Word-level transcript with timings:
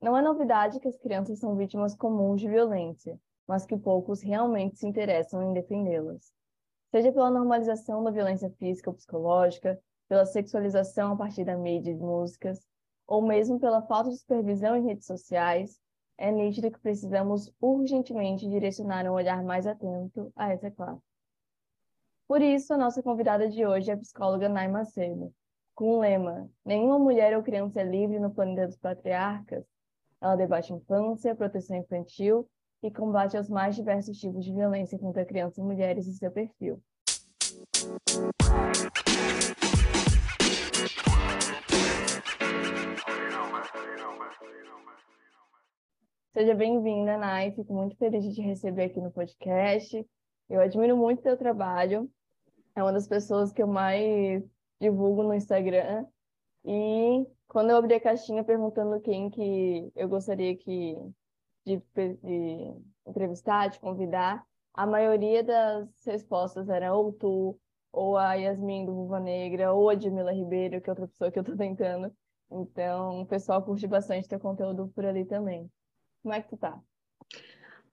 Não 0.00 0.16
é 0.16 0.22
novidade 0.22 0.78
que 0.80 0.88
as 0.88 0.96
crianças 0.96 1.38
são 1.38 1.56
vítimas 1.56 1.94
comuns 1.94 2.40
de 2.40 2.48
violência, 2.48 3.18
mas 3.46 3.64
que 3.64 3.76
poucos 3.76 4.20
realmente 4.20 4.78
se 4.78 4.86
interessam 4.86 5.42
em 5.42 5.52
defendê-las. 5.52 6.32
Seja 6.90 7.12
pela 7.12 7.30
normalização 7.30 8.02
da 8.02 8.10
violência 8.10 8.50
física 8.58 8.90
ou 8.90 8.96
psicológica, 8.96 9.80
pela 10.08 10.26
sexualização 10.26 11.12
a 11.12 11.16
partir 11.16 11.44
da 11.44 11.56
mídia 11.56 11.90
e 11.90 11.94
músicas, 11.94 12.60
ou 13.06 13.22
mesmo 13.22 13.58
pela 13.58 13.82
falta 13.82 14.10
de 14.10 14.18
supervisão 14.18 14.76
em 14.76 14.84
redes 14.84 15.06
sociais, 15.06 15.80
é 16.18 16.30
nítido 16.30 16.70
que 16.70 16.80
precisamos 16.80 17.52
urgentemente 17.60 18.48
direcionar 18.48 19.06
um 19.06 19.12
olhar 19.12 19.42
mais 19.44 19.66
atento 19.66 20.32
a 20.34 20.50
essa 20.52 20.70
classe. 20.70 21.02
Por 22.26 22.42
isso, 22.42 22.74
a 22.74 22.78
nossa 22.78 23.02
convidada 23.02 23.48
de 23.48 23.64
hoje 23.64 23.90
é 23.90 23.94
a 23.94 23.98
psicóloga 23.98 24.48
Nay 24.48 24.66
Macedo, 24.68 25.32
com 25.74 25.90
o 25.90 26.00
lema 26.00 26.50
Nenhuma 26.64 26.98
mulher 26.98 27.36
ou 27.36 27.42
criança 27.42 27.80
é 27.80 27.84
livre 27.84 28.18
no 28.18 28.32
planeta 28.32 28.66
dos 28.66 28.76
patriarcas. 28.76 29.64
Ela 30.20 30.34
debate 30.34 30.72
infância, 30.72 31.34
proteção 31.34 31.76
infantil 31.76 32.48
e 32.82 32.90
combate 32.90 33.36
aos 33.36 33.50
mais 33.50 33.76
diversos 33.76 34.18
tipos 34.18 34.44
de 34.44 34.52
violência 34.52 34.98
contra 34.98 35.24
crianças 35.26 35.58
e 35.58 35.62
mulheres 35.62 36.06
em 36.06 36.12
seu 36.12 36.30
perfil. 36.30 36.82
Seja 46.32 46.54
bem-vinda, 46.54 47.18
Nai. 47.18 47.52
Fico 47.52 47.74
muito 47.74 47.96
feliz 47.96 48.24
de 48.24 48.34
te 48.34 48.40
receber 48.40 48.84
aqui 48.84 49.00
no 49.00 49.10
podcast. 49.10 50.06
Eu 50.48 50.60
admiro 50.60 50.96
muito 50.96 51.22
teu 51.22 51.36
trabalho. 51.36 52.10
É 52.74 52.82
uma 52.82 52.92
das 52.92 53.06
pessoas 53.06 53.52
que 53.52 53.62
eu 53.62 53.66
mais 53.66 54.42
divulgo 54.80 55.22
no 55.22 55.34
Instagram. 55.34 56.06
E 56.64 57.26
quando 57.48 57.70
eu 57.70 57.76
abri 57.76 57.94
a 57.94 58.00
caixinha 58.00 58.44
perguntando 58.44 59.00
quem 59.00 59.30
que 59.30 59.90
eu 59.94 60.08
gostaria 60.08 60.56
que, 60.56 60.96
de, 61.64 61.78
de 61.96 62.74
entrevistar, 63.06 63.68
de 63.68 63.80
convidar, 63.80 64.44
a 64.74 64.86
maioria 64.86 65.42
das 65.42 65.88
respostas 66.04 66.68
era 66.68 66.94
ou 66.94 67.12
tu, 67.12 67.58
ou 67.92 68.16
a 68.16 68.34
Yasmin 68.34 68.84
do 68.86 68.94
Vulva 68.94 69.20
Negra, 69.20 69.72
ou 69.72 69.88
a 69.90 69.98
Jamila 69.98 70.32
Ribeiro, 70.32 70.80
que 70.80 70.90
é 70.90 70.92
outra 70.92 71.08
pessoa 71.08 71.30
que 71.30 71.38
eu 71.38 71.42
estou 71.42 71.56
tentando. 71.56 72.14
Então, 72.50 73.22
o 73.22 73.26
pessoal 73.26 73.62
curte 73.64 73.86
bastante 73.86 74.28
teu 74.28 74.38
conteúdo 74.38 74.88
por 74.88 75.04
ali 75.04 75.24
também. 75.24 75.70
Como 76.22 76.34
é 76.34 76.42
que 76.42 76.48
tu 76.48 76.56
tá? 76.56 76.80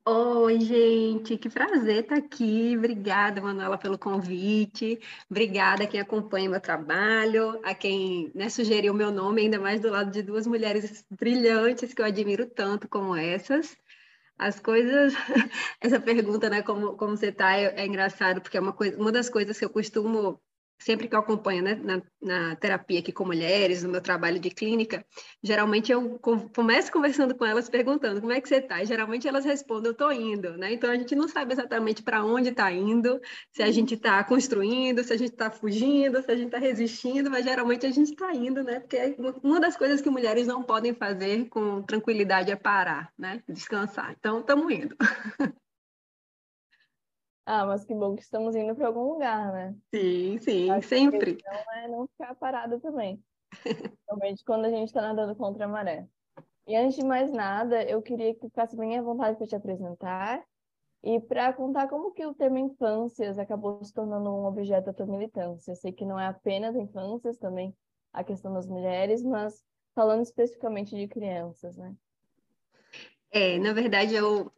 Oi, 0.06 0.60
gente, 0.60 1.38
que 1.38 1.50
prazer 1.50 2.04
estar 2.04 2.18
aqui. 2.18 2.76
Obrigada, 2.78 3.42
Manuela, 3.42 3.78
pelo 3.78 3.98
convite. 3.98 5.00
Obrigada 5.30 5.84
a 5.86 5.88
quem 5.88 6.00
acompanha 6.00 6.50
meu 6.50 6.60
trabalho, 6.60 7.60
a 7.64 7.74
quem 7.74 8.30
né, 8.36 8.50
sugeriu 8.50 8.94
meu 8.94 9.12
nome, 9.12 9.42
ainda 9.44 9.60
mais 9.60 9.80
do 9.80 9.90
lado 9.90 10.12
de 10.12 10.22
duas 10.22 10.46
mulheres 10.46 11.06
brilhantes 11.10 11.94
que 11.94 12.02
eu 12.02 12.06
admiro 12.06 12.46
tanto 12.50 12.88
como 12.90 13.16
essas. 13.16 13.78
As 14.38 14.60
coisas, 14.60 15.14
essa 15.82 16.00
pergunta, 16.02 16.50
né, 16.50 16.62
como, 16.64 16.98
como 16.98 17.16
você 17.18 17.28
está, 17.28 17.58
é, 17.58 17.82
é 17.82 17.86
engraçado, 17.86 18.42
porque 18.42 18.58
é 18.58 18.62
uma, 18.62 18.74
coisa, 18.74 18.98
uma 18.98 19.12
das 19.12 19.30
coisas 19.30 19.58
que 19.58 19.66
eu 19.66 19.70
costumo 19.70 20.42
sempre 20.78 21.08
que 21.08 21.16
eu 21.16 21.20
acompanho 21.20 21.64
né, 21.64 21.76
na, 21.76 22.02
na, 22.22 22.56
terapia 22.56 23.00
aqui 23.00 23.12
com 23.12 23.26
mulheres, 23.26 23.84
no 23.84 23.90
meu 23.90 24.02
trabalho 24.02 24.40
de 24.40 24.50
clínica, 24.50 25.06
geralmente 25.42 25.92
eu 25.92 26.20
começo 26.54 26.92
conversando 26.92 27.36
com 27.36 27.46
elas 27.46 27.70
perguntando 27.70 28.20
como 28.20 28.34
é 28.34 28.42
que 28.42 28.50
você 28.50 28.58
está, 28.58 28.82
e 28.82 28.86
geralmente 28.86 29.28
elas 29.28 29.46
respondem, 29.46 29.88
eu 29.88 29.92
estou 29.94 30.12
indo, 30.12 30.58
né? 30.58 30.74
Então 30.74 30.90
a 30.90 30.96
gente 30.96 31.16
não 31.16 31.28
sabe 31.28 31.54
exatamente 31.54 32.04
para 32.04 32.24
onde 32.24 32.50
está 32.50 32.72
indo, 32.72 33.20
se 33.52 33.64
a 33.64 33.72
gente 33.72 33.96
está 33.96 34.24
construindo, 34.24 35.04
se 35.04 35.14
a 35.14 35.18
gente 35.18 35.32
está 35.32 35.50
fugindo, 35.50 36.22
se 36.22 36.32
a 36.32 36.36
gente 36.36 36.48
está 36.48 36.58
resistindo, 36.58 37.32
mas 37.32 37.46
geralmente 37.46 37.86
a 37.86 37.92
gente 37.92 38.12
está 38.12 38.34
indo, 38.34 38.64
né? 38.64 38.80
Porque 38.80 39.16
uma 39.42 39.60
das 39.60 39.78
coisas 39.78 40.02
que 40.02 40.10
mulheres 40.10 40.48
não 40.48 40.64
podem 40.64 40.94
fazer 40.94 41.48
com 41.50 41.82
tranquilidade 41.82 42.52
é 42.52 42.56
parar, 42.56 43.12
né? 43.18 43.42
Descansar. 43.48 44.16
Então 44.20 44.40
estamos 44.40 44.72
indo. 44.72 44.96
Ah, 47.46 47.66
mas 47.66 47.84
que 47.84 47.94
bom 47.94 48.16
que 48.16 48.22
estamos 48.22 48.56
indo 48.56 48.74
para 48.76 48.88
algum 48.88 49.14
lugar, 49.14 49.52
né? 49.52 49.76
Sim, 49.94 50.38
sim, 50.40 50.70
Acho 50.72 50.88
sempre. 50.88 51.38
Não 51.46 51.74
é 51.74 51.88
não 51.88 52.08
ficar 52.08 52.36
parado 52.36 52.80
também. 52.80 53.22
Principalmente 53.62 54.44
quando 54.46 54.66
a 54.66 54.70
gente 54.70 54.88
está 54.88 55.02
nadando 55.02 55.36
contra 55.36 55.66
a 55.66 55.68
maré. 55.68 56.08
E 56.66 56.76
antes 56.76 56.96
de 56.96 57.06
mais 57.06 57.30
nada, 57.30 57.84
eu 57.84 58.02
queria 58.02 58.34
que 58.34 58.48
ficasse 58.48 58.76
bem 58.78 58.98
à 58.98 59.02
vontade 59.02 59.38
para 59.38 59.48
te 59.48 59.56
apresentar 59.56 60.42
e 61.04 61.20
para 61.20 61.52
contar 61.52 61.90
como 61.90 62.14
que 62.14 62.26
o 62.26 62.34
tema 62.34 62.60
infâncias 62.60 63.38
acabou 63.38 63.84
se 63.84 63.94
tornando 63.94 64.30
um 64.30 64.46
objeto 64.46 64.86
da 64.86 64.94
tua 64.94 65.06
militância. 65.06 65.72
Eu 65.72 65.76
sei 65.76 65.92
que 65.92 66.06
não 66.06 66.18
é 66.18 66.28
apenas 66.28 66.76
infâncias, 66.78 67.38
também 67.38 67.76
a 68.14 68.24
questão 68.24 68.54
das 68.54 68.66
mulheres, 68.66 69.22
mas 69.22 69.62
falando 69.94 70.22
especificamente 70.22 70.96
de 70.96 71.08
crianças, 71.08 71.76
né? 71.76 71.94
É, 73.30 73.58
na 73.60 73.74
verdade, 73.74 74.16
eu, 74.16 74.50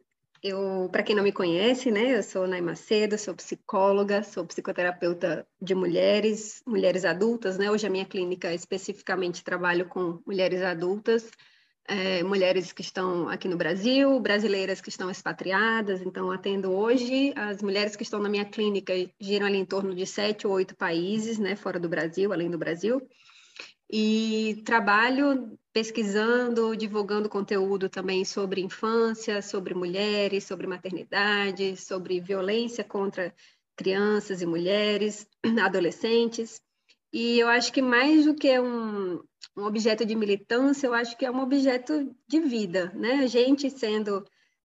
eu, 0.46 0.88
para 0.90 1.02
quem 1.02 1.16
não 1.16 1.22
me 1.22 1.32
conhece, 1.32 1.90
né, 1.90 2.16
eu 2.16 2.22
sou 2.22 2.46
Nay 2.46 2.60
Macedo, 2.60 3.18
sou 3.18 3.34
psicóloga, 3.34 4.22
sou 4.22 4.46
psicoterapeuta 4.46 5.46
de 5.60 5.74
mulheres, 5.74 6.62
mulheres 6.66 7.04
adultas, 7.04 7.58
né? 7.58 7.70
Hoje 7.70 7.86
a 7.86 7.90
minha 7.90 8.04
clínica 8.04 8.54
especificamente 8.54 9.42
trabalho 9.42 9.86
com 9.86 10.20
mulheres 10.24 10.62
adultas, 10.62 11.28
é, 11.88 12.22
mulheres 12.22 12.72
que 12.72 12.82
estão 12.82 13.28
aqui 13.28 13.48
no 13.48 13.56
Brasil, 13.56 14.20
brasileiras 14.20 14.80
que 14.80 14.88
estão 14.88 15.10
expatriadas, 15.10 16.00
então 16.00 16.30
atendo 16.30 16.72
hoje 16.72 17.32
as 17.36 17.60
mulheres 17.60 17.96
que 17.96 18.02
estão 18.02 18.20
na 18.20 18.28
minha 18.28 18.44
clínica 18.44 18.92
giram 19.20 19.46
ali 19.46 19.58
em 19.58 19.64
torno 19.64 19.94
de 19.94 20.06
sete 20.06 20.46
ou 20.46 20.52
oito 20.52 20.76
países, 20.76 21.38
né, 21.38 21.56
fora 21.56 21.80
do 21.80 21.88
Brasil, 21.88 22.32
além 22.32 22.50
do 22.50 22.58
Brasil 22.58 23.00
e 23.90 24.62
trabalho 24.64 25.58
pesquisando, 25.72 26.76
divulgando 26.76 27.28
conteúdo 27.28 27.88
também 27.88 28.24
sobre 28.24 28.60
infância, 28.60 29.42
sobre 29.42 29.74
mulheres, 29.74 30.44
sobre 30.44 30.66
maternidade, 30.66 31.76
sobre 31.76 32.20
violência 32.20 32.82
contra 32.82 33.34
crianças 33.76 34.40
e 34.40 34.46
mulheres, 34.46 35.28
adolescentes. 35.62 36.60
E 37.12 37.38
eu 37.38 37.48
acho 37.48 37.72
que 37.72 37.82
mais 37.82 38.24
do 38.24 38.34
que 38.34 38.58
um, 38.58 39.22
um 39.56 39.64
objeto 39.64 40.04
de 40.04 40.14
militância, 40.14 40.86
eu 40.86 40.94
acho 40.94 41.16
que 41.16 41.24
é 41.24 41.30
um 41.30 41.40
objeto 41.40 42.14
de 42.26 42.40
vida, 42.40 42.90
né? 42.94 43.16
A 43.16 43.26
gente 43.26 43.70
sendo 43.70 44.24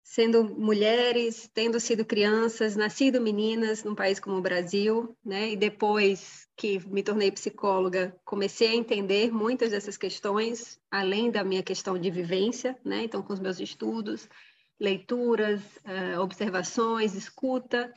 sendo 0.09 0.43
mulheres, 0.43 1.51
tendo 1.53 1.79
sido 1.79 2.03
crianças, 2.03 2.75
nascido 2.75 3.21
meninas 3.21 3.85
num 3.85 3.95
país 3.95 4.19
como 4.19 4.37
o 4.37 4.41
Brasil, 4.41 5.15
né? 5.23 5.51
E 5.51 5.57
depois 5.57 6.49
que 6.57 6.79
me 6.89 7.03
tornei 7.03 7.31
psicóloga, 7.31 8.17
comecei 8.25 8.69
a 8.69 8.75
entender 8.75 9.31
muitas 9.31 9.71
dessas 9.71 9.99
questões, 9.99 10.81
além 10.91 11.31
da 11.31 11.45
minha 11.45 11.63
questão 11.63 11.99
de 11.99 12.11
vivência, 12.11 12.75
né? 12.83 13.05
Então, 13.05 13.23
com 13.23 13.35
os 13.35 13.39
meus 13.39 13.61
estudos, 13.61 14.27
leituras, 14.81 15.61
uh, 15.85 16.21
observações, 16.21 17.15
escuta. 17.15 17.93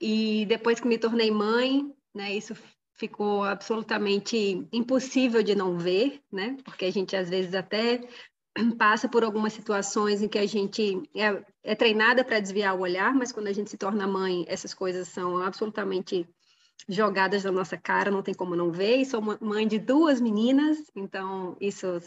E 0.00 0.46
depois 0.46 0.80
que 0.80 0.88
me 0.88 0.96
tornei 0.96 1.30
mãe, 1.30 1.94
né? 2.14 2.32
Isso 2.34 2.56
ficou 2.94 3.44
absolutamente 3.44 4.66
impossível 4.72 5.42
de 5.42 5.54
não 5.54 5.76
ver, 5.76 6.22
né? 6.32 6.56
Porque 6.64 6.86
a 6.86 6.90
gente 6.90 7.14
às 7.14 7.28
vezes 7.28 7.54
até 7.54 8.00
passa 8.68 9.08
por 9.08 9.22
algumas 9.22 9.52
situações 9.52 10.20
em 10.20 10.28
que 10.28 10.38
a 10.38 10.46
gente 10.46 11.02
é, 11.14 11.44
é 11.62 11.74
treinada 11.74 12.24
para 12.24 12.40
desviar 12.40 12.74
o 12.74 12.80
olhar, 12.80 13.14
mas 13.14 13.30
quando 13.30 13.46
a 13.46 13.52
gente 13.52 13.70
se 13.70 13.76
torna 13.76 14.06
mãe, 14.06 14.44
essas 14.48 14.74
coisas 14.74 15.08
são 15.08 15.38
absolutamente 15.38 16.28
jogadas 16.88 17.44
na 17.44 17.52
nossa 17.52 17.76
cara, 17.76 18.10
não 18.10 18.22
tem 18.22 18.34
como 18.34 18.56
não 18.56 18.72
ver. 18.72 18.96
E 18.96 19.06
sou 19.06 19.22
mãe 19.40 19.66
de 19.66 19.78
duas 19.78 20.20
meninas, 20.20 20.90
então 20.96 21.56
isso 21.60 22.00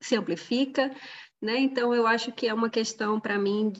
se 0.00 0.16
amplifica, 0.16 0.94
né? 1.40 1.58
Então 1.58 1.94
eu 1.94 2.06
acho 2.06 2.32
que 2.32 2.46
é 2.46 2.54
uma 2.54 2.70
questão 2.70 3.20
para 3.20 3.38
mim, 3.38 3.72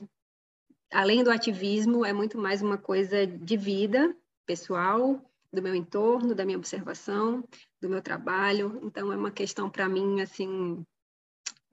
além 0.91 1.23
do 1.23 1.31
ativismo, 1.31 2.05
é 2.05 2.13
muito 2.13 2.37
mais 2.37 2.61
uma 2.61 2.77
coisa 2.77 3.25
de 3.25 3.57
vida 3.57 4.15
pessoal, 4.45 5.21
do 5.51 5.61
meu 5.61 5.75
entorno, 5.75 6.33
da 6.33 6.45
minha 6.45 6.57
observação, 6.57 7.47
do 7.81 7.87
meu 7.87 8.01
trabalho. 8.01 8.79
Então 8.83 9.13
é 9.13 9.15
uma 9.15 9.31
questão 9.31 9.69
para 9.69 9.87
mim 9.87 10.19
assim 10.21 10.83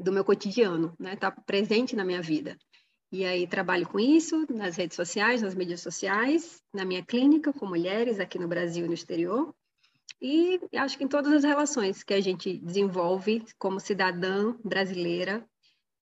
do 0.01 0.13
meu 0.13 0.25
cotidiano, 0.25 0.95
né? 0.99 1.17
Tá 1.17 1.31
presente 1.31 1.95
na 1.95 2.05
minha 2.05 2.23
vida. 2.23 2.57
E 3.13 3.25
aí 3.25 3.47
trabalho 3.47 3.89
com 3.89 3.99
isso 3.99 4.47
nas 4.49 4.77
redes 4.77 4.97
sociais, 4.97 5.43
nas 5.43 5.55
mídias 5.55 5.81
sociais, 5.81 6.63
na 6.73 6.85
minha 6.85 7.05
clínica 7.05 7.53
com 7.53 7.67
mulheres 7.67 8.21
aqui 8.21 8.39
no 8.39 8.49
Brasil 8.49 8.85
e 8.85 8.89
no 8.89 8.95
exterior. 8.95 9.55
E 10.23 10.61
acho 10.77 10.97
que 10.97 11.05
em 11.05 11.09
todas 11.09 11.33
as 11.33 11.45
relações 11.45 12.03
que 12.03 12.15
a 12.15 12.21
gente 12.21 12.59
desenvolve 12.59 13.45
como 13.59 13.81
cidadã 13.81 14.55
brasileira, 14.63 15.45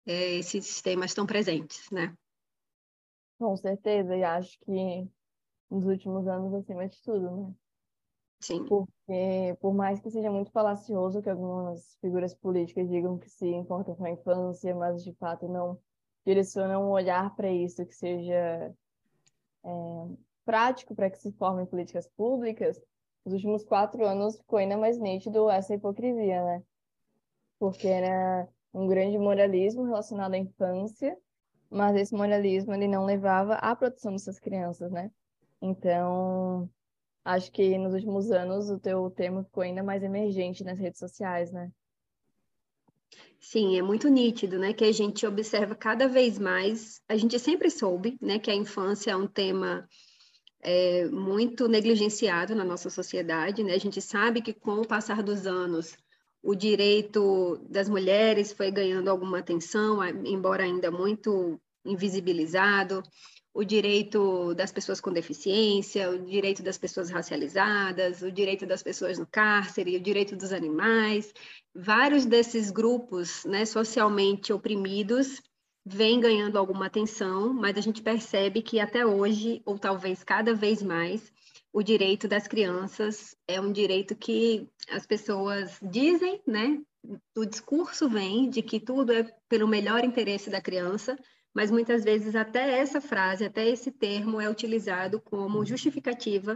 é, 0.06 0.36
esses 0.36 0.82
temas 0.82 1.12
estão 1.12 1.26
presentes, 1.26 1.90
né? 1.92 2.14
Com 3.40 3.56
certeza, 3.56 4.16
e 4.16 4.24
acho 4.24 4.58
que 4.60 5.08
nos 5.70 5.86
últimos 5.86 6.28
anos 6.28 6.54
acima 6.56 6.88
de 6.88 7.02
tudo, 7.02 7.30
né? 7.30 7.54
Sim. 8.40 8.66
Porque, 8.66 9.58
por 9.60 9.74
mais 9.74 10.00
que 10.00 10.10
seja 10.12 10.32
muito 10.32 10.52
falacioso 10.52 11.22
que 11.22 11.30
algumas 11.30 11.98
figuras 12.00 12.34
políticas 12.36 12.88
digam 12.90 13.18
que 13.18 13.30
se 13.30 13.48
importam 13.48 13.96
com 13.96 14.06
a 14.06 14.12
infância, 14.12 14.76
mas 14.76 15.04
de 15.04 15.14
fato 15.16 15.48
não 15.48 15.80
direcionam 16.26 16.84
um 16.84 16.92
olhar 16.92 17.36
para 17.36 17.50
isso 17.50 17.86
que 17.86 17.96
seja 17.96 18.74
é, 19.64 19.72
prático 20.46 20.96
para 20.96 21.10
que 21.10 21.18
se 21.18 21.32
formem 21.34 21.66
políticas 21.66 22.08
públicas, 22.08 22.82
nos 23.26 23.34
últimos 23.34 23.64
quatro 23.64 24.06
anos 24.06 24.38
ficou 24.38 24.60
ainda 24.60 24.78
mais 24.78 24.98
nítido 24.98 25.50
essa 25.50 25.74
hipocrisia, 25.74 26.44
né? 26.44 26.64
Porque 27.60 27.88
era 27.88 28.48
um 28.74 28.88
grande 28.88 29.18
moralismo 29.18 29.84
relacionado 29.84 30.34
à 30.34 30.38
infância, 30.38 31.18
mas 31.70 31.96
esse 31.96 32.16
moralismo 32.16 32.74
ele 32.74 32.88
não 32.88 33.06
levava 33.06 33.56
à 33.56 33.76
proteção 33.76 34.14
dessas 34.14 34.40
crianças, 34.40 34.92
né? 34.92 35.12
Então, 35.62 36.70
acho 37.28 37.52
que 37.52 37.78
nos 37.78 37.94
últimos 37.94 38.32
anos 38.32 38.70
o 38.70 38.80
teu 38.80 39.10
termo 39.10 39.44
ficou 39.44 39.62
ainda 39.62 39.84
mais 39.84 40.02
emergente 40.02 40.64
nas 40.64 40.80
redes 40.80 40.98
sociais, 40.98 41.52
né? 41.52 41.70
Sim, 43.40 43.78
é 43.78 43.82
muito 43.82 44.08
nítido, 44.08 44.58
né, 44.58 44.74
que 44.74 44.84
a 44.84 44.92
gente 44.92 45.26
observa 45.26 45.76
cada 45.76 46.08
vez 46.08 46.40
mais. 46.40 47.02
A 47.08 47.16
gente 47.18 47.38
sempre 47.38 47.70
soube, 47.70 48.18
né, 48.22 48.40
que 48.40 48.50
a 48.50 48.56
infância 48.56 49.12
é 49.12 49.16
um 49.16 49.28
tema 49.28 49.88
é, 50.62 51.06
muito 51.10 51.68
negligenciado 51.68 52.56
na 52.56 52.64
nossa 52.64 52.90
sociedade, 52.90 53.64
né? 53.64 53.74
A 53.74 53.80
gente 53.80 54.02
sabe 54.02 54.42
que 54.42 54.54
com 54.54 54.82
o 54.82 54.88
passar 54.88 55.22
dos 55.22 55.46
anos 55.46 55.96
o 56.42 56.56
direito 56.56 57.58
das 57.70 57.90
mulheres 57.90 58.54
foi 58.54 58.72
ganhando 58.72 59.10
alguma 59.10 59.40
atenção, 59.40 60.04
embora 60.26 60.64
ainda 60.64 60.90
muito 60.90 61.60
invisibilizado 61.86 63.04
o 63.58 63.66
direito 63.66 64.54
das 64.54 64.72
pessoas 64.72 65.02
com 65.02 65.12
deficiência, 65.12 66.12
o 66.12 66.20
direito 66.20 66.62
das 66.62 66.78
pessoas 66.78 67.10
racializadas, 67.10 68.22
o 68.22 68.32
direito 68.32 68.68
das 68.68 68.84
pessoas 68.84 69.18
no 69.18 69.26
cárcere, 69.26 69.98
o 69.98 70.00
direito 70.00 70.36
dos 70.36 70.54
animais. 70.54 71.34
Vários 71.74 72.24
desses 72.24 72.70
grupos 72.70 73.44
né, 73.46 73.66
socialmente 73.66 74.54
oprimidos 74.54 75.42
vêm 75.84 76.20
ganhando 76.20 76.60
alguma 76.60 76.86
atenção, 76.86 77.52
mas 77.52 77.76
a 77.76 77.82
gente 77.82 78.00
percebe 78.00 78.62
que 78.62 78.80
até 78.80 79.04
hoje, 79.04 79.60
ou 79.66 79.80
talvez 79.80 80.24
cada 80.24 80.54
vez 80.54 80.84
mais, 80.84 81.34
o 81.74 81.82
direito 81.82 82.28
das 82.28 82.48
crianças 82.48 83.36
é 83.48 83.60
um 83.60 83.72
direito 83.72 84.16
que 84.16 84.70
as 84.92 85.08
pessoas 85.08 85.80
dizem, 85.82 86.40
né? 86.46 86.80
O 87.36 87.44
discurso 87.44 88.08
vem 88.08 88.52
de 88.52 88.62
que 88.62 88.80
tudo 88.80 89.14
é 89.14 89.24
pelo 89.50 89.68
melhor 89.68 90.04
interesse 90.04 90.48
da 90.48 90.62
criança, 90.62 91.18
mas 91.58 91.72
muitas 91.72 92.04
vezes 92.04 92.36
até 92.36 92.78
essa 92.78 93.02
frase, 93.02 93.44
até 93.44 93.68
esse 93.68 93.92
termo 93.92 94.40
é 94.40 94.48
utilizado 94.48 95.20
como 95.20 95.66
justificativa 95.66 96.56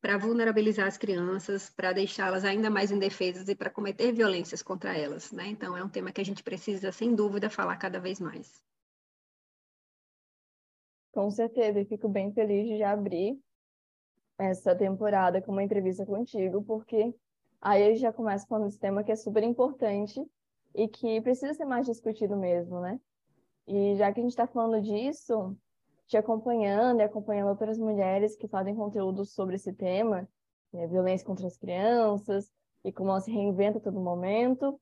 para 0.00 0.16
vulnerabilizar 0.16 0.86
as 0.86 0.96
crianças, 0.96 1.68
para 1.68 1.92
deixá-las 1.92 2.46
ainda 2.46 2.70
mais 2.70 2.90
indefesas 2.90 3.46
e 3.46 3.54
para 3.54 3.68
cometer 3.68 4.10
violências 4.10 4.62
contra 4.62 4.96
elas, 4.96 5.30
né? 5.32 5.48
Então 5.48 5.76
é 5.76 5.84
um 5.84 5.88
tema 5.90 6.10
que 6.10 6.22
a 6.22 6.24
gente 6.24 6.42
precisa, 6.42 6.90
sem 6.90 7.14
dúvida, 7.14 7.50
falar 7.50 7.76
cada 7.76 8.00
vez 8.00 8.18
mais. 8.20 8.64
Com 11.12 11.30
certeza, 11.30 11.80
e 11.80 11.84
fico 11.84 12.08
bem 12.08 12.32
feliz 12.32 12.74
de 12.74 12.82
abrir 12.82 13.38
essa 14.38 14.74
temporada 14.74 15.42
com 15.42 15.52
uma 15.52 15.62
entrevista 15.62 16.06
contigo, 16.06 16.62
porque 16.62 17.14
aí 17.60 17.90
eu 17.90 17.96
já 17.96 18.14
começo 18.14 18.46
falando 18.46 18.64
desse 18.64 18.78
tema 18.78 19.04
que 19.04 19.12
é 19.12 19.16
super 19.16 19.42
importante 19.42 20.26
e 20.74 20.88
que 20.88 21.20
precisa 21.20 21.52
ser 21.52 21.66
mais 21.66 21.84
discutido 21.84 22.34
mesmo, 22.34 22.80
né? 22.80 22.98
E 23.68 23.94
já 23.96 24.10
que 24.10 24.18
a 24.18 24.22
gente 24.22 24.32
está 24.32 24.46
falando 24.46 24.82
disso, 24.82 25.54
te 26.06 26.16
acompanhando 26.16 27.00
e 27.00 27.02
acompanhando 27.02 27.50
outras 27.50 27.78
mulheres 27.78 28.34
que 28.34 28.48
fazem 28.48 28.74
conteúdo 28.74 29.26
sobre 29.26 29.56
esse 29.56 29.74
tema, 29.74 30.26
né, 30.72 30.86
violência 30.86 31.26
contra 31.26 31.46
as 31.46 31.58
crianças 31.58 32.50
e 32.82 32.90
como 32.90 33.10
ela 33.10 33.20
se 33.20 33.30
reinventa 33.30 33.76
a 33.76 33.82
todo 33.82 34.00
momento, 34.00 34.80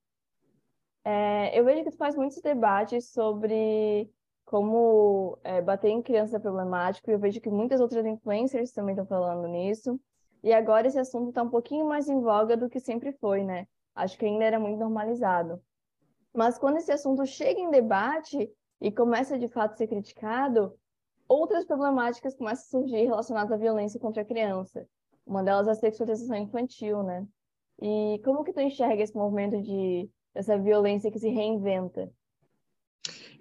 é, 1.05 1.59
eu 1.59 1.65
vejo 1.65 1.83
que 1.83 1.91
tu 1.91 1.97
faz 1.97 2.15
muitos 2.15 2.41
debates 2.41 3.11
sobre 3.11 4.09
como 4.45 5.37
é, 5.43 5.61
bater 5.61 5.89
em 5.89 6.01
criança 6.01 6.37
é 6.37 6.41
problemático, 6.41 7.11
e 7.11 7.15
eu 7.15 7.19
vejo 7.19 7.41
que 7.41 7.51
muitas 7.51 7.81
outras 7.81 8.07
influencers 8.07 8.71
também 8.71 8.93
estão 8.93 9.07
falando 9.07 9.49
nisso. 9.49 10.01
E 10.43 10.53
agora 10.53 10.87
esse 10.87 10.99
assunto 10.99 11.31
está 11.31 11.43
um 11.43 11.51
pouquinho 11.51 11.87
mais 11.87 12.09
em 12.09 12.21
voga 12.21 12.57
do 12.57 12.69
que 12.69 12.79
sempre 12.79 13.13
foi, 13.15 13.43
né? 13.43 13.67
Acho 13.95 14.17
que 14.17 14.25
ainda 14.25 14.45
era 14.45 14.61
muito 14.61 14.79
normalizado. 14.79 15.61
Mas 16.33 16.59
quando 16.59 16.77
esse 16.77 16.93
assunto 16.93 17.27
chega 17.27 17.59
em 17.59 17.71
debate, 17.71 18.49
e 18.81 18.91
começa 18.91 19.39
de 19.39 19.49
fato 19.49 19.73
a 19.73 19.77
ser 19.77 19.87
criticado, 19.87 20.73
outras 21.29 21.65
problemáticas 21.65 22.35
começam 22.35 22.81
a 22.81 22.83
surgir 22.83 23.05
relacionadas 23.05 23.53
à 23.53 23.57
violência 23.57 24.01
contra 24.01 24.23
a 24.23 24.25
criança. 24.25 24.87
Uma 25.27 25.43
delas 25.43 25.67
é 25.67 25.71
a 25.73 25.75
sexualização 25.75 26.37
infantil, 26.37 27.03
né? 27.03 27.27
E 27.81 28.21
como 28.25 28.45
que 28.45 28.53
tu 28.53 28.61
enxerga 28.61 29.03
esse 29.03 29.15
movimento 29.15 29.61
de 29.61 30.09
essa 30.35 30.59
violência 30.59 31.11
que 31.11 31.19
se 31.19 31.29
reinventa? 31.29 32.11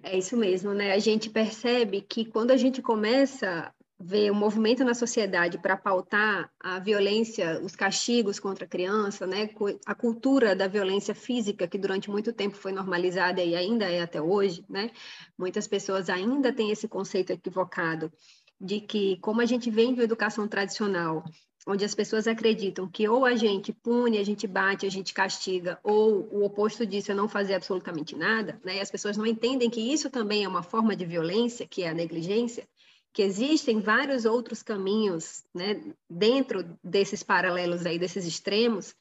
É 0.02 0.16
isso 0.16 0.36
mesmo, 0.36 0.72
né? 0.72 0.92
A 0.92 0.98
gente 0.98 1.30
percebe 1.30 2.00
que 2.00 2.24
quando 2.24 2.50
a 2.50 2.56
gente 2.56 2.82
começa 2.82 3.72
ver 3.98 4.30
o 4.30 4.34
movimento 4.34 4.84
na 4.84 4.94
sociedade 4.94 5.58
para 5.58 5.76
pautar 5.76 6.50
a 6.60 6.78
violência, 6.78 7.60
os 7.62 7.74
castigos 7.74 8.38
contra 8.38 8.66
a 8.66 8.68
criança, 8.68 9.26
né, 9.26 9.48
a 9.86 9.94
cultura 9.94 10.54
da 10.54 10.68
violência 10.68 11.14
física 11.14 11.66
que 11.66 11.78
durante 11.78 12.10
muito 12.10 12.32
tempo 12.32 12.56
foi 12.56 12.72
normalizada 12.72 13.42
e 13.42 13.54
ainda 13.54 13.86
é 13.90 14.02
até 14.02 14.20
hoje, 14.20 14.64
né? 14.68 14.90
Muitas 15.38 15.66
pessoas 15.66 16.10
ainda 16.10 16.52
têm 16.52 16.70
esse 16.70 16.86
conceito 16.86 17.32
equivocado 17.32 18.12
de 18.60 18.80
que 18.80 19.16
como 19.20 19.40
a 19.40 19.46
gente 19.46 19.70
vem 19.70 19.94
de 19.94 20.02
educação 20.02 20.46
tradicional, 20.46 21.24
onde 21.66 21.84
as 21.84 21.94
pessoas 21.94 22.28
acreditam 22.28 22.88
que 22.88 23.08
ou 23.08 23.24
a 23.24 23.34
gente 23.34 23.72
pune, 23.72 24.18
a 24.18 24.24
gente 24.24 24.46
bate, 24.46 24.86
a 24.86 24.90
gente 24.90 25.14
castiga, 25.14 25.80
ou 25.82 26.28
o 26.30 26.44
oposto 26.44 26.86
disso 26.86 27.12
é 27.12 27.14
não 27.14 27.28
fazer 27.28 27.54
absolutamente 27.54 28.14
nada, 28.14 28.60
né? 28.62 28.76
E 28.76 28.80
as 28.80 28.90
pessoas 28.90 29.16
não 29.16 29.26
entendem 29.26 29.70
que 29.70 29.80
isso 29.80 30.10
também 30.10 30.44
é 30.44 30.48
uma 30.48 30.62
forma 30.62 30.94
de 30.94 31.06
violência, 31.06 31.66
que 31.66 31.82
é 31.82 31.88
a 31.88 31.94
negligência 31.94 32.68
que 33.16 33.22
existem 33.22 33.80
vários 33.80 34.26
outros 34.26 34.62
caminhos, 34.62 35.42
né, 35.54 35.82
dentro 36.06 36.78
desses 36.84 37.22
paralelos 37.22 37.86
aí, 37.86 37.98
desses 37.98 38.26
extremos, 38.26 38.94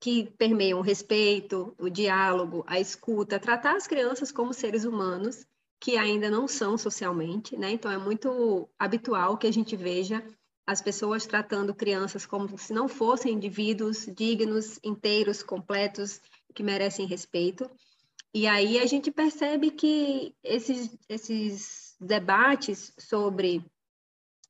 que 0.00 0.24
permeiam 0.36 0.80
o 0.80 0.82
respeito, 0.82 1.72
o 1.78 1.88
diálogo, 1.88 2.64
a 2.66 2.80
escuta, 2.80 3.38
tratar 3.38 3.76
as 3.76 3.86
crianças 3.86 4.32
como 4.32 4.52
seres 4.52 4.84
humanos 4.84 5.46
que 5.78 5.96
ainda 5.96 6.28
não 6.28 6.48
são 6.48 6.76
socialmente, 6.76 7.56
né? 7.56 7.70
Então 7.70 7.92
é 7.92 7.96
muito 7.96 8.68
habitual 8.76 9.38
que 9.38 9.46
a 9.46 9.52
gente 9.52 9.76
veja 9.76 10.20
as 10.66 10.82
pessoas 10.82 11.24
tratando 11.24 11.72
crianças 11.72 12.26
como 12.26 12.58
se 12.58 12.72
não 12.72 12.88
fossem 12.88 13.34
indivíduos 13.34 14.04
dignos, 14.16 14.80
inteiros, 14.82 15.44
completos, 15.44 16.20
que 16.52 16.64
merecem 16.64 17.06
respeito. 17.06 17.70
E 18.34 18.48
aí 18.48 18.80
a 18.80 18.86
gente 18.86 19.12
percebe 19.12 19.70
que 19.70 20.34
esses, 20.42 20.98
esses 21.08 21.89
debates 22.00 22.92
sobre 22.98 23.64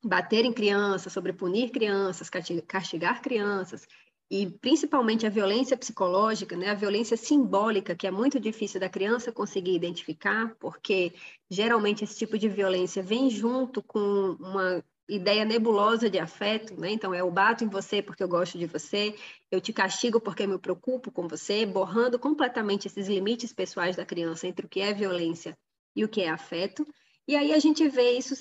bater 0.03 0.45
em 0.45 0.53
crianças, 0.53 1.13
sobre 1.13 1.33
punir 1.33 1.71
crianças, 1.71 2.31
castigar 2.67 3.21
crianças, 3.21 3.87
e 4.31 4.47
principalmente 4.47 5.27
a 5.27 5.31
violência 5.31 5.77
psicológica, 5.77 6.57
né, 6.57 6.71
a 6.71 6.75
violência 6.75 7.17
simbólica, 7.17 7.97
que 7.97 8.07
é 8.07 8.11
muito 8.13 8.39
difícil 8.39 8.79
da 8.79 8.89
criança 8.89 9.33
conseguir 9.33 9.75
identificar, 9.75 10.55
porque 10.61 11.13
geralmente 11.51 12.05
esse 12.05 12.17
tipo 12.17 12.39
de 12.39 12.49
violência 12.49 13.03
vem 13.03 13.29
junto 13.29 13.83
com 13.83 14.37
uma 14.39 14.85
ideia 15.09 15.45
nebulosa 15.45 16.09
de 16.09 16.21
afeto, 16.21 16.81
né? 16.81 16.93
Então, 16.93 17.13
é 17.13 17.21
eu 17.21 17.31
bato 17.31 17.65
em 17.65 17.69
você 17.69 18.01
porque 18.01 18.23
eu 18.23 18.29
gosto 18.29 18.57
de 18.57 18.67
você, 18.67 19.17
eu 19.51 19.61
te 19.61 19.73
castigo 19.73 20.21
porque 20.21 20.45
eu 20.45 20.49
me 20.49 20.59
preocupo 20.59 21.11
com 21.11 21.27
você, 21.27 21.67
borrando 21.67 22.17
completamente 22.17 22.87
esses 22.87 23.09
limites 23.09 23.53
pessoais 23.53 23.97
da 23.97 24.07
criança 24.07 24.47
entre 24.47 24.67
o 24.67 24.69
que 24.69 24.81
é 24.81 24.95
violência 24.95 25.59
e 25.97 26.05
o 26.05 26.09
que 26.09 26.23
é 26.23 26.29
afeto. 26.29 26.87
E 27.31 27.37
aí 27.37 27.53
a 27.53 27.61
gente 27.61 27.89
vê 27.89 28.19
isso 28.19 28.35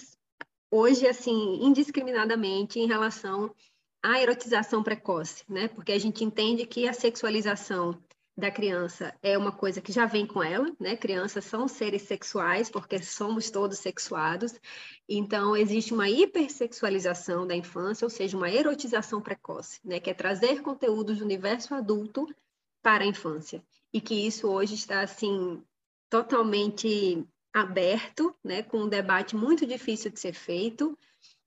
hoje, 0.72 1.08
assim, 1.08 1.60
indiscriminadamente 1.62 2.80
em 2.80 2.88
relação 2.88 3.54
à 4.02 4.20
erotização 4.20 4.82
precoce, 4.82 5.44
né? 5.48 5.68
Porque 5.68 5.92
a 5.92 6.00
gente 6.00 6.24
entende 6.24 6.66
que 6.66 6.88
a 6.88 6.94
sexualização 6.94 8.02
da 8.36 8.50
criança 8.50 9.16
é 9.22 9.38
uma 9.38 9.52
coisa 9.52 9.80
que 9.80 9.92
já 9.92 10.08
vem 10.08 10.26
com 10.26 10.42
ela, 10.42 10.76
né? 10.80 10.96
Crianças 10.96 11.46
são 11.46 11.68
seres 11.68 12.02
sexuais, 12.02 12.68
porque 12.68 12.98
somos 12.98 13.52
todos 13.52 13.78
sexuados. 13.78 14.60
Então, 15.08 15.56
existe 15.56 15.94
uma 15.94 16.10
hipersexualização 16.10 17.46
da 17.46 17.56
infância, 17.56 18.08
ou 18.08 18.10
seja, 18.10 18.36
uma 18.36 18.50
erotização 18.50 19.22
precoce, 19.22 19.80
né? 19.86 20.00
Que 20.00 20.10
é 20.10 20.16
trazer 20.16 20.64
conteúdos 20.64 21.20
do 21.20 21.26
universo 21.26 21.76
adulto 21.76 22.26
para 22.82 23.04
a 23.04 23.08
infância. 23.08 23.64
E 23.94 24.02
que 24.02 24.16
isso 24.16 24.48
hoje 24.48 24.74
está, 24.74 25.02
assim, 25.02 25.64
totalmente 26.10 27.24
aberto, 27.54 28.36
né, 28.44 28.62
com 28.64 28.80
um 28.82 28.90
debate 28.90 29.36
muito 29.36 29.66
difícil 29.66 30.12
de 30.12 30.20
ser 30.20 30.34
feito. 30.34 30.98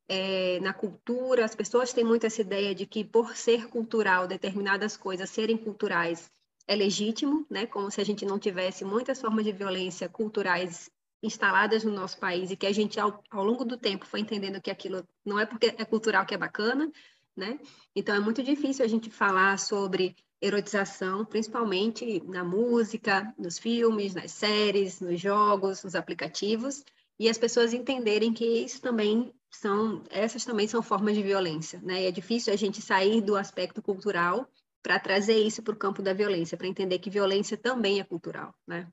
É, 0.09 0.59
na 0.61 0.73
cultura, 0.73 1.45
as 1.45 1.55
pessoas 1.55 1.93
têm 1.93 2.05
muito 2.05 2.27
essa 2.27 2.41
ideia 2.41 2.75
de 2.75 2.87
que, 2.87 3.05
por 3.05 3.37
ser 3.37 3.69
cultural, 3.69 4.27
determinadas 4.27 4.97
coisas 4.97 5.31
serem 5.31 5.57
culturais 5.57 6.31
é 6.67 6.75
legítimo, 6.75 7.47
né, 7.51 7.67
como 7.67 7.91
se 7.91 8.01
a 8.01 8.05
gente 8.05 8.25
não 8.25 8.39
tivesse 8.39 8.85
muitas 8.85 9.21
formas 9.21 9.45
de 9.45 9.53
violência 9.53 10.09
culturais 10.09 10.91
instaladas 11.23 11.85
no 11.85 11.93
nosso 11.93 12.19
país 12.19 12.51
e 12.51 12.57
que 12.57 12.67
a 12.67 12.73
gente, 12.73 12.99
ao, 12.99 13.23
ao 13.31 13.45
longo 13.45 13.65
do 13.65 13.77
tempo, 13.77 14.07
foi 14.07 14.21
entendendo 14.21 14.61
que 14.61 14.71
aquilo 14.71 15.07
não 15.25 15.39
é 15.39 15.47
porque 15.47 15.67
é 15.67 15.85
cultural 15.85 16.27
que 16.27 16.35
é 16.35 16.39
bacana, 16.39 16.91
né? 17.37 17.59
Então, 17.95 18.15
é 18.15 18.21
muito 18.21 18.43
difícil 18.43 18.85
a 18.85 18.89
gente 18.89 19.09
falar 19.09 19.59
sobre 19.59 20.17
erotização, 20.43 21.25
principalmente 21.25 22.21
na 22.27 22.43
música, 22.43 23.33
nos 23.39 23.59
filmes, 23.59 24.13
nas 24.13 24.33
séries, 24.33 25.01
nos 25.01 25.21
jogos, 25.21 25.85
nos 25.85 25.95
aplicativos, 25.95 26.85
e 27.19 27.29
as 27.29 27.39
pessoas 27.39 27.73
entenderem 27.73 28.33
que 28.33 28.45
isso 28.45 28.83
também 28.83 29.33
são, 29.49 30.03
essas 30.11 30.45
também 30.45 30.67
são 30.67 30.83
formas 30.83 31.15
de 31.15 31.23
violência, 31.23 31.81
né? 31.83 32.03
E 32.03 32.07
é 32.07 32.11
difícil 32.11 32.53
a 32.53 32.57
gente 32.57 32.83
sair 32.83 33.21
do 33.21 33.37
aspecto 33.37 33.81
cultural 33.81 34.49
para 34.83 34.99
trazer 34.99 35.37
isso 35.37 35.63
para 35.63 35.75
o 35.75 35.79
campo 35.79 36.03
da 36.03 36.13
violência, 36.13 36.59
para 36.59 36.67
entender 36.67 36.99
que 36.99 37.09
violência 37.09 37.57
também 37.57 38.01
é 38.01 38.05
cultural, 38.05 38.53
né? 38.67 38.91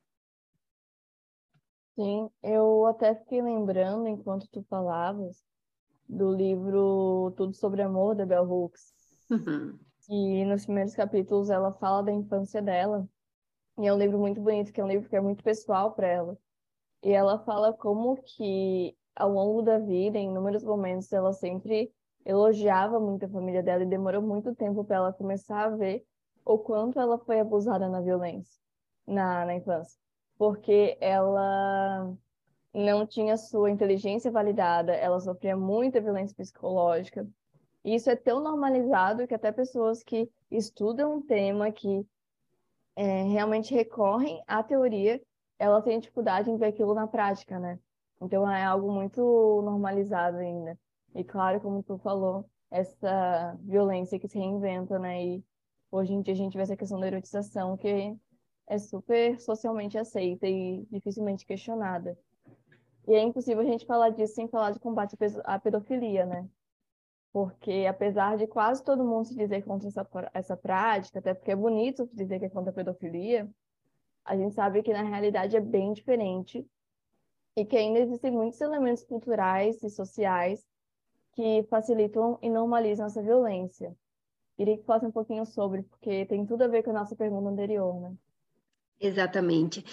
Sim, 1.96 2.30
eu 2.44 2.86
até 2.86 3.16
fiquei 3.16 3.42
lembrando, 3.42 4.08
enquanto 4.08 4.48
tu 4.52 4.64
falavas, 4.70 5.44
do 6.08 6.32
livro 6.34 7.34
Tudo 7.36 7.54
sobre 7.54 7.82
Amor, 7.82 8.16
da 8.16 8.26
Bell 8.26 8.44
Hooks. 8.44 8.94
Uhum. 9.32 9.80
E 10.10 10.44
nos 10.46 10.66
primeiros 10.66 10.96
capítulos 10.96 11.50
ela 11.50 11.72
fala 11.74 12.04
da 12.04 12.12
infância 12.12 12.62
dela. 12.62 13.08
E 13.78 13.88
é 13.88 13.94
um 13.94 13.98
livro 13.98 14.20
muito 14.20 14.42
bonito, 14.42 14.74
que 14.74 14.82
é 14.82 14.84
um 14.84 14.88
livro 14.88 15.10
que 15.10 15.16
é 15.16 15.22
muito 15.22 15.44
pessoal 15.44 15.94
para 15.94 16.08
ela. 16.08 16.38
E 17.04 17.12
ela 17.12 17.40
fala 17.40 17.74
como 17.74 18.18
que, 18.22 18.98
ao 19.16 19.32
longo 19.32 19.62
da 19.62 19.80
vida, 19.80 20.18
em 20.18 20.30
inúmeros 20.30 20.64
momentos, 20.64 21.12
ela 21.14 21.34
sempre 21.34 21.94
elogiava 22.26 23.00
muito 23.00 23.26
a 23.26 23.30
família 23.30 23.64
dela 23.64 23.84
e 23.84 23.88
demorou 23.88 24.22
muito 24.22 24.54
tempo 24.56 24.84
para 24.84 24.98
ela 24.98 25.14
começar 25.14 25.66
a 25.66 25.70
ver 25.70 26.06
o 26.46 26.58
quanto 26.58 27.00
ela 27.00 27.18
foi 27.20 27.40
abusada 27.40 27.88
na 27.88 28.02
violência, 28.02 28.60
na, 29.08 29.46
na 29.46 29.56
infância 29.56 30.00
porque 30.40 30.98
ela 31.02 32.16
não 32.74 33.06
tinha 33.06 33.36
sua 33.36 33.70
inteligência 33.70 34.32
validada, 34.32 34.94
ela 34.94 35.20
sofria 35.20 35.58
muita 35.58 36.00
violência 36.00 36.34
psicológica. 36.34 37.28
E 37.84 37.96
isso 37.96 38.10
é 38.10 38.16
tão 38.16 38.42
normalizado 38.42 39.28
que 39.28 39.34
até 39.34 39.52
pessoas 39.52 40.04
que 40.04 40.30
estudam 40.52 41.16
um 41.16 41.22
tema, 41.22 41.72
que 41.72 42.06
é, 42.96 43.24
realmente 43.24 43.74
recorrem 43.74 44.44
à 44.48 44.62
teoria, 44.62 45.22
ela 45.58 45.82
tem 45.82 46.00
dificuldade 46.00 46.50
em 46.50 46.58
ver 46.58 46.68
aquilo 46.68 46.94
na 46.94 47.08
prática, 47.08 47.60
né? 47.60 47.80
Então 48.22 48.50
é 48.50 48.64
algo 48.64 48.92
muito 48.92 49.22
normalizado 49.64 50.38
ainda. 50.38 50.78
E 51.16 51.24
claro, 51.24 51.62
como 51.62 51.82
tu 51.82 51.98
falou, 51.98 52.46
essa 52.70 53.58
violência 53.62 54.20
que 54.20 54.28
se 54.28 54.38
reinventa, 54.38 55.00
né? 55.00 55.24
E 55.24 55.44
hoje 55.92 56.14
em 56.14 56.22
dia 56.22 56.34
a 56.34 56.38
gente 56.38 56.56
vê 56.56 56.64
essa 56.64 56.78
questão 56.78 57.00
da 57.00 57.08
erotização 57.08 57.78
que 57.78 58.16
é 58.68 58.78
super 58.78 59.40
socialmente 59.40 59.98
aceita 59.98 60.48
e 60.48 60.86
dificilmente 60.92 61.46
questionada. 61.46 62.18
E 63.08 63.14
é 63.14 63.24
impossível 63.24 63.62
a 63.62 63.66
gente 63.66 63.86
falar 63.86 64.12
disso 64.12 64.36
sem 64.36 64.48
falar 64.48 64.72
de 64.72 64.80
combate 64.80 65.18
à 65.44 65.58
pedofilia, 65.58 66.26
né? 66.26 66.48
Porque 67.32 67.86
apesar 67.88 68.38
de 68.38 68.48
quase 68.48 68.84
todo 68.84 69.04
mundo 69.04 69.26
se 69.26 69.36
dizer 69.36 69.64
contra 69.64 69.88
essa, 69.88 70.08
essa 70.34 70.58
prática, 70.58 71.20
até 71.20 71.34
porque 71.34 71.52
é 71.52 71.56
bonito 71.56 72.10
dizer 72.14 72.40
que 72.40 72.46
é 72.46 72.50
contra 72.50 72.72
a 72.72 72.74
pedofilia, 72.74 73.50
a 74.26 74.36
gente 74.36 74.56
sabe 74.56 74.82
que 74.82 74.94
na 74.94 75.04
realidade 75.04 75.56
é 75.56 75.60
bem 75.60 75.94
diferente 75.94 76.66
e 77.56 77.66
que 77.66 77.78
ainda 77.78 78.00
existem 78.00 78.32
muitos 78.32 78.60
elementos 78.62 79.04
culturais 79.04 79.82
e 79.84 79.90
sociais 79.90 80.66
que 81.34 81.64
facilitam 81.70 82.38
e 82.42 82.50
normalizam 82.50 83.06
essa 83.06 83.22
violência. 83.22 83.96
Queria 84.56 84.78
que 84.78 84.84
falasse 84.84 85.06
um 85.06 85.12
pouquinho 85.12 85.46
sobre, 85.46 85.84
porque 85.84 86.26
tem 86.26 86.46
tudo 86.46 86.64
a 86.64 86.68
ver 86.68 86.84
com 86.84 86.90
a 86.90 86.94
nossa 86.94 87.16
pergunta 87.16 87.50
anterior, 87.50 88.00
né? 88.02 88.14
Exatamente. 89.00 89.84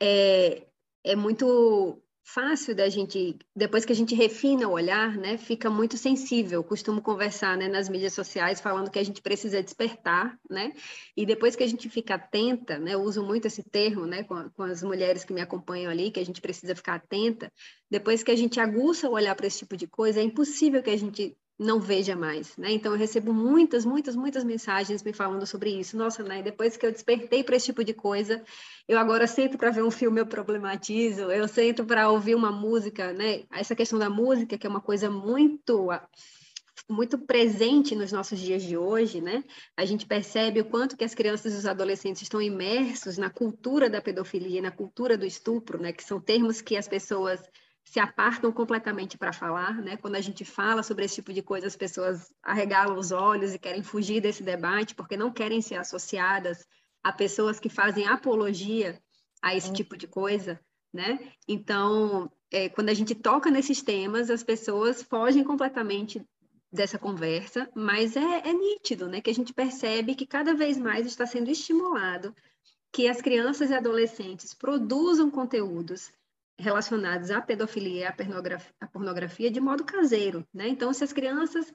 É, 0.00 0.66
é 1.04 1.14
muito 1.14 2.02
fácil 2.26 2.74
da 2.74 2.88
gente, 2.88 3.38
depois 3.54 3.84
que 3.84 3.92
a 3.92 3.96
gente 3.96 4.12
refina 4.12 4.66
o 4.66 4.72
olhar, 4.72 5.16
né, 5.16 5.38
fica 5.38 5.70
muito 5.70 5.96
sensível. 5.96 6.64
Costumo 6.64 7.00
conversar, 7.00 7.56
né, 7.56 7.68
nas 7.68 7.88
mídias 7.88 8.14
sociais 8.14 8.60
falando 8.60 8.90
que 8.90 8.98
a 8.98 9.04
gente 9.04 9.22
precisa 9.22 9.62
despertar, 9.62 10.36
né, 10.50 10.72
e 11.16 11.24
depois 11.24 11.54
que 11.54 11.62
a 11.62 11.66
gente 11.68 11.88
fica 11.88 12.16
atenta, 12.16 12.78
né, 12.78 12.94
eu 12.94 13.00
uso 13.00 13.22
muito 13.22 13.46
esse 13.46 13.62
termo, 13.62 14.06
né, 14.06 14.24
com, 14.24 14.50
com 14.50 14.64
as 14.64 14.82
mulheres 14.82 15.24
que 15.24 15.32
me 15.32 15.40
acompanham 15.40 15.90
ali, 15.90 16.10
que 16.10 16.18
a 16.18 16.24
gente 16.26 16.40
precisa 16.40 16.74
ficar 16.74 16.96
atenta. 16.96 17.50
Depois 17.88 18.24
que 18.24 18.32
a 18.32 18.36
gente 18.36 18.58
aguça 18.58 19.08
o 19.08 19.12
olhar 19.12 19.36
para 19.36 19.46
esse 19.46 19.60
tipo 19.60 19.76
de 19.76 19.86
coisa, 19.86 20.18
é 20.18 20.24
impossível 20.24 20.82
que 20.82 20.90
a 20.90 20.98
gente 20.98 21.36
não 21.58 21.80
veja 21.80 22.14
mais, 22.14 22.56
né? 22.56 22.72
Então 22.72 22.92
eu 22.92 22.98
recebo 22.98 23.32
muitas, 23.32 23.84
muitas, 23.84 24.14
muitas 24.14 24.44
mensagens 24.44 25.02
me 25.02 25.12
falando 25.12 25.46
sobre 25.46 25.70
isso. 25.70 25.96
Nossa, 25.96 26.22
né? 26.22 26.42
Depois 26.42 26.76
que 26.76 26.84
eu 26.84 26.92
despertei 26.92 27.42
para 27.42 27.56
esse 27.56 27.66
tipo 27.66 27.82
de 27.82 27.94
coisa, 27.94 28.44
eu 28.86 28.98
agora 28.98 29.26
sento 29.26 29.56
para 29.56 29.70
ver 29.70 29.82
um 29.82 29.90
filme, 29.90 30.20
eu 30.20 30.26
problematizo, 30.26 31.30
eu 31.30 31.48
sento 31.48 31.84
para 31.84 32.10
ouvir 32.10 32.34
uma 32.34 32.52
música, 32.52 33.12
né? 33.12 33.44
Essa 33.50 33.74
questão 33.74 33.98
da 33.98 34.10
música, 34.10 34.58
que 34.58 34.66
é 34.66 34.70
uma 34.70 34.80
coisa 34.80 35.10
muito 35.10 35.88
muito 36.88 37.18
presente 37.18 37.96
nos 37.96 38.12
nossos 38.12 38.38
dias 38.38 38.62
de 38.62 38.76
hoje, 38.76 39.20
né? 39.20 39.42
A 39.76 39.84
gente 39.84 40.06
percebe 40.06 40.60
o 40.60 40.64
quanto 40.64 40.96
que 40.96 41.04
as 41.04 41.14
crianças 41.14 41.52
e 41.54 41.56
os 41.56 41.66
adolescentes 41.66 42.22
estão 42.22 42.40
imersos 42.40 43.18
na 43.18 43.28
cultura 43.28 43.90
da 43.90 44.00
pedofilia, 44.00 44.62
na 44.62 44.70
cultura 44.70 45.16
do 45.16 45.26
estupro, 45.26 45.80
né? 45.80 45.92
Que 45.92 46.04
são 46.04 46.20
termos 46.20 46.60
que 46.60 46.76
as 46.76 46.86
pessoas 46.86 47.40
se 47.86 48.00
apartam 48.00 48.50
completamente 48.50 49.16
para 49.16 49.32
falar, 49.32 49.80
né? 49.80 49.96
Quando 49.96 50.16
a 50.16 50.20
gente 50.20 50.44
fala 50.44 50.82
sobre 50.82 51.04
esse 51.04 51.14
tipo 51.14 51.32
de 51.32 51.40
coisa, 51.40 51.68
as 51.68 51.76
pessoas 51.76 52.34
arregalam 52.42 52.98
os 52.98 53.12
olhos 53.12 53.54
e 53.54 53.58
querem 53.60 53.82
fugir 53.82 54.20
desse 54.20 54.42
debate 54.42 54.94
porque 54.94 55.16
não 55.16 55.30
querem 55.30 55.62
ser 55.62 55.76
associadas 55.76 56.66
a 57.02 57.12
pessoas 57.12 57.60
que 57.60 57.68
fazem 57.68 58.04
apologia 58.06 59.00
a 59.40 59.54
esse 59.54 59.72
tipo 59.72 59.96
de 59.96 60.08
coisa, 60.08 60.60
né? 60.92 61.32
Então, 61.46 62.28
é, 62.50 62.68
quando 62.68 62.88
a 62.88 62.94
gente 62.94 63.14
toca 63.14 63.52
nesses 63.52 63.80
temas, 63.80 64.30
as 64.30 64.42
pessoas 64.42 65.04
fogem 65.04 65.44
completamente 65.44 66.20
dessa 66.72 66.98
conversa, 66.98 67.70
mas 67.72 68.16
é, 68.16 68.48
é 68.48 68.52
nítido, 68.52 69.06
né? 69.06 69.20
Que 69.20 69.30
a 69.30 69.34
gente 69.34 69.54
percebe 69.54 70.16
que 70.16 70.26
cada 70.26 70.54
vez 70.54 70.76
mais 70.76 71.06
está 71.06 71.24
sendo 71.24 71.52
estimulado 71.52 72.34
que 72.92 73.06
as 73.06 73.22
crianças 73.22 73.70
e 73.70 73.74
adolescentes 73.74 74.54
produzam 74.54 75.30
conteúdos 75.30 76.10
relacionados 76.58 77.30
à 77.30 77.40
pedofilia 77.40 78.00
e 78.00 78.04
à 78.04 78.12
pornografia, 78.12 78.74
à 78.80 78.86
pornografia 78.86 79.50
de 79.50 79.60
modo 79.60 79.84
caseiro, 79.84 80.46
né? 80.52 80.68
Então, 80.68 80.92
se 80.92 81.04
as 81.04 81.12
crianças 81.12 81.72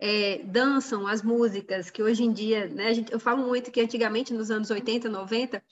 é, 0.00 0.42
dançam 0.44 1.06
as 1.06 1.22
músicas 1.22 1.90
que 1.90 2.02
hoje 2.02 2.24
em 2.24 2.32
dia, 2.32 2.68
né, 2.68 2.94
gente, 2.94 3.12
eu 3.12 3.20
falo 3.20 3.46
muito 3.46 3.70
que 3.70 3.80
antigamente, 3.80 4.32
nos 4.32 4.50
anos 4.50 4.70
80, 4.70 5.08
90, 5.08 5.62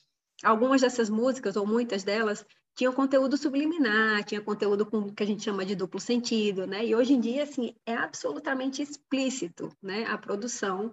algumas 0.42 0.80
dessas 0.80 1.08
músicas, 1.08 1.56
ou 1.56 1.66
muitas 1.66 2.04
delas, 2.04 2.44
tinham 2.74 2.92
conteúdo 2.92 3.36
subliminar, 3.36 4.22
tinha 4.24 4.40
conteúdo 4.40 4.84
com 4.84 5.10
que 5.10 5.22
a 5.22 5.26
gente 5.26 5.42
chama 5.42 5.64
de 5.64 5.74
duplo 5.74 5.98
sentido, 5.98 6.66
né? 6.66 6.84
E 6.84 6.94
hoje 6.94 7.14
em 7.14 7.20
dia, 7.20 7.42
assim, 7.42 7.74
é 7.86 7.94
absolutamente 7.94 8.82
explícito, 8.82 9.72
né? 9.82 10.04
A 10.04 10.18
produção 10.18 10.92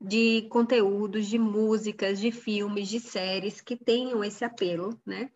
de 0.00 0.42
conteúdos, 0.48 1.26
de 1.26 1.38
músicas, 1.38 2.20
de 2.20 2.30
filmes, 2.30 2.88
de 2.88 3.00
séries 3.00 3.60
que 3.60 3.76
tenham 3.76 4.22
esse 4.22 4.44
apelo, 4.44 4.96
né? 5.04 5.30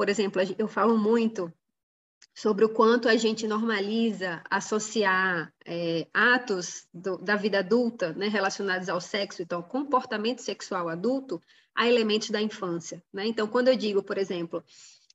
Por 0.00 0.08
exemplo, 0.08 0.40
eu 0.56 0.66
falo 0.66 0.96
muito 0.96 1.52
sobre 2.34 2.64
o 2.64 2.70
quanto 2.70 3.06
a 3.06 3.18
gente 3.18 3.46
normaliza 3.46 4.42
associar 4.48 5.52
é, 5.66 6.08
atos 6.14 6.88
do, 6.90 7.18
da 7.18 7.36
vida 7.36 7.58
adulta, 7.58 8.14
né, 8.14 8.26
relacionados 8.26 8.88
ao 8.88 8.98
sexo, 8.98 9.42
então 9.42 9.60
comportamento 9.60 10.40
sexual 10.40 10.88
adulto, 10.88 11.38
a 11.74 11.86
elementos 11.86 12.30
da 12.30 12.40
infância. 12.40 13.04
Né? 13.12 13.26
Então, 13.26 13.46
quando 13.46 13.68
eu 13.68 13.76
digo, 13.76 14.02
por 14.02 14.16
exemplo, 14.16 14.64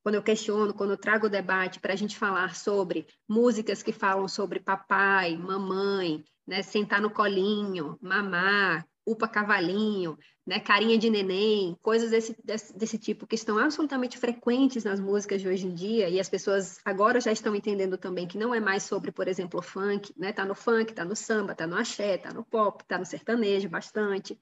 quando 0.03 0.13
eu 0.13 0.21
questiono, 0.21 0.71
quando 0.71 0.91
eu 0.91 0.97
trago 0.97 1.25
o 1.25 1.31
debate 1.31 1.79
para 1.79 1.93
a 1.93 1.95
gente 1.97 2.15
falar 2.15 2.55
sobre 2.55 3.07
músicas 3.27 3.81
que 3.81 3.91
falam 3.91 4.27
sobre 4.27 4.59
papai, 4.59 5.35
mamãe, 5.35 6.23
né, 6.45 6.61
sentar 6.61 7.01
no 7.01 7.09
colinho, 7.09 7.97
mamar, 7.99 8.87
upa 9.05 9.27
cavalinho, 9.27 10.17
né, 10.45 10.59
carinha 10.59 10.97
de 10.97 11.09
neném, 11.09 11.77
coisas 11.81 12.11
desse, 12.11 12.35
desse, 12.43 12.77
desse, 12.77 12.97
tipo 12.97 13.25
que 13.25 13.35
estão 13.35 13.57
absolutamente 13.57 14.17
frequentes 14.17 14.83
nas 14.83 14.99
músicas 14.99 15.41
de 15.41 15.47
hoje 15.47 15.67
em 15.67 15.73
dia, 15.73 16.09
e 16.09 16.19
as 16.19 16.29
pessoas 16.29 16.79
agora 16.83 17.19
já 17.19 17.31
estão 17.31 17.55
entendendo 17.55 17.97
também 17.97 18.27
que 18.27 18.37
não 18.37 18.53
é 18.53 18.59
mais 18.59 18.83
sobre, 18.83 19.11
por 19.11 19.27
exemplo, 19.27 19.59
o 19.59 19.63
funk, 19.63 20.13
né? 20.17 20.31
Tá 20.31 20.45
no 20.45 20.55
funk, 20.55 20.93
tá 20.93 21.05
no 21.05 21.15
samba, 21.15 21.55
tá 21.55 21.65
no 21.65 21.75
axé, 21.75 22.17
tá 22.17 22.33
no 22.33 22.43
pop, 22.43 22.83
tá 22.85 22.97
no 22.97 23.05
sertanejo 23.05 23.69
bastante. 23.69 24.39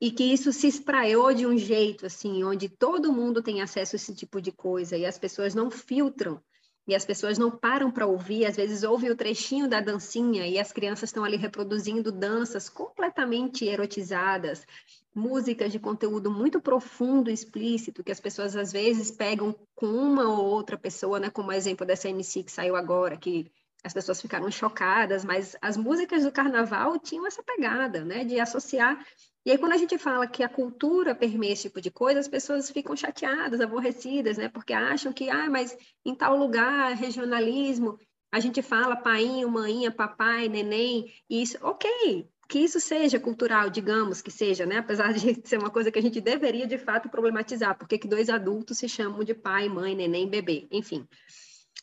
E 0.00 0.12
que 0.12 0.22
isso 0.22 0.52
se 0.52 0.68
espraiou 0.68 1.34
de 1.34 1.46
um 1.46 1.58
jeito 1.58 2.06
assim, 2.06 2.44
onde 2.44 2.68
todo 2.68 3.12
mundo 3.12 3.42
tem 3.42 3.60
acesso 3.60 3.96
a 3.96 3.98
esse 3.98 4.14
tipo 4.14 4.40
de 4.40 4.52
coisa 4.52 4.96
e 4.96 5.04
as 5.04 5.18
pessoas 5.18 5.54
não 5.54 5.70
filtram 5.70 6.40
e 6.88 6.94
as 6.94 7.04
pessoas 7.04 7.36
não 7.36 7.50
param 7.50 7.90
para 7.90 8.06
ouvir, 8.06 8.46
às 8.46 8.56
vezes 8.56 8.82
ouvem 8.82 9.10
o 9.10 9.16
trechinho 9.16 9.68
da 9.68 9.78
dancinha 9.78 10.46
e 10.46 10.58
as 10.58 10.72
crianças 10.72 11.10
estão 11.10 11.22
ali 11.22 11.36
reproduzindo 11.36 12.10
danças 12.10 12.70
completamente 12.70 13.66
erotizadas, 13.66 14.66
músicas 15.14 15.70
de 15.70 15.78
conteúdo 15.78 16.30
muito 16.30 16.62
profundo, 16.62 17.30
explícito, 17.30 18.02
que 18.02 18.10
as 18.10 18.20
pessoas 18.20 18.56
às 18.56 18.72
vezes 18.72 19.10
pegam 19.10 19.54
com 19.74 19.86
uma 19.86 20.30
ou 20.30 20.46
outra 20.46 20.78
pessoa, 20.78 21.20
né, 21.20 21.28
como 21.28 21.50
o 21.50 21.52
exemplo 21.52 21.84
dessa 21.84 22.08
MC 22.08 22.42
que 22.42 22.50
saiu 22.50 22.74
agora, 22.74 23.18
que 23.18 23.52
as 23.84 23.92
pessoas 23.92 24.20
ficaram 24.22 24.50
chocadas, 24.50 25.26
mas 25.26 25.56
as 25.60 25.76
músicas 25.76 26.24
do 26.24 26.32
carnaval 26.32 26.98
tinham 26.98 27.26
essa 27.26 27.42
pegada, 27.42 28.02
né, 28.02 28.24
de 28.24 28.40
associar 28.40 28.98
e 29.44 29.50
aí, 29.50 29.58
quando 29.58 29.72
a 29.72 29.76
gente 29.76 29.96
fala 29.96 30.26
que 30.26 30.42
a 30.42 30.48
cultura 30.48 31.14
permeia 31.14 31.52
esse 31.52 31.62
tipo 31.62 31.80
de 31.80 31.90
coisa, 31.90 32.20
as 32.20 32.28
pessoas 32.28 32.70
ficam 32.70 32.96
chateadas, 32.96 33.60
aborrecidas, 33.60 34.36
né? 34.36 34.48
Porque 34.48 34.72
acham 34.72 35.12
que, 35.12 35.30
ah, 35.30 35.48
mas 35.48 35.76
em 36.04 36.14
tal 36.14 36.36
lugar, 36.36 36.94
regionalismo, 36.94 37.98
a 38.30 38.40
gente 38.40 38.60
fala 38.60 38.96
painho, 38.96 39.48
maninha, 39.48 39.90
papai, 39.90 40.48
neném, 40.48 41.10
e 41.30 41.40
isso, 41.40 41.56
ok, 41.62 42.28
que 42.48 42.58
isso 42.58 42.80
seja 42.80 43.18
cultural, 43.20 43.70
digamos 43.70 44.20
que 44.20 44.30
seja, 44.30 44.66
né? 44.66 44.78
Apesar 44.78 45.12
de 45.12 45.40
ser 45.46 45.58
uma 45.58 45.70
coisa 45.70 45.90
que 45.90 45.98
a 45.98 46.02
gente 46.02 46.20
deveria, 46.20 46.66
de 46.66 46.78
fato, 46.78 47.08
problematizar, 47.08 47.76
porque 47.76 47.98
que 47.98 48.08
dois 48.08 48.28
adultos 48.28 48.78
se 48.78 48.88
chamam 48.88 49.24
de 49.24 49.34
pai, 49.34 49.68
mãe, 49.68 49.94
neném, 49.94 50.28
bebê, 50.28 50.66
enfim. 50.70 51.06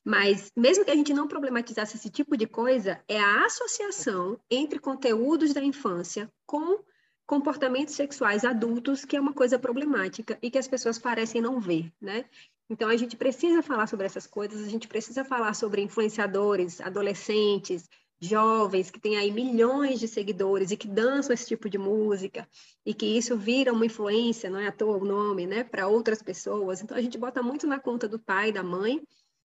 Mas, 0.03 0.51
mesmo 0.55 0.85
que 0.85 0.91
a 0.91 0.95
gente 0.95 1.13
não 1.13 1.27
problematizasse 1.27 1.97
esse 1.97 2.11
tipo 2.11 2.37
de 2.37 2.45
coisa, 2.45 3.01
é 3.07 3.19
a 3.19 3.45
associação 3.45 4.39
entre 4.51 4.77
conteúdos 4.77 5.51
da 5.51 5.63
infância 5.63 6.31
com 6.45 6.83
comportamentos 7.25 7.95
sexuais 7.95 8.45
adultos, 8.45 9.03
que 9.03 9.15
é 9.15 9.19
uma 9.19 9.33
coisa 9.33 9.57
problemática 9.57 10.37
e 10.41 10.51
que 10.51 10.57
as 10.57 10.67
pessoas 10.67 10.99
parecem 10.99 11.41
não 11.41 11.59
ver, 11.59 11.91
né? 11.99 12.25
Então, 12.69 12.89
a 12.89 12.97
gente 12.97 13.15
precisa 13.15 13.61
falar 13.61 13.87
sobre 13.87 14.05
essas 14.05 14.25
coisas, 14.25 14.65
a 14.65 14.69
gente 14.69 14.87
precisa 14.87 15.23
falar 15.23 15.53
sobre 15.53 15.81
influenciadores, 15.81 16.81
adolescentes, 16.81 17.87
jovens, 18.19 18.89
que 18.89 18.99
têm 18.99 19.17
aí 19.17 19.31
milhões 19.31 19.99
de 19.99 20.07
seguidores 20.07 20.71
e 20.71 20.77
que 20.77 20.87
dançam 20.87 21.33
esse 21.33 21.45
tipo 21.45 21.69
de 21.69 21.77
música, 21.77 22.47
e 22.85 22.93
que 22.93 23.05
isso 23.05 23.37
vira 23.37 23.71
uma 23.71 23.85
influência, 23.85 24.49
não 24.49 24.59
é 24.59 24.67
à 24.67 24.71
toa 24.71 24.97
o 24.97 25.05
nome, 25.05 25.45
né, 25.45 25.63
para 25.63 25.87
outras 25.87 26.23
pessoas. 26.23 26.81
Então, 26.81 26.97
a 26.97 27.01
gente 27.01 27.17
bota 27.17 27.43
muito 27.43 27.67
na 27.67 27.79
conta 27.79 28.07
do 28.07 28.17
pai, 28.17 28.51
da 28.51 28.63
mãe, 28.63 29.01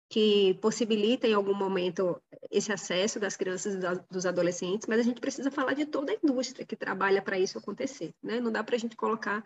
que 0.09 0.55
possibilita 0.55 1.27
em 1.27 1.35
algum 1.35 1.55
momento 1.55 2.21
esse 2.51 2.73
acesso 2.73 3.21
das 3.21 3.37
crianças 3.37 3.75
e 3.75 3.79
dos 4.11 4.25
adolescentes, 4.25 4.87
mas 4.89 5.01
a 5.01 5.03
gente 5.03 5.21
precisa 5.21 5.51
falar 5.51 5.75
de 5.75 5.85
toda 5.85 6.13
a 6.13 6.15
indústria 6.15 6.65
que 6.65 6.75
trabalha 6.75 7.21
para 7.21 7.39
isso 7.39 7.59
acontecer, 7.59 8.15
né? 8.23 8.41
Não 8.41 8.51
dá 8.51 8.65
para 8.65 8.75
a 8.75 8.79
gente 8.79 8.97
colocar 8.97 9.45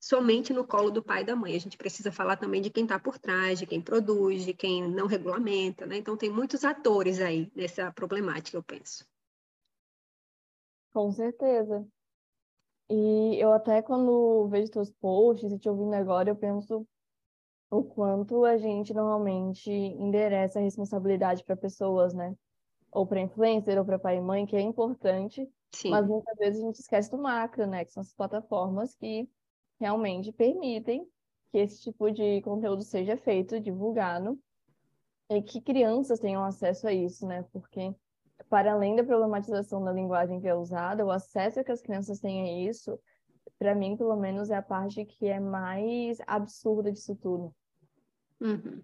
somente 0.00 0.52
no 0.52 0.64
colo 0.64 0.90
do 0.90 1.02
pai 1.02 1.22
e 1.22 1.24
da 1.24 1.34
mãe. 1.34 1.56
A 1.56 1.60
gente 1.60 1.76
precisa 1.76 2.12
falar 2.12 2.36
também 2.36 2.62
de 2.62 2.70
quem 2.70 2.84
está 2.84 2.98
por 2.98 3.18
trás, 3.18 3.58
de 3.58 3.66
quem 3.66 3.80
produz, 3.80 4.44
de 4.44 4.54
quem 4.54 4.88
não 4.88 5.06
regulamenta, 5.06 5.84
né? 5.84 5.96
Então 5.96 6.16
tem 6.16 6.30
muitos 6.30 6.64
atores 6.64 7.20
aí 7.20 7.50
nessa 7.54 7.90
problemática, 7.90 8.56
eu 8.56 8.62
penso. 8.62 9.04
Com 10.92 11.10
certeza. 11.10 11.84
E 12.88 13.42
eu 13.42 13.52
até 13.52 13.82
quando 13.82 14.46
vejo 14.48 14.70
teus 14.70 14.90
posts 14.90 15.50
e 15.50 15.58
te 15.58 15.68
ouvindo 15.68 15.94
agora, 15.94 16.28
eu 16.28 16.36
penso 16.36 16.86
o 17.74 17.82
quanto 17.82 18.44
a 18.44 18.56
gente 18.56 18.94
normalmente 18.94 19.70
endereça 19.70 20.58
a 20.58 20.62
responsabilidade 20.62 21.42
para 21.44 21.56
pessoas, 21.56 22.14
né? 22.14 22.34
Ou 22.92 23.06
para 23.06 23.20
influencer, 23.20 23.76
ou 23.78 23.84
para 23.84 23.98
pai 23.98 24.18
e 24.18 24.20
mãe, 24.20 24.46
que 24.46 24.54
é 24.56 24.60
importante, 24.60 25.48
Sim. 25.72 25.90
mas 25.90 26.06
muitas 26.06 26.36
vezes 26.38 26.62
a 26.62 26.66
gente 26.66 26.80
esquece 26.80 27.10
do 27.10 27.18
macro, 27.18 27.66
né? 27.66 27.84
Que 27.84 27.92
são 27.92 28.00
as 28.00 28.12
plataformas 28.12 28.94
que 28.94 29.28
realmente 29.80 30.30
permitem 30.30 31.04
que 31.50 31.58
esse 31.58 31.82
tipo 31.82 32.10
de 32.10 32.40
conteúdo 32.42 32.82
seja 32.82 33.16
feito, 33.16 33.60
divulgado, 33.60 34.38
e 35.28 35.42
que 35.42 35.60
crianças 35.60 36.20
tenham 36.20 36.44
acesso 36.44 36.86
a 36.86 36.92
isso, 36.92 37.26
né? 37.26 37.44
Porque, 37.52 37.92
para 38.48 38.72
além 38.72 38.94
da 38.94 39.02
problematização 39.02 39.82
da 39.82 39.92
linguagem 39.92 40.40
que 40.40 40.46
é 40.46 40.54
usada, 40.54 41.04
o 41.04 41.10
acesso 41.10 41.64
que 41.64 41.72
as 41.72 41.82
crianças 41.82 42.20
têm 42.20 42.42
a 42.42 42.70
isso, 42.70 42.98
para 43.58 43.74
mim, 43.74 43.96
pelo 43.96 44.16
menos, 44.16 44.50
é 44.50 44.56
a 44.56 44.62
parte 44.62 45.04
que 45.04 45.26
é 45.26 45.40
mais 45.40 46.18
absurda 46.26 46.92
disso 46.92 47.16
tudo. 47.16 47.54
Uhum. 48.44 48.82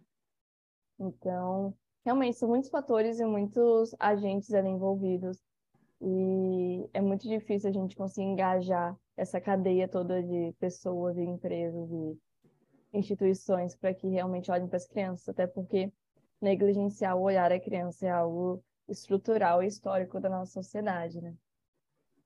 Então, 0.99 1.75
realmente, 2.03 2.39
são 2.39 2.49
muitos 2.49 2.71
fatores 2.71 3.21
e 3.21 3.25
muitos 3.27 3.95
agentes 3.99 4.55
ali 4.55 4.69
envolvidos. 4.69 5.39
E 6.01 6.89
é 6.95 7.01
muito 7.03 7.29
difícil 7.29 7.69
a 7.69 7.73
gente 7.73 7.95
conseguir 7.95 8.27
engajar 8.27 8.99
essa 9.19 9.39
cadeia 9.39 9.87
toda 9.87 10.23
de 10.23 10.55
pessoas 10.59 11.19
e 11.19 11.23
empresas 11.23 11.91
e 11.93 12.19
instituições 12.95 13.77
para 13.77 13.93
que 13.93 14.09
realmente 14.09 14.51
olhem 14.51 14.67
para 14.67 14.79
as 14.79 14.87
crianças, 14.87 15.29
até 15.29 15.47
porque 15.47 15.93
negligenciar 16.41 17.15
o 17.17 17.23
olhar 17.23 17.53
à 17.53 17.61
criança 17.61 18.07
é 18.07 18.11
algo 18.11 18.65
estrutural 18.89 19.63
e 19.63 19.67
histórico 19.67 20.19
da 20.19 20.31
nossa 20.31 20.53
sociedade, 20.53 21.21
né? 21.21 21.37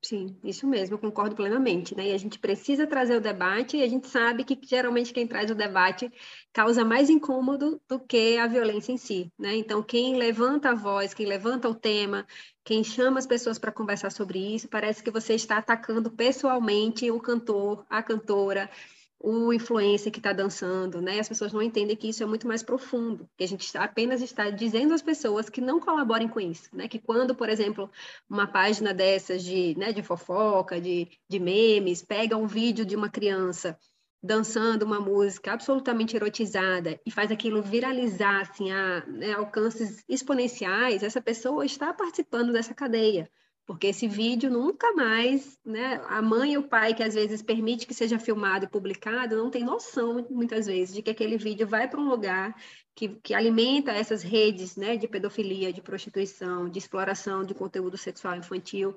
Sim, 0.07 0.37
isso 0.43 0.67
mesmo, 0.67 0.99
concordo 0.99 1.35
plenamente, 1.35 1.95
né? 1.95 2.09
E 2.09 2.13
a 2.13 2.17
gente 2.17 2.37
precisa 2.37 2.85
trazer 2.85 3.15
o 3.17 3.21
debate 3.21 3.77
e 3.77 3.81
a 3.81 3.87
gente 3.87 4.07
sabe 4.07 4.43
que 4.43 4.55
geralmente 4.61 5.11
quem 5.11 5.25
traz 5.25 5.49
o 5.49 5.55
debate 5.55 6.11
causa 6.53 6.85
mais 6.85 7.09
incômodo 7.09 7.81
do 7.87 7.99
que 7.99 8.37
a 8.37 8.45
violência 8.45 8.91
em 8.91 8.97
si, 8.97 9.31
né? 9.39 9.55
Então, 9.55 9.81
quem 9.81 10.15
levanta 10.15 10.69
a 10.69 10.75
voz, 10.75 11.11
quem 11.15 11.25
levanta 11.25 11.67
o 11.67 11.73
tema, 11.73 12.27
quem 12.63 12.83
chama 12.83 13.17
as 13.17 13.25
pessoas 13.25 13.57
para 13.57 13.71
conversar 13.71 14.11
sobre 14.11 14.37
isso, 14.37 14.67
parece 14.67 15.01
que 15.01 15.09
você 15.09 15.33
está 15.33 15.57
atacando 15.57 16.11
pessoalmente 16.11 17.09
o 17.09 17.19
cantor, 17.19 17.83
a 17.89 18.03
cantora, 18.03 18.69
o 19.19 19.51
influencer 19.53 20.11
que 20.11 20.19
está 20.19 20.33
dançando, 20.33 21.01
né? 21.01 21.19
As 21.19 21.27
pessoas 21.27 21.51
não 21.53 21.61
entendem 21.61 21.95
que 21.95 22.09
isso 22.09 22.21
é 22.21 22.25
muito 22.25 22.47
mais 22.47 22.61
profundo, 22.61 23.29
que 23.37 23.43
a 23.43 23.47
gente 23.47 23.75
apenas 23.77 24.21
está 24.21 24.49
dizendo 24.49 24.93
às 24.93 25.01
pessoas 25.01 25.49
que 25.49 25.61
não 25.61 25.79
colaborem 25.79 26.27
com 26.27 26.39
isso, 26.39 26.69
né? 26.73 26.87
Que 26.87 26.99
quando, 26.99 27.33
por 27.33 27.49
exemplo, 27.49 27.89
uma 28.29 28.47
página 28.47 28.93
dessas 28.93 29.43
de, 29.43 29.75
né, 29.77 29.91
de 29.91 30.03
fofoca, 30.03 30.79
de, 30.79 31.07
de 31.27 31.39
memes, 31.39 32.01
pega 32.01 32.37
um 32.37 32.47
vídeo 32.47 32.85
de 32.85 32.95
uma 32.95 33.09
criança 33.09 33.77
dançando 34.21 34.83
uma 34.83 34.99
música 34.99 35.53
absolutamente 35.53 36.15
erotizada 36.15 36.99
e 37.05 37.11
faz 37.11 37.31
aquilo 37.31 37.61
viralizar 37.61 38.41
assim, 38.41 38.71
a 38.71 39.05
né, 39.05 39.33
alcances 39.33 40.03
exponenciais, 40.09 41.03
essa 41.03 41.21
pessoa 41.21 41.63
está 41.65 41.93
participando 41.93 42.51
dessa 42.51 42.73
cadeia 42.73 43.29
porque 43.65 43.87
esse 43.87 44.07
vídeo 44.07 44.49
nunca 44.49 44.93
mais, 44.93 45.57
né? 45.65 45.99
A 46.07 46.21
mãe 46.21 46.53
e 46.53 46.57
o 46.57 46.67
pai 46.67 46.93
que 46.93 47.01
às 47.01 47.15
vezes 47.15 47.41
permite 47.41 47.87
que 47.87 47.93
seja 47.93 48.19
filmado 48.19 48.65
e 48.65 48.69
publicado 48.69 49.35
não 49.35 49.49
tem 49.49 49.63
noção 49.63 50.25
muitas 50.29 50.67
vezes 50.67 50.93
de 50.93 51.01
que 51.01 51.09
aquele 51.09 51.37
vídeo 51.37 51.67
vai 51.67 51.87
para 51.87 51.99
um 51.99 52.07
lugar 52.07 52.55
que, 52.93 53.09
que 53.23 53.33
alimenta 53.33 53.91
essas 53.91 54.21
redes, 54.21 54.75
né? 54.75 54.95
De 54.95 55.07
pedofilia, 55.07 55.73
de 55.73 55.81
prostituição, 55.81 56.69
de 56.69 56.77
exploração 56.77 57.43
de 57.43 57.55
conteúdo 57.55 57.97
sexual 57.97 58.35
infantil, 58.35 58.95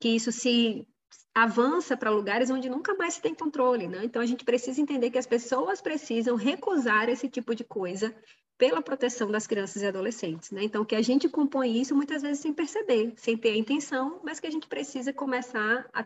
que 0.00 0.08
isso 0.08 0.32
se 0.32 0.86
avança 1.34 1.96
para 1.96 2.10
lugares 2.10 2.50
onde 2.50 2.68
nunca 2.68 2.94
mais 2.94 3.14
se 3.14 3.22
tem 3.22 3.34
controle, 3.34 3.86
né? 3.86 4.04
Então 4.04 4.22
a 4.22 4.26
gente 4.26 4.44
precisa 4.44 4.80
entender 4.80 5.10
que 5.10 5.18
as 5.18 5.26
pessoas 5.26 5.82
precisam 5.82 6.34
recusar 6.34 7.08
esse 7.10 7.28
tipo 7.28 7.54
de 7.54 7.62
coisa 7.62 8.14
pela 8.58 8.82
proteção 8.82 9.30
das 9.30 9.46
crianças 9.46 9.82
e 9.82 9.86
adolescentes, 9.86 10.50
né? 10.50 10.64
Então 10.64 10.84
que 10.84 10.96
a 10.96 11.00
gente 11.00 11.28
compõe 11.28 11.80
isso 11.80 11.94
muitas 11.94 12.22
vezes 12.22 12.40
sem 12.40 12.52
perceber, 12.52 13.14
sem 13.16 13.38
ter 13.38 13.50
a 13.50 13.56
intenção, 13.56 14.20
mas 14.24 14.40
que 14.40 14.48
a 14.48 14.50
gente 14.50 14.66
precisa 14.66 15.12
começar 15.12 15.88
a 15.94 16.04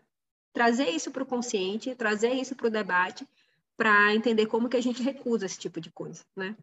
trazer 0.53 0.91
isso 0.91 1.11
para 1.11 1.23
o 1.23 1.27
consciente, 1.27 1.95
trazer 1.95 2.33
isso 2.35 2.55
para 2.55 2.67
o 2.67 2.71
debate, 2.71 3.27
para 3.75 4.15
entender 4.15 4.47
como 4.47 4.69
que 4.69 4.77
a 4.77 4.83
gente 4.83 5.03
recusa 5.03 5.47
esse 5.47 5.59
tipo 5.59 5.81
de 5.81 5.91
coisa, 5.91 6.23
né? 6.37 6.55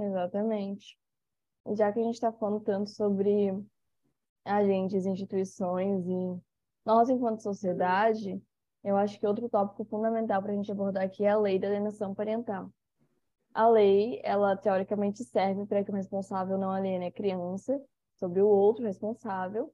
Exatamente. 0.00 0.98
Já 1.76 1.92
que 1.92 2.00
a 2.00 2.02
gente 2.02 2.14
está 2.14 2.32
falando 2.32 2.60
tanto 2.60 2.90
sobre 2.90 3.56
agentes, 4.44 5.06
instituições 5.06 6.04
e 6.08 6.40
nós, 6.84 7.08
enquanto 7.08 7.40
sociedade, 7.40 8.42
eu 8.82 8.96
acho 8.96 9.18
que 9.20 9.26
outro 9.26 9.48
tópico 9.48 9.84
fundamental 9.84 10.42
para 10.42 10.50
a 10.50 10.56
gente 10.56 10.72
abordar 10.72 11.04
aqui 11.04 11.24
é 11.24 11.30
a 11.30 11.38
lei 11.38 11.56
da 11.56 11.68
alienação 11.68 12.12
parental. 12.12 12.68
A 13.54 13.68
lei, 13.68 14.20
ela 14.24 14.56
teoricamente 14.56 15.22
serve 15.24 15.66
para 15.66 15.84
que 15.84 15.90
o 15.90 15.94
responsável 15.94 16.56
não 16.56 16.70
aliene 16.70 17.06
a 17.06 17.12
criança 17.12 17.80
sobre 18.14 18.40
o 18.40 18.48
outro 18.48 18.84
responsável, 18.84 19.72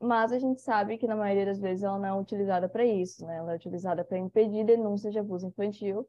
mas 0.00 0.32
a 0.32 0.38
gente 0.38 0.60
sabe 0.60 0.98
que 0.98 1.06
na 1.06 1.16
maioria 1.16 1.46
das 1.46 1.60
vezes 1.60 1.84
ela 1.84 1.98
não 1.98 2.06
é 2.06 2.20
utilizada 2.20 2.68
para 2.68 2.84
isso, 2.84 3.24
né? 3.26 3.36
Ela 3.36 3.52
é 3.52 3.56
utilizada 3.56 4.04
para 4.04 4.18
impedir 4.18 4.64
denúncias 4.64 5.12
de 5.12 5.18
abuso 5.18 5.46
infantil 5.46 6.08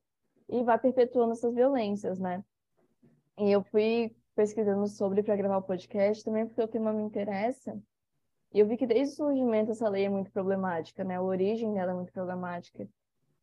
e 0.49 0.63
vai 0.63 0.79
perpetuando 0.79 1.34
essas 1.34 1.53
violências, 1.53 2.19
né? 2.19 2.43
E 3.38 3.51
eu 3.51 3.63
fui 3.63 4.15
pesquisando 4.36 4.88
sobre 4.88 5.23
para 5.23 5.36
gravar 5.36 5.58
o 5.58 5.62
podcast 5.63 6.23
também 6.23 6.45
porque 6.47 6.62
o 6.62 6.67
tema 6.67 6.91
me 6.91 7.03
interessa. 7.03 7.79
E 8.53 8.60
eu 8.60 8.67
vi 8.67 8.77
que 8.77 8.86
desde 8.86 9.13
o 9.13 9.17
surgimento 9.17 9.71
essa 9.71 9.89
lei 9.89 10.06
é 10.06 10.10
muito 10.10 10.32
problemática, 10.32 11.03
né? 11.03 11.15
A 11.15 11.21
origem 11.21 11.73
dela 11.73 11.91
é 11.91 11.95
muito 11.95 12.13
problemática. 12.13 12.88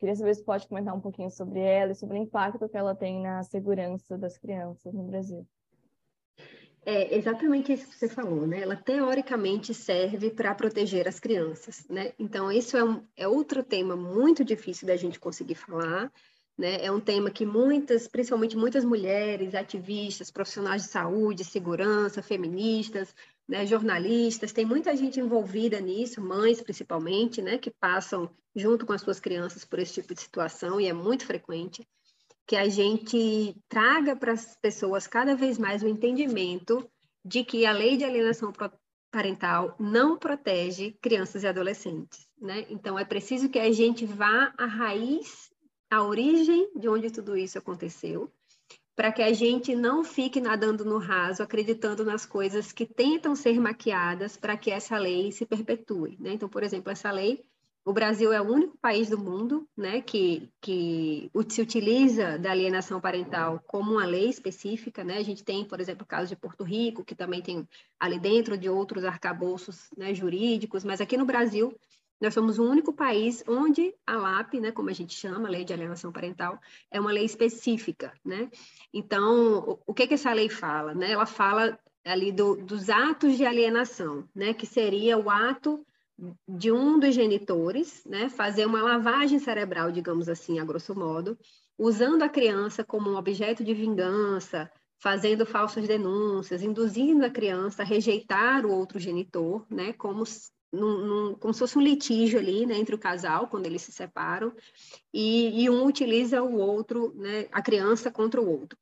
Queria 0.00 0.16
saber 0.16 0.34
se 0.34 0.42
pode 0.42 0.66
comentar 0.66 0.96
um 0.96 1.00
pouquinho 1.00 1.30
sobre 1.30 1.60
ela 1.60 1.92
e 1.92 1.94
sobre 1.94 2.18
o 2.18 2.22
impacto 2.22 2.66
que 2.66 2.76
ela 2.76 2.94
tem 2.94 3.20
na 3.20 3.42
segurança 3.42 4.16
das 4.16 4.38
crianças 4.38 4.94
no 4.94 5.04
Brasil. 5.04 5.46
É 6.86 7.14
exatamente 7.14 7.74
isso 7.74 7.86
que 7.86 7.94
você 7.94 8.08
falou, 8.08 8.46
né? 8.46 8.62
Ela 8.62 8.74
teoricamente 8.74 9.74
serve 9.74 10.30
para 10.30 10.54
proteger 10.54 11.06
as 11.06 11.20
crianças, 11.20 11.86
né? 11.90 12.14
Então, 12.18 12.50
isso 12.50 12.78
é, 12.78 12.82
um, 12.82 13.04
é 13.14 13.28
outro 13.28 13.62
tema 13.62 13.94
muito 13.94 14.42
difícil 14.42 14.86
da 14.86 14.96
gente 14.96 15.20
conseguir 15.20 15.56
falar, 15.56 16.10
né? 16.56 16.82
É 16.82 16.90
um 16.90 17.00
tema 17.00 17.30
que 17.30 17.44
muitas, 17.44 18.08
principalmente 18.08 18.56
muitas 18.56 18.82
mulheres, 18.82 19.54
ativistas, 19.54 20.30
profissionais 20.30 20.84
de 20.84 20.88
saúde, 20.88 21.44
segurança, 21.44 22.22
feministas, 22.22 23.14
né, 23.50 23.66
jornalistas, 23.66 24.52
tem 24.52 24.64
muita 24.64 24.96
gente 24.96 25.18
envolvida 25.18 25.80
nisso, 25.80 26.20
mães 26.20 26.62
principalmente, 26.62 27.42
né, 27.42 27.58
que 27.58 27.72
passam 27.80 28.30
junto 28.54 28.86
com 28.86 28.92
as 28.92 29.00
suas 29.02 29.18
crianças 29.18 29.64
por 29.64 29.80
esse 29.80 29.94
tipo 29.94 30.14
de 30.14 30.20
situação 30.20 30.80
e 30.80 30.86
é 30.86 30.92
muito 30.92 31.26
frequente 31.26 31.84
que 32.46 32.54
a 32.54 32.68
gente 32.68 33.56
traga 33.68 34.14
para 34.14 34.32
as 34.32 34.56
pessoas 34.56 35.08
cada 35.08 35.34
vez 35.34 35.58
mais 35.58 35.82
o 35.82 35.88
entendimento 35.88 36.88
de 37.24 37.42
que 37.42 37.66
a 37.66 37.72
lei 37.72 37.96
de 37.96 38.04
alienação 38.04 38.52
parental 39.10 39.74
não 39.80 40.16
protege 40.16 40.92
crianças 41.02 41.42
e 41.42 41.48
adolescentes, 41.48 42.28
né? 42.40 42.66
Então 42.70 42.96
é 42.96 43.04
preciso 43.04 43.48
que 43.48 43.58
a 43.58 43.70
gente 43.72 44.06
vá 44.06 44.54
à 44.56 44.66
raiz, 44.66 45.50
à 45.90 46.04
origem 46.04 46.70
de 46.76 46.88
onde 46.88 47.10
tudo 47.10 47.36
isso 47.36 47.58
aconteceu 47.58 48.32
para 49.00 49.12
que 49.12 49.22
a 49.22 49.32
gente 49.32 49.74
não 49.74 50.04
fique 50.04 50.42
nadando 50.42 50.84
no 50.84 50.98
raso, 50.98 51.42
acreditando 51.42 52.04
nas 52.04 52.26
coisas 52.26 52.70
que 52.70 52.84
tentam 52.84 53.34
ser 53.34 53.58
maquiadas 53.58 54.36
para 54.36 54.58
que 54.58 54.70
essa 54.70 54.98
lei 54.98 55.32
se 55.32 55.46
perpetue. 55.46 56.18
Né? 56.20 56.34
Então, 56.34 56.50
por 56.50 56.62
exemplo, 56.62 56.92
essa 56.92 57.10
lei, 57.10 57.42
o 57.82 57.94
Brasil 57.94 58.30
é 58.30 58.38
o 58.42 58.44
único 58.44 58.76
país 58.76 59.08
do 59.08 59.16
mundo 59.16 59.66
né, 59.74 60.02
que, 60.02 60.50
que 60.60 61.30
se 61.48 61.62
utiliza 61.62 62.38
da 62.38 62.50
alienação 62.50 63.00
parental 63.00 63.64
como 63.66 63.92
uma 63.92 64.04
lei 64.04 64.28
específica. 64.28 65.02
Né? 65.02 65.16
A 65.16 65.22
gente 65.22 65.42
tem, 65.42 65.64
por 65.64 65.80
exemplo, 65.80 66.04
o 66.04 66.06
caso 66.06 66.28
de 66.28 66.36
Porto 66.36 66.62
Rico, 66.62 67.02
que 67.02 67.14
também 67.14 67.40
tem 67.40 67.66
ali 67.98 68.18
dentro 68.18 68.58
de 68.58 68.68
outros 68.68 69.06
arcabouços 69.06 69.88
né, 69.96 70.12
jurídicos, 70.12 70.84
mas 70.84 71.00
aqui 71.00 71.16
no 71.16 71.24
Brasil 71.24 71.74
Nós 72.20 72.34
somos 72.34 72.58
o 72.58 72.64
único 72.64 72.92
país 72.92 73.42
onde 73.48 73.94
a 74.06 74.16
LAP, 74.16 74.54
né, 74.54 74.70
como 74.70 74.90
a 74.90 74.92
gente 74.92 75.14
chama, 75.14 75.48
a 75.48 75.50
Lei 75.50 75.64
de 75.64 75.72
Alienação 75.72 76.12
Parental, 76.12 76.60
é 76.90 77.00
uma 77.00 77.12
lei 77.12 77.24
específica, 77.24 78.12
né? 78.24 78.50
Então, 78.92 79.80
o, 79.86 79.94
que 79.94 80.06
que 80.06 80.14
essa 80.14 80.32
lei 80.32 80.48
fala, 80.48 80.94
né? 80.94 81.12
Ela 81.12 81.26
fala 81.26 81.78
ali 82.04 82.32
do, 82.32 82.56
dos 82.56 82.88
atos 82.88 83.36
de 83.36 83.44
alienação, 83.44 84.28
né, 84.34 84.54
que 84.54 84.66
seria 84.66 85.18
o 85.18 85.30
ato 85.30 85.84
de 86.46 86.70
um 86.70 86.98
dos 86.98 87.14
genitores, 87.14 88.04
né, 88.04 88.28
fazer 88.28 88.66
uma 88.66 88.82
lavagem 88.82 89.38
cerebral, 89.38 89.90
digamos 89.90 90.28
assim, 90.28 90.58
a 90.58 90.64
grosso 90.64 90.94
modo, 90.94 91.38
usando 91.78 92.22
a 92.22 92.28
criança 92.28 92.84
como 92.84 93.10
um 93.10 93.16
objeto 93.16 93.64
de 93.64 93.72
vingança, 93.72 94.70
fazendo 94.98 95.46
falsas 95.46 95.88
denúncias, 95.88 96.62
induzindo 96.62 97.24
a 97.24 97.30
criança 97.30 97.82
a 97.82 97.86
rejeitar 97.86 98.66
o 98.66 98.70
outro 98.70 98.98
genitor, 98.98 99.66
né, 99.70 99.92
como, 99.94 100.24
num, 100.72 100.98
num, 100.98 101.34
como 101.34 101.52
se 101.52 101.60
fosse 101.60 101.78
um 101.78 101.82
litígio 101.82 102.38
ali, 102.38 102.66
né, 102.66 102.76
entre 102.76 102.94
o 102.94 102.98
casal, 102.98 103.48
quando 103.48 103.66
eles 103.66 103.82
se 103.82 103.92
separam, 103.92 104.54
e, 105.12 105.62
e 105.62 105.70
um 105.70 105.84
utiliza 105.84 106.42
o 106.42 106.56
outro, 106.56 107.12
né, 107.16 107.48
a 107.50 107.62
criança 107.62 108.10
contra 108.10 108.40
o 108.40 108.48
outro. 108.48 108.78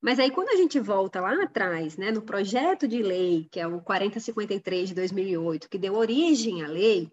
Mas 0.00 0.18
aí, 0.18 0.30
quando 0.30 0.48
a 0.48 0.56
gente 0.56 0.80
volta 0.80 1.20
lá 1.20 1.32
atrás, 1.44 1.96
né, 1.96 2.10
no 2.10 2.22
projeto 2.22 2.88
de 2.88 3.02
lei, 3.02 3.46
que 3.50 3.60
é 3.60 3.66
o 3.66 3.80
4053 3.80 4.88
de 4.88 4.94
2008, 4.96 5.68
que 5.68 5.78
deu 5.78 5.94
origem 5.94 6.62
à 6.62 6.68
lei, 6.68 7.10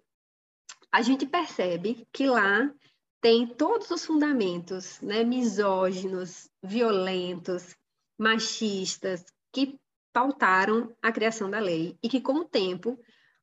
a 0.91 1.01
gente 1.03 1.25
percebe 1.25 2.08
que 2.12 2.25
lá 2.25 2.73
tem 3.21 3.45
todos 3.45 3.91
os 3.91 4.05
fundamentos 4.05 4.99
né, 5.01 5.23
misóginos, 5.23 6.49
violentos, 6.63 7.75
machistas, 8.17 9.23
que 9.53 9.79
pautaram 10.12 10.95
a 11.01 11.12
criação 11.12 11.49
da 11.49 11.60
lei 11.60 11.95
e 12.01 12.10
que, 12.10 12.19
com 12.19 12.34
o 12.34 12.45
tempo, 12.45 12.99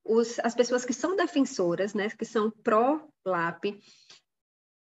os, 0.07 0.38
as 0.40 0.55
pessoas 0.55 0.85
que 0.85 0.92
são 0.92 1.16
defensoras, 1.16 1.95
né, 1.95 2.09
que 2.11 2.25
são 2.25 2.51
pró-LAP, 2.62 3.81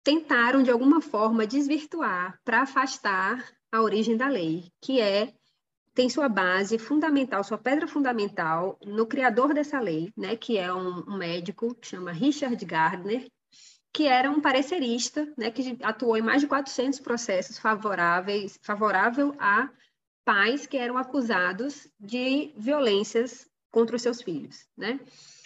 tentaram, 0.03 0.63
de 0.63 0.71
alguma 0.71 1.01
forma, 1.01 1.47
desvirtuar 1.47 2.39
para 2.45 2.63
afastar 2.63 3.45
a 3.73 3.81
origem 3.81 4.17
da 4.17 4.29
lei, 4.29 4.71
que 4.81 5.01
é 5.01 5.33
tem 5.95 6.11
sua 6.11 6.29
base 6.29 6.77
fundamental, 6.77 7.45
sua 7.45 7.57
pedra 7.57 7.87
fundamental 7.87 8.77
no 8.85 9.07
criador 9.07 9.55
dessa 9.55 9.79
lei, 9.79 10.13
né, 10.17 10.37
que 10.37 10.59
é 10.59 10.73
um, 10.73 11.05
um 11.09 11.17
médico 11.17 11.75
que 11.77 11.87
chama 11.87 12.13
Richard 12.13 12.63
Gardner, 12.65 13.31
que 13.93 14.09
era 14.09 14.29
um 14.29 14.41
parecerista, 14.41 15.33
né, 15.39 15.53
que 15.53 15.79
atuou 15.83 16.17
em 16.17 16.23
mais 16.23 16.43
de 16.43 16.49
400 16.49 16.99
processos 16.99 17.59
favoráveis, 17.59 18.59
favorável 18.61 19.35
a 19.39 19.71
pais 20.25 20.67
que 20.67 20.77
eram 20.77 20.99
acusados 20.99 21.89
de 22.01 22.53
violências 22.57 23.47
contra 23.75 23.97
os 23.97 24.03
seus 24.03 24.23
filhos, 24.23 24.69
né? 24.77 25.01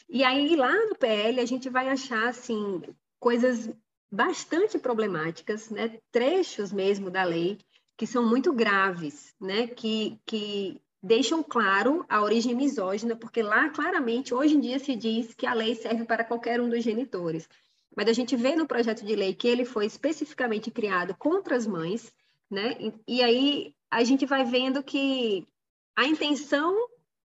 E 0.06 0.22
aí 0.22 0.54
lá 0.54 0.74
no 0.84 0.94
PL 0.94 1.40
a 1.40 1.46
gente 1.46 1.70
vai 1.70 1.88
achar 1.88 2.28
assim 2.28 2.82
coisas 3.18 3.70
bastante 4.12 4.78
problemáticas, 4.78 5.70
né? 5.70 5.98
Trechos 6.12 6.70
mesmo 6.70 7.10
da 7.10 7.24
lei 7.24 7.56
que 7.96 8.06
são 8.06 8.28
muito 8.28 8.52
graves, 8.52 9.34
né? 9.40 9.66
Que, 9.66 10.20
que 10.26 10.78
deixam 11.02 11.42
claro 11.42 12.04
a 12.06 12.20
origem 12.22 12.54
misógina, 12.54 13.16
porque 13.16 13.42
lá 13.42 13.70
claramente 13.70 14.34
hoje 14.34 14.56
em 14.56 14.60
dia 14.60 14.78
se 14.78 14.94
diz 14.94 15.32
que 15.32 15.46
a 15.46 15.54
lei 15.54 15.74
serve 15.74 16.04
para 16.04 16.22
qualquer 16.22 16.60
um 16.60 16.68
dos 16.68 16.84
genitores. 16.84 17.48
Mas 17.96 18.08
a 18.08 18.12
gente 18.12 18.36
vê 18.36 18.54
no 18.54 18.66
projeto 18.66 19.06
de 19.06 19.16
lei 19.16 19.34
que 19.34 19.48
ele 19.48 19.64
foi 19.64 19.86
especificamente 19.86 20.70
criado 20.70 21.16
contra 21.18 21.56
as 21.56 21.66
mães, 21.66 22.12
né? 22.50 22.76
E, 22.78 23.16
e 23.16 23.22
aí 23.22 23.74
a 23.90 24.04
gente 24.04 24.26
vai 24.26 24.44
vendo 24.44 24.82
que 24.82 25.48
a 25.96 26.06
intenção 26.06 26.76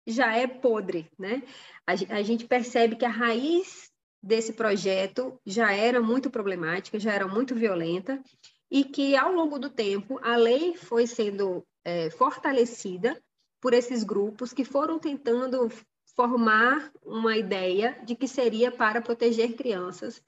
já 0.06 0.36
é 0.36 0.46
podre, 0.46 1.10
né? 1.18 1.42
A, 1.86 1.92
a 2.16 2.22
gente 2.22 2.46
percebe 2.46 2.96
que 2.96 3.04
a 3.04 3.10
raiz 3.10 3.90
desse 4.22 4.52
projeto 4.52 5.38
já 5.44 5.72
era 5.72 6.00
muito 6.00 6.30
problemática, 6.30 6.98
já 6.98 7.12
era 7.12 7.26
muito 7.26 7.54
violenta, 7.54 8.22
e 8.70 8.84
que, 8.84 9.16
ao 9.16 9.32
longo 9.32 9.58
do 9.58 9.68
tempo, 9.68 10.18
a 10.22 10.36
lei 10.36 10.76
foi 10.76 11.06
sendo 11.06 11.64
é, 11.84 12.08
fortalecida 12.10 13.20
por 13.60 13.74
esses 13.74 14.02
grupos 14.02 14.52
que 14.52 14.64
foram 14.64 14.98
tentando 14.98 15.70
formar 16.16 16.90
uma 17.02 17.36
ideia 17.36 17.98
de 18.04 18.14
que 18.14 18.28
seria 18.28 18.70
para 18.70 19.00
proteger 19.00 19.54
crianças 19.54 20.22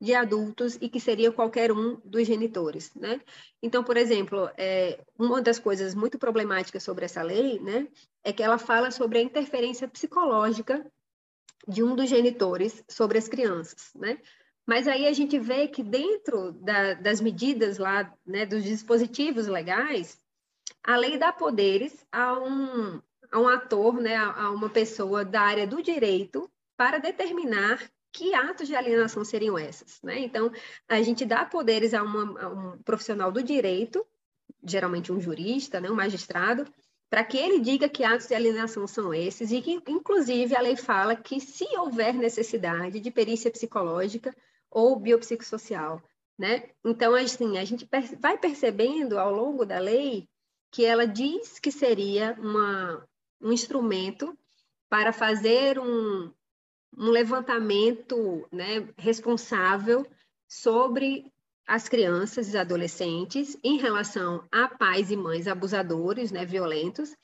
de 0.00 0.14
adultos 0.14 0.78
e 0.80 0.88
que 0.88 1.00
seria 1.00 1.32
qualquer 1.32 1.72
um 1.72 1.96
dos 2.04 2.26
genitores, 2.26 2.94
né? 2.94 3.20
Então, 3.62 3.82
por 3.82 3.96
exemplo, 3.96 4.48
é, 4.56 5.00
uma 5.18 5.42
das 5.42 5.58
coisas 5.58 5.94
muito 5.94 6.18
problemáticas 6.18 6.82
sobre 6.82 7.04
essa 7.04 7.22
lei, 7.22 7.58
né, 7.58 7.88
é 8.22 8.32
que 8.32 8.42
ela 8.42 8.58
fala 8.58 8.90
sobre 8.90 9.18
a 9.18 9.22
interferência 9.22 9.88
psicológica 9.88 10.86
de 11.66 11.82
um 11.82 11.96
dos 11.96 12.08
genitores 12.08 12.84
sobre 12.88 13.18
as 13.18 13.28
crianças, 13.28 13.90
né? 13.94 14.18
Mas 14.64 14.86
aí 14.86 15.06
a 15.06 15.12
gente 15.12 15.38
vê 15.38 15.66
que 15.66 15.82
dentro 15.82 16.52
da, 16.52 16.94
das 16.94 17.20
medidas 17.20 17.78
lá, 17.78 18.14
né, 18.24 18.46
dos 18.46 18.62
dispositivos 18.62 19.46
legais, 19.46 20.18
a 20.84 20.96
lei 20.96 21.18
dá 21.18 21.32
poderes 21.32 22.06
a 22.12 22.38
um, 22.38 23.00
a 23.32 23.40
um 23.40 23.48
ator, 23.48 23.94
né, 23.94 24.16
a 24.16 24.50
uma 24.50 24.68
pessoa 24.68 25.24
da 25.24 25.40
área 25.40 25.66
do 25.66 25.82
direito 25.82 26.48
para 26.76 26.98
determinar 26.98 27.80
que 28.18 28.34
atos 28.34 28.66
de 28.66 28.74
alienação 28.74 29.24
seriam 29.24 29.56
essas, 29.56 30.02
né? 30.02 30.18
Então, 30.18 30.50
a 30.88 31.00
gente 31.02 31.24
dá 31.24 31.44
poderes 31.44 31.94
a, 31.94 32.02
uma, 32.02 32.40
a 32.42 32.48
um 32.48 32.78
profissional 32.82 33.30
do 33.30 33.40
direito, 33.40 34.04
geralmente 34.64 35.12
um 35.12 35.20
jurista, 35.20 35.80
né, 35.80 35.88
um 35.88 35.94
magistrado, 35.94 36.66
para 37.08 37.22
que 37.22 37.38
ele 37.38 37.60
diga 37.60 37.88
que 37.88 38.02
atos 38.02 38.26
de 38.26 38.34
alienação 38.34 38.88
são 38.88 39.14
esses 39.14 39.52
e 39.52 39.62
que, 39.62 39.80
inclusive, 39.86 40.56
a 40.56 40.60
lei 40.60 40.74
fala 40.74 41.14
que 41.14 41.40
se 41.40 41.64
houver 41.78 42.12
necessidade 42.12 42.98
de 42.98 43.08
perícia 43.08 43.52
psicológica, 43.52 44.34
ou 44.68 44.98
biopsicossocial, 44.98 46.02
né? 46.36 46.70
Então, 46.84 47.14
assim, 47.14 47.56
a 47.56 47.64
gente 47.64 47.88
vai 48.20 48.36
percebendo 48.36 49.16
ao 49.16 49.32
longo 49.32 49.64
da 49.64 49.78
lei 49.78 50.28
que 50.72 50.84
ela 50.84 51.06
diz 51.06 51.60
que 51.60 51.70
seria 51.70 52.36
uma, 52.38 53.08
um 53.40 53.52
instrumento 53.52 54.36
para 54.88 55.12
fazer 55.12 55.78
um, 55.78 56.30
um 56.96 57.10
levantamento 57.10 58.46
né, 58.52 58.88
responsável 58.96 60.06
sobre 60.46 61.32
as 61.66 61.88
crianças 61.88 62.52
e 62.52 62.58
adolescentes 62.58 63.56
em 63.62 63.78
relação 63.78 64.46
a 64.50 64.68
pais 64.68 65.10
e 65.10 65.16
mães 65.16 65.46
abusadores, 65.46 66.32
né, 66.32 66.44
violentos. 66.44 67.14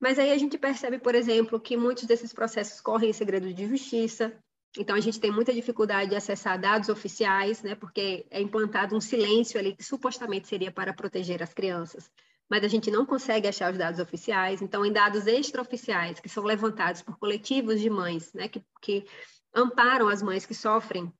Mas 0.00 0.18
aí 0.18 0.30
a 0.30 0.38
gente 0.38 0.56
percebe, 0.56 0.98
por 0.98 1.14
exemplo, 1.14 1.58
que 1.58 1.76
muitos 1.76 2.04
desses 2.04 2.32
processos 2.32 2.80
correm 2.80 3.10
em 3.10 3.12
segredo 3.12 3.52
de 3.52 3.66
justiça, 3.66 4.32
então, 4.76 4.94
a 4.94 5.00
gente 5.00 5.18
tem 5.18 5.30
muita 5.30 5.52
dificuldade 5.52 6.10
de 6.10 6.16
acessar 6.16 6.60
dados 6.60 6.88
oficiais, 6.88 7.62
né, 7.62 7.74
porque 7.74 8.26
é 8.30 8.40
implantado 8.40 8.94
um 8.94 9.00
silêncio 9.00 9.58
ali 9.58 9.74
que 9.74 9.82
supostamente 9.82 10.46
seria 10.46 10.70
para 10.70 10.92
proteger 10.92 11.42
as 11.42 11.54
crianças, 11.54 12.10
mas 12.48 12.64
a 12.64 12.68
gente 12.68 12.90
não 12.90 13.04
consegue 13.04 13.46
achar 13.46 13.70
os 13.70 13.78
dados 13.78 14.00
oficiais. 14.00 14.62
Então, 14.62 14.84
em 14.84 14.92
dados 14.92 15.26
extraoficiais, 15.26 16.20
que 16.20 16.28
são 16.28 16.44
levantados 16.44 17.02
por 17.02 17.18
coletivos 17.18 17.80
de 17.80 17.90
mães, 17.90 18.32
né, 18.32 18.48
que, 18.48 18.62
que 18.80 19.06
amparam 19.54 20.08
as 20.08 20.22
mães 20.22 20.46
que 20.46 20.54
sofrem 20.54 21.12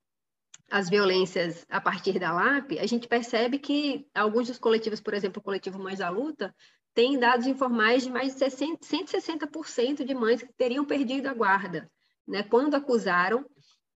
as 0.71 0.89
violências 0.89 1.65
a 1.69 1.81
partir 1.81 2.19
da 2.19 2.31
LAP, 2.31 2.73
a 2.79 2.85
gente 2.85 3.07
percebe 3.07 3.57
que 3.57 4.07
alguns 4.13 4.47
dos 4.47 4.59
coletivos, 4.59 4.99
por 4.99 5.13
exemplo, 5.13 5.39
o 5.39 5.43
coletivo 5.43 5.79
Mães 5.79 5.99
da 5.99 6.09
Luta, 6.09 6.53
tem 6.93 7.17
dados 7.17 7.47
informais 7.47 8.03
de 8.03 8.09
mais 8.09 8.33
de 8.33 8.39
60, 8.39 8.85
160% 8.85 10.03
de 10.03 10.13
mães 10.13 10.41
que 10.41 10.53
teriam 10.53 10.85
perdido 10.85 11.27
a 11.27 11.33
guarda 11.33 11.89
né, 12.27 12.43
quando 12.43 12.75
acusaram 12.75 13.45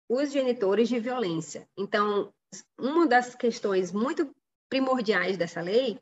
os 0.08 0.32
genitores 0.32 0.88
de 0.88 0.98
violência. 0.98 1.68
Então, 1.76 2.32
uma 2.78 3.06
das 3.06 3.34
questões 3.34 3.92
muito 3.92 4.34
primordiais 4.68 5.36
dessa 5.36 5.60
lei 5.60 5.98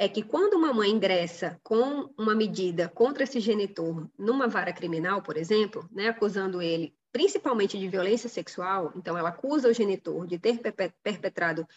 é 0.00 0.08
que 0.08 0.22
quando 0.22 0.54
uma 0.54 0.72
mãe 0.72 0.90
ingressa 0.90 1.60
com 1.62 2.10
uma 2.16 2.34
medida 2.34 2.88
contra 2.88 3.24
esse 3.24 3.38
genitor 3.38 4.10
numa 4.18 4.48
vara 4.48 4.72
criminal, 4.72 5.20
por 5.20 5.36
exemplo, 5.36 5.86
né, 5.92 6.08
acusando 6.08 6.62
ele 6.62 6.96
principalmente 7.12 7.78
de 7.78 7.86
violência 7.86 8.26
sexual, 8.26 8.94
então 8.96 9.18
ela 9.18 9.28
acusa 9.28 9.68
o 9.68 9.74
genitor 9.74 10.26
de 10.26 10.38
ter 10.38 10.58
perpetrado 11.02 11.68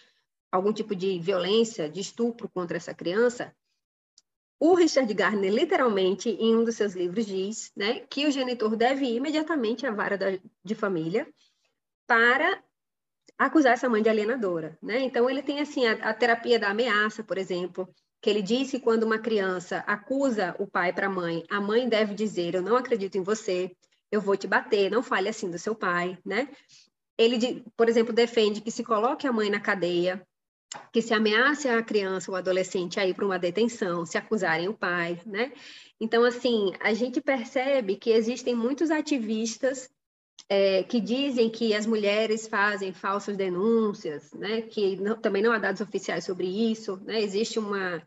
algum 0.49 0.71
tipo 0.71 0.95
de 0.95 1.19
violência, 1.19 1.89
de 1.89 1.99
estupro 1.99 2.47
contra 2.47 2.77
essa 2.77 2.93
criança, 2.93 3.53
o 4.57 4.73
Richard 4.73 5.13
Gardner, 5.13 5.51
literalmente, 5.51 6.29
em 6.29 6.55
um 6.55 6.63
dos 6.63 6.77
seus 6.77 6.93
livros, 6.93 7.25
diz 7.25 7.73
né, 7.75 7.99
que 8.09 8.25
o 8.25 8.31
genitor 8.31 8.77
deve 8.77 9.03
ir 9.05 9.17
imediatamente 9.17 9.85
à 9.85 9.91
vara 9.91 10.17
da, 10.17 10.27
de 10.63 10.75
família 10.75 11.27
para 12.07 12.63
acusar 13.37 13.73
essa 13.73 13.89
mãe 13.89 14.01
de 14.01 14.07
alienadora. 14.07 14.77
Né? 14.81 15.01
Então, 15.01 15.29
ele 15.29 15.43
tem 15.43 15.59
assim 15.59 15.85
a, 15.85 16.09
a 16.09 16.13
terapia 16.13 16.57
da 16.57 16.69
ameaça, 16.69 17.21
por 17.21 17.37
exemplo, 17.37 17.93
que 18.23 18.29
ele 18.29 18.41
diz 18.41 18.71
que 18.71 18.79
quando 18.79 19.03
uma 19.03 19.19
criança 19.19 19.79
acusa 19.79 20.55
o 20.57 20.65
pai 20.65 20.93
para 20.93 21.07
a 21.07 21.09
mãe, 21.09 21.43
a 21.49 21.59
mãe 21.59 21.89
deve 21.89 22.15
dizer: 22.15 22.55
Eu 22.55 22.61
não 22.61 22.77
acredito 22.77 23.17
em 23.17 23.21
você, 23.21 23.75
eu 24.09 24.21
vou 24.21 24.37
te 24.37 24.47
bater, 24.47 24.89
não 24.89 25.03
fale 25.03 25.27
assim 25.27 25.51
do 25.51 25.59
seu 25.59 25.75
pai. 25.75 26.17
Né? 26.25 26.47
Ele, 27.17 27.65
por 27.75 27.89
exemplo, 27.89 28.13
defende 28.13 28.61
que 28.61 28.71
se 28.71 28.81
coloque 28.81 29.27
a 29.27 29.33
mãe 29.33 29.49
na 29.49 29.59
cadeia 29.59 30.25
que 30.91 31.03
se 31.03 31.13
ameace 31.13 31.67
a 31.67 31.83
criança 31.83 32.31
ou 32.31 32.37
adolescente 32.37 32.99
a 32.99 33.05
ir 33.05 33.13
para 33.13 33.25
uma 33.25 33.37
detenção, 33.37 34.07
se 34.07 34.17
acusarem 34.17 34.67
o 34.67 34.73
pai, 34.73 35.21
né? 35.23 35.51
Então, 36.01 36.23
assim, 36.23 36.73
a 36.79 36.95
gente 36.95 37.21
percebe 37.21 37.95
que 37.95 38.09
existem 38.09 38.55
muitos 38.55 38.89
ativistas 38.89 39.87
é, 40.49 40.81
que 40.81 40.99
dizem 40.99 41.49
que 41.49 41.75
as 41.75 41.85
mulheres 41.85 42.47
fazem 42.47 42.91
falsas 42.91 43.37
denúncias, 43.37 44.31
né? 44.33 44.61
que 44.61 44.95
não, 44.95 45.15
também 45.15 45.43
não 45.43 45.51
há 45.51 45.59
dados 45.59 45.81
oficiais 45.81 46.25
sobre 46.25 46.47
isso. 46.47 46.97
Né? 47.05 47.21
Existe 47.21 47.59
uma, 47.59 48.01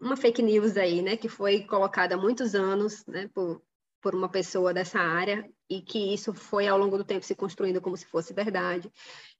uma 0.00 0.16
fake 0.16 0.42
news 0.42 0.76
aí, 0.76 1.02
né? 1.02 1.16
que 1.16 1.28
foi 1.28 1.62
colocada 1.64 2.14
há 2.14 2.18
muitos 2.18 2.54
anos 2.54 3.04
né? 3.06 3.28
por, 3.34 3.62
por 4.00 4.14
uma 4.14 4.28
pessoa 4.28 4.72
dessa 4.72 4.98
área 4.98 5.48
e 5.68 5.80
que 5.80 6.14
isso 6.14 6.32
foi 6.32 6.66
ao 6.66 6.78
longo 6.78 6.96
do 6.96 7.04
tempo 7.04 7.24
se 7.24 7.34
construindo 7.34 7.80
como 7.80 7.96
se 7.96 8.06
fosse 8.06 8.32
verdade. 8.32 8.90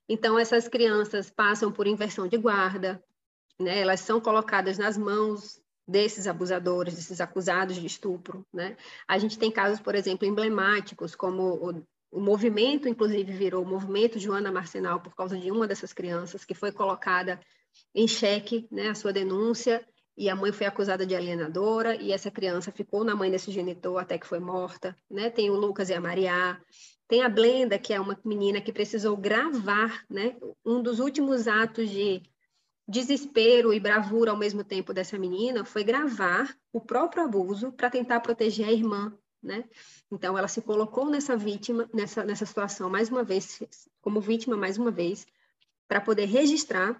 Então, 0.07 0.37
essas 0.37 0.67
crianças 0.67 1.29
passam 1.29 1.71
por 1.71 1.87
inversão 1.87 2.27
de 2.27 2.37
guarda, 2.37 3.03
né? 3.59 3.79
elas 3.79 4.01
são 4.01 4.19
colocadas 4.19 4.77
nas 4.77 4.97
mãos 4.97 5.61
desses 5.87 6.27
abusadores, 6.27 6.95
desses 6.95 7.19
acusados 7.19 7.75
de 7.75 7.85
estupro. 7.85 8.45
Né? 8.53 8.77
A 9.07 9.17
gente 9.17 9.39
tem 9.39 9.51
casos, 9.51 9.79
por 9.79 9.95
exemplo, 9.95 10.27
emblemáticos, 10.27 11.15
como 11.15 11.43
o, 11.55 11.83
o 12.11 12.19
movimento, 12.19 12.87
inclusive, 12.87 13.31
virou 13.31 13.63
o 13.63 13.67
movimento 13.67 14.19
Joana 14.19 14.51
Marcenal 14.51 14.99
por 14.99 15.15
causa 15.15 15.37
de 15.37 15.51
uma 15.51 15.67
dessas 15.67 15.93
crianças 15.93 16.45
que 16.45 16.53
foi 16.53 16.71
colocada 16.71 17.39
em 17.93 18.07
xeque, 18.07 18.67
né, 18.71 18.89
a 18.89 18.95
sua 18.95 19.13
denúncia, 19.13 19.85
e 20.19 20.29
a 20.29 20.35
mãe 20.35 20.51
foi 20.51 20.67
acusada 20.67 21.05
de 21.05 21.15
alienadora, 21.15 21.95
e 21.95 22.11
essa 22.11 22.29
criança 22.29 22.73
ficou 22.73 23.05
na 23.05 23.15
mãe 23.15 23.31
desse 23.31 23.51
genitor 23.51 23.97
até 23.97 24.17
que 24.17 24.27
foi 24.27 24.39
morta. 24.39 24.93
Né? 25.09 25.29
Tem 25.29 25.49
o 25.49 25.55
Lucas 25.55 25.89
e 25.89 25.93
a 25.93 26.01
Maria, 26.01 26.61
tem 27.07 27.23
a 27.23 27.29
Blenda, 27.29 27.79
que 27.79 27.93
é 27.93 28.01
uma 28.01 28.19
menina 28.25 28.59
que 28.59 28.73
precisou 28.73 29.15
gravar 29.15 30.03
né, 30.09 30.35
um 30.65 30.83
dos 30.83 30.99
últimos 30.99 31.47
atos 31.47 31.89
de 31.89 32.21
desespero 32.85 33.73
e 33.73 33.79
bravura 33.79 34.31
ao 34.31 34.37
mesmo 34.37 34.61
tempo 34.61 34.93
dessa 34.93 35.17
menina 35.17 35.63
foi 35.63 35.85
gravar 35.85 36.53
o 36.73 36.81
próprio 36.81 37.23
abuso 37.23 37.71
para 37.71 37.89
tentar 37.89 38.19
proteger 38.19 38.67
a 38.67 38.73
irmã, 38.73 39.15
né? 39.41 39.63
Então 40.11 40.35
ela 40.35 40.47
se 40.47 40.59
colocou 40.59 41.07
nessa 41.07 41.37
vítima, 41.37 41.87
nessa 41.93 42.25
nessa 42.25 42.47
situação 42.47 42.89
mais 42.89 43.09
uma 43.09 43.23
vez, 43.23 43.61
como 44.01 44.19
vítima 44.19 44.57
mais 44.57 44.77
uma 44.79 44.89
vez, 44.89 45.27
para 45.87 46.01
poder 46.01 46.25
registrar 46.25 46.99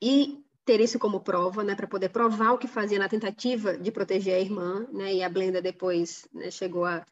e 0.00 0.41
ter 0.64 0.80
isso 0.80 0.98
como 0.98 1.20
prova, 1.20 1.64
né, 1.64 1.74
para 1.74 1.86
poder 1.86 2.10
provar 2.10 2.52
o 2.52 2.58
que 2.58 2.68
fazia 2.68 2.98
na 2.98 3.08
tentativa 3.08 3.76
de 3.76 3.90
proteger 3.90 4.34
a 4.34 4.40
irmã, 4.40 4.86
né? 4.92 5.14
E 5.14 5.22
a 5.22 5.28
Blenda 5.28 5.60
depois 5.60 6.26
né, 6.32 6.50
chegou 6.50 6.84
a 6.84 7.04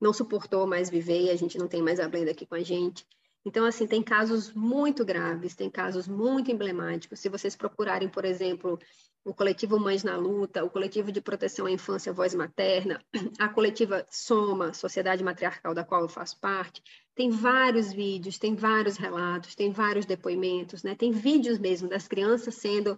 não 0.00 0.12
suportou 0.12 0.66
mais 0.66 0.88
viver 0.88 1.24
e 1.24 1.30
a 1.30 1.36
gente 1.36 1.58
não 1.58 1.68
tem 1.68 1.82
mais 1.82 2.00
a 2.00 2.08
Blenda 2.08 2.30
aqui 2.30 2.46
com 2.46 2.54
a 2.54 2.62
gente. 2.62 3.06
Então, 3.44 3.64
assim, 3.64 3.86
tem 3.86 4.02
casos 4.02 4.52
muito 4.52 5.04
graves, 5.04 5.54
tem 5.54 5.70
casos 5.70 6.06
muito 6.06 6.50
emblemáticos. 6.50 7.20
Se 7.20 7.28
vocês 7.28 7.56
procurarem, 7.56 8.08
por 8.08 8.24
exemplo, 8.24 8.78
o 9.24 9.34
coletivo 9.34 9.78
Mães 9.78 10.02
na 10.02 10.16
Luta, 10.16 10.64
o 10.64 10.70
coletivo 10.70 11.10
de 11.12 11.20
proteção 11.20 11.66
à 11.66 11.70
infância 11.70 12.12
Voz 12.12 12.34
Materna, 12.34 13.02
a 13.38 13.48
coletiva 13.48 14.06
Soma, 14.10 14.74
Sociedade 14.74 15.24
Matriarcal 15.24 15.74
da 15.74 15.84
qual 15.84 16.02
eu 16.02 16.08
faço 16.08 16.38
parte, 16.38 16.82
tem 17.20 17.28
vários 17.28 17.92
vídeos, 17.92 18.38
tem 18.38 18.54
vários 18.54 18.96
relatos, 18.96 19.54
tem 19.54 19.70
vários 19.70 20.06
depoimentos, 20.06 20.82
né? 20.82 20.94
Tem 20.94 21.12
vídeos 21.12 21.58
mesmo 21.58 21.86
das 21.86 22.08
crianças 22.08 22.54
sendo 22.54 22.96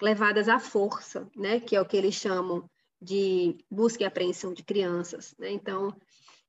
levadas 0.00 0.48
à 0.48 0.60
força, 0.60 1.28
né? 1.34 1.58
Que 1.58 1.74
é 1.74 1.80
o 1.80 1.84
que 1.84 1.96
eles 1.96 2.14
chamam 2.14 2.70
de 3.02 3.58
busca 3.68 4.04
e 4.04 4.06
apreensão 4.06 4.54
de 4.54 4.62
crianças, 4.62 5.34
né? 5.40 5.50
Então, 5.50 5.92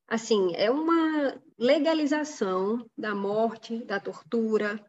assim, 0.08 0.52
é 0.54 0.70
uma 0.70 1.36
legalização 1.58 2.86
da 2.96 3.16
morte, 3.16 3.84
da 3.84 4.00
tortura, 4.00 4.80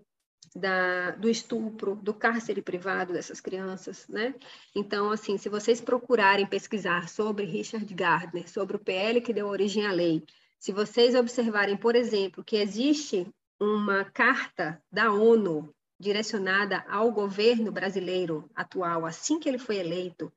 da, 0.55 1.13
do 1.13 1.31
estupro, 1.31 1.97
do 1.97 2.13
cárcere 2.13 2.61
privado 2.61 3.15
dessas 3.15 3.41
crianças, 3.41 4.07
né? 4.09 4.35
Então, 4.75 5.11
assim, 5.11 5.39
se 5.39 5.49
vocês 5.49 5.81
procurarem 5.81 6.45
pesquisar 6.45 7.09
sobre 7.09 7.47
Richard 7.47 7.95
Gardner, 7.95 8.47
sobre 8.47 8.77
o 8.77 8.81
PL 8.81 9.23
que 9.23 9.33
deu 9.33 9.47
origem 9.47 9.87
à 9.87 9.93
lei, 9.93 10.23
se 10.67 10.73
vocês 10.73 11.15
observarem, 11.15 11.77
por 11.77 11.95
exemplo, 11.95 12.43
que 12.43 12.57
existe 12.57 13.33
uma 13.61 14.05
carta 14.05 14.83
da 14.91 15.13
ONU 15.13 15.73
direcionada 15.97 16.85
ao 16.89 17.13
governo 17.13 17.71
brasileiro 17.71 18.51
atual, 18.53 19.07
assim 19.07 19.39
que 19.39 19.49
ele 19.49 19.59
foi 19.59 19.77
eleito, 19.77 20.33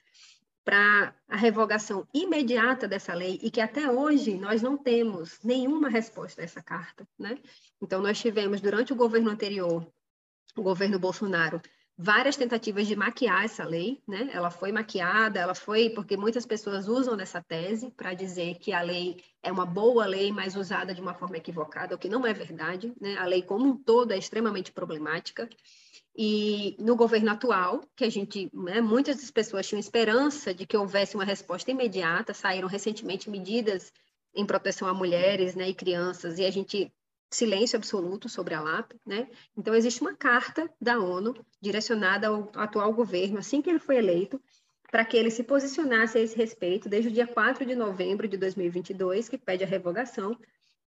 para 0.63 1.15
a 1.27 1.35
revogação 1.35 2.07
imediata 2.13 2.87
dessa 2.87 3.11
lei 3.11 3.39
e 3.41 3.49
que 3.49 3.59
até 3.59 3.89
hoje 3.89 4.35
nós 4.35 4.61
não 4.61 4.77
temos 4.77 5.39
nenhuma 5.43 5.89
resposta 5.89 6.41
a 6.41 6.45
essa 6.45 6.61
carta, 6.61 7.07
né? 7.17 7.35
Então 7.81 7.99
nós 7.99 8.19
tivemos 8.19 8.61
durante 8.61 8.93
o 8.93 8.95
governo 8.95 9.31
anterior, 9.31 9.91
o 10.55 10.61
governo 10.61 10.99
Bolsonaro, 10.99 11.59
várias 12.01 12.37
tentativas 12.37 12.87
de 12.87 12.95
maquiar 12.95 13.43
essa 13.43 13.65
lei, 13.65 14.01
né? 14.07 14.29
Ela 14.31 14.49
foi 14.49 14.71
maquiada, 14.71 15.37
ela 15.37 15.53
foi 15.53 15.89
porque 15.89 16.15
muitas 16.15 16.45
pessoas 16.45 16.87
usam 16.87 17.13
nessa 17.13 17.41
tese 17.41 17.91
para 17.91 18.13
dizer 18.13 18.55
que 18.57 18.71
a 18.71 18.81
lei 18.81 19.21
é 19.43 19.51
uma 19.51 19.65
boa 19.65 20.05
lei, 20.05 20.31
mas 20.31 20.55
usada 20.55 20.93
de 20.93 21.01
uma 21.01 21.13
forma 21.13 21.35
equivocada, 21.35 21.93
o 21.93 21.97
que 21.97 22.07
não 22.07 22.25
é 22.25 22.33
verdade, 22.33 22.93
né? 23.01 23.17
A 23.17 23.25
lei 23.25 23.41
como 23.41 23.65
um 23.65 23.75
todo 23.75 24.13
é 24.13 24.17
extremamente 24.17 24.71
problemática. 24.71 25.49
E 26.15 26.77
no 26.79 26.95
governo 26.95 27.31
atual, 27.31 27.81
que 27.97 28.05
a 28.05 28.09
gente, 28.09 28.49
né, 28.53 28.79
muitas 28.79 29.17
das 29.17 29.29
pessoas 29.29 29.67
tinham 29.67 29.79
esperança 29.79 30.53
de 30.53 30.65
que 30.65 30.77
houvesse 30.77 31.15
uma 31.15 31.25
resposta 31.25 31.69
imediata, 31.69 32.33
saíram 32.33 32.69
recentemente 32.69 33.29
medidas 33.29 33.91
em 34.33 34.45
proteção 34.45 34.87
a 34.87 34.93
mulheres 34.93 35.53
né, 35.53 35.67
e 35.67 35.73
crianças, 35.73 36.39
e 36.39 36.45
a 36.45 36.51
gente 36.51 36.89
silêncio 37.29 37.77
absoluto 37.77 38.27
sobre 38.27 38.53
a 38.53 38.61
LAP, 38.61 38.93
né? 39.05 39.27
Então 39.55 39.75
existe 39.75 40.01
uma 40.01 40.15
carta 40.15 40.69
da 40.81 40.99
ONU 40.99 41.33
direcionada 41.61 42.27
ao 42.27 42.51
atual 42.55 42.91
governo, 42.93 43.37
assim 43.37 43.61
que 43.61 43.69
ele 43.69 43.79
foi 43.79 43.97
eleito, 43.97 44.41
para 44.91 45.05
que 45.05 45.15
ele 45.15 45.29
se 45.29 45.43
posicionasse 45.43 46.17
a 46.17 46.21
esse 46.21 46.35
respeito 46.35 46.89
desde 46.89 47.09
o 47.09 47.13
dia 47.13 47.27
4 47.27 47.65
de 47.65 47.75
novembro 47.75 48.27
de 48.27 48.37
2022, 48.37 49.29
que 49.29 49.37
pede 49.37 49.63
a 49.63 49.67
revogação, 49.67 50.35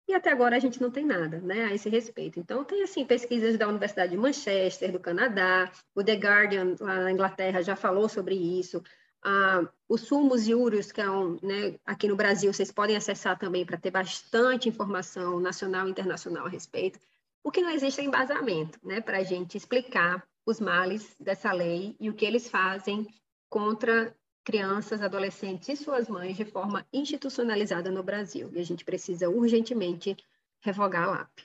e 0.09 0.15
até 0.15 0.31
agora 0.31 0.57
a 0.57 0.59
gente 0.59 0.81
não 0.81 0.91
tem 0.91 1.05
nada 1.05 1.41
né, 1.41 1.65
a 1.67 1.75
esse 1.75 1.89
respeito. 1.89 2.41
Então, 2.41 2.65
tem 2.65 2.83
assim 2.83 3.05
pesquisas 3.05 3.57
da 3.57 3.69
Universidade 3.69 4.11
de 4.11 4.17
Manchester, 4.17 4.91
do 4.91 4.99
Canadá, 4.99 5.71
o 5.95 6.03
The 6.03 6.15
Guardian, 6.15 6.75
lá 6.81 7.05
na 7.05 7.13
Inglaterra, 7.13 7.63
já 7.63 7.77
falou 7.77 8.09
sobre 8.09 8.35
isso. 8.35 8.83
Ah, 9.25 9.69
o 9.89 9.97
Sumos 9.97 10.49
Iúrios, 10.49 10.91
que 10.91 11.01
é 11.01 11.09
um, 11.09 11.39
né, 11.43 11.79
aqui 11.87 12.09
no 12.09 12.17
Brasil, 12.17 12.53
vocês 12.53 12.73
podem 12.73 12.97
acessar 12.97 13.39
também 13.39 13.65
para 13.65 13.79
ter 13.79 13.91
bastante 13.91 14.69
informação 14.69 15.39
nacional 15.39 15.87
e 15.87 15.91
internacional 15.91 16.47
a 16.47 16.49
respeito. 16.49 16.99
O 17.45 17.51
que 17.51 17.61
não 17.61 17.71
existe 17.71 18.01
é 18.01 18.05
embasamento 18.05 18.79
né, 18.83 19.01
para 19.01 19.19
a 19.19 19.23
gente 19.23 19.57
explicar 19.57 20.27
os 20.45 20.59
males 20.59 21.15
dessa 21.21 21.53
lei 21.53 21.97
e 22.01 22.11
o 22.11 22.15
que 22.15 22.25
eles 22.25 22.49
fazem 22.49 23.07
contra 23.49 24.17
crianças, 24.45 25.03
adolescentes 25.03 25.69
e 25.69 25.77
suas 25.77 26.09
mães 26.09 26.37
de 26.37 26.45
forma 26.45 26.85
institucionalizada 26.93 27.91
no 27.91 28.03
Brasil. 28.03 28.51
E 28.53 28.59
a 28.59 28.65
gente 28.65 28.85
precisa 28.85 29.29
urgentemente 29.29 30.17
revogar 30.61 31.05
a 31.05 31.11
LAP. 31.13 31.39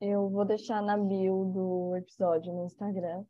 Eu 0.00 0.28
vou 0.28 0.44
deixar 0.44 0.82
na 0.82 0.98
bio 0.98 1.44
do 1.46 1.96
episódio 1.96 2.52
no 2.52 2.66
Instagram 2.66 3.24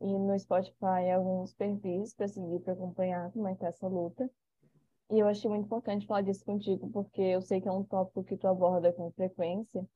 e 0.00 0.06
no 0.06 0.38
Spotify 0.38 1.10
alguns 1.14 1.54
perfis 1.54 2.14
para 2.14 2.28
seguir, 2.28 2.60
para 2.60 2.72
acompanhar 2.74 3.30
como 3.32 3.48
é 3.48 3.54
que 3.54 3.60
tá 3.60 3.68
essa 3.68 3.88
luta. 3.88 4.30
E 5.10 5.18
eu 5.18 5.26
achei 5.26 5.48
muito 5.48 5.64
importante 5.64 6.06
falar 6.06 6.22
disso 6.22 6.44
contigo, 6.44 6.88
porque 6.90 7.22
eu 7.22 7.40
sei 7.40 7.60
que 7.60 7.68
é 7.68 7.72
um 7.72 7.84
tópico 7.84 8.24
que 8.24 8.36
tu 8.36 8.46
aborda 8.46 8.92
com 8.92 9.10
frequência. 9.12 9.86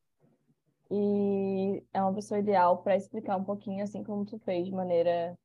E 0.90 1.84
é 1.92 2.02
uma 2.02 2.14
pessoa 2.14 2.40
ideal 2.40 2.82
para 2.82 2.96
explicar 2.96 3.36
um 3.36 3.44
pouquinho, 3.44 3.82
assim 3.82 4.02
como 4.02 4.24
tu 4.24 4.38
fez, 4.40 4.66
de 4.66 4.72
maneira 4.72 5.38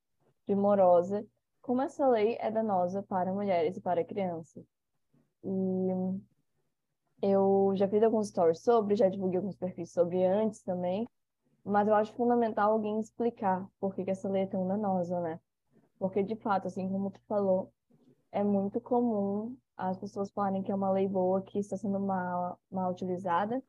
primorosa 0.46 1.26
como 1.68 1.82
essa 1.82 2.08
lei 2.08 2.38
é 2.40 2.50
danosa 2.50 3.04
para 3.04 3.34
mulheres 3.34 3.76
e 3.76 3.82
para 3.82 4.02
crianças. 4.02 4.66
E 5.44 5.90
eu 7.22 7.74
já 7.76 7.90
fiz 7.90 8.02
alguns 8.02 8.30
stories 8.30 8.62
sobre, 8.64 8.96
já 8.96 9.10
divulguei 9.10 9.38
alguns 9.38 9.58
perfis 9.58 9.92
sobre 9.92 10.26
antes 10.26 10.62
também, 10.62 11.06
mas 11.68 11.88
eu 11.88 11.96
acho 11.96 12.14
fundamental 12.14 12.72
alguém 12.72 13.00
explicar 13.00 13.68
por 13.80 13.94
que, 13.94 14.04
que 14.04 14.12
essa 14.12 14.30
lei 14.30 14.44
é 14.44 14.48
tão 14.48 14.68
danosa, 14.68 15.20
né? 15.20 15.40
Porque, 16.00 16.24
de 16.24 16.36
fato, 16.36 16.68
assim 16.68 16.88
como 16.90 17.12
tu 17.12 17.20
falou, 17.28 17.72
é 18.32 18.44
muito 18.44 18.80
comum 18.80 19.58
as 19.76 19.98
pessoas 19.98 20.32
falarem 20.32 20.64
que 20.64 20.72
é 20.72 20.76
uma 20.76 20.92
lei 20.92 21.08
boa 21.08 21.42
que 21.42 21.60
está 21.60 21.78
sendo 21.78 22.00
mal, 22.00 22.60
mal 22.72 22.92
utilizada, 22.92 23.62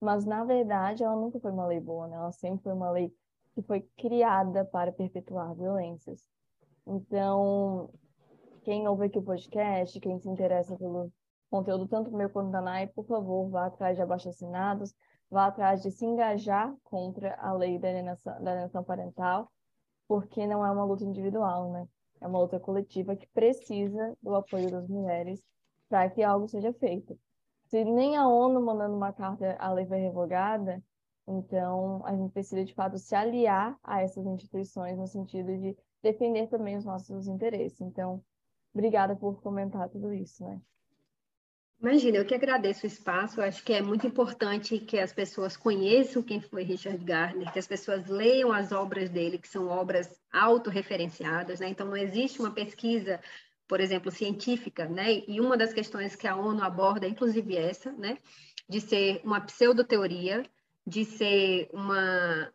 mas, 0.00 0.24
na 0.24 0.44
verdade, 0.44 1.02
ela 1.02 1.16
nunca 1.16 1.40
foi 1.40 1.50
uma 1.50 1.66
lei 1.66 1.80
boa, 1.80 2.06
né? 2.06 2.16
Ela 2.16 2.32
sempre 2.32 2.62
foi 2.62 2.72
uma 2.72 2.90
lei 2.90 3.12
que 3.54 3.62
foi 3.62 3.80
criada 3.96 4.64
para 4.64 4.92
perpetuar 4.92 5.54
violências. 5.54 6.22
Então, 6.86 7.90
quem 8.62 8.86
ouve 8.86 9.06
aqui 9.06 9.18
o 9.18 9.22
podcast, 9.22 9.98
quem 9.98 10.18
se 10.18 10.28
interessa 10.28 10.76
pelo 10.76 11.10
conteúdo, 11.50 11.88
tanto 11.88 12.12
meu 12.12 12.28
quanto 12.28 12.50
da 12.50 12.60
NAI, 12.60 12.88
por 12.88 13.06
favor, 13.06 13.48
vá 13.48 13.66
atrás 13.66 13.96
de 13.96 14.02
abaixo-assinados, 14.02 14.94
vá 15.30 15.46
atrás 15.46 15.82
de 15.82 15.90
se 15.90 16.04
engajar 16.04 16.74
contra 16.84 17.34
a 17.36 17.52
lei 17.52 17.78
da 17.78 17.88
alienação, 17.88 18.42
da 18.42 18.52
alienação 18.52 18.84
parental, 18.84 19.50
porque 20.08 20.46
não 20.46 20.64
é 20.64 20.70
uma 20.70 20.84
luta 20.84 21.04
individual, 21.04 21.70
né? 21.72 21.88
É 22.20 22.26
uma 22.26 22.38
luta 22.38 22.58
coletiva 22.60 23.16
que 23.16 23.26
precisa 23.28 24.16
do 24.22 24.34
apoio 24.34 24.70
das 24.70 24.88
mulheres 24.88 25.42
para 25.88 26.08
que 26.10 26.22
algo 26.22 26.48
seja 26.48 26.72
feito. 26.72 27.18
Se 27.66 27.84
nem 27.84 28.16
a 28.16 28.26
ONU 28.28 28.60
mandando 28.60 28.96
uma 28.96 29.12
carta, 29.12 29.56
a 29.58 29.72
lei 29.72 29.86
foi 29.86 29.98
revogada, 29.98 30.82
então, 31.26 32.04
a 32.06 32.14
gente 32.14 32.32
precisa, 32.32 32.64
de 32.64 32.72
fato, 32.72 32.98
se 32.98 33.14
aliar 33.14 33.76
a 33.82 34.00
essas 34.00 34.24
instituições 34.26 34.96
no 34.96 35.06
sentido 35.08 35.56
de 35.58 35.76
defender 36.00 36.46
também 36.48 36.76
os 36.76 36.84
nossos 36.84 37.26
interesses. 37.26 37.80
Então, 37.80 38.22
obrigada 38.72 39.16
por 39.16 39.40
comentar 39.42 39.88
tudo 39.88 40.12
isso, 40.12 40.44
né? 40.44 40.60
Imagina, 41.78 42.16
eu 42.16 42.24
que 42.24 42.34
agradeço 42.34 42.84
o 42.84 42.86
espaço. 42.86 43.40
Acho 43.40 43.62
que 43.62 43.72
é 43.72 43.82
muito 43.82 44.06
importante 44.06 44.78
que 44.78 44.98
as 44.98 45.12
pessoas 45.12 45.56
conheçam 45.56 46.22
quem 46.22 46.40
foi 46.40 46.62
Richard 46.62 47.02
Gardner, 47.04 47.52
que 47.52 47.58
as 47.58 47.66
pessoas 47.66 48.06
leiam 48.06 48.50
as 48.50 48.72
obras 48.72 49.10
dele, 49.10 49.38
que 49.38 49.48
são 49.48 49.68
obras 49.68 50.18
autorreferenciadas. 50.32 51.60
Né? 51.60 51.68
Então, 51.68 51.86
não 51.86 51.96
existe 51.96 52.40
uma 52.40 52.50
pesquisa, 52.50 53.20
por 53.68 53.78
exemplo, 53.78 54.10
científica, 54.10 54.86
né? 54.86 55.22
e 55.28 55.38
uma 55.38 55.56
das 55.56 55.72
questões 55.74 56.16
que 56.16 56.26
a 56.26 56.34
ONU 56.34 56.62
aborda, 56.62 57.06
inclusive 57.06 57.56
essa, 57.56 57.92
né? 57.92 58.16
de 58.68 58.80
ser 58.80 59.20
uma 59.22 59.40
pseudoteoria, 59.42 60.44
de 60.86 61.04
ser 61.04 61.68
uma, 61.74 62.50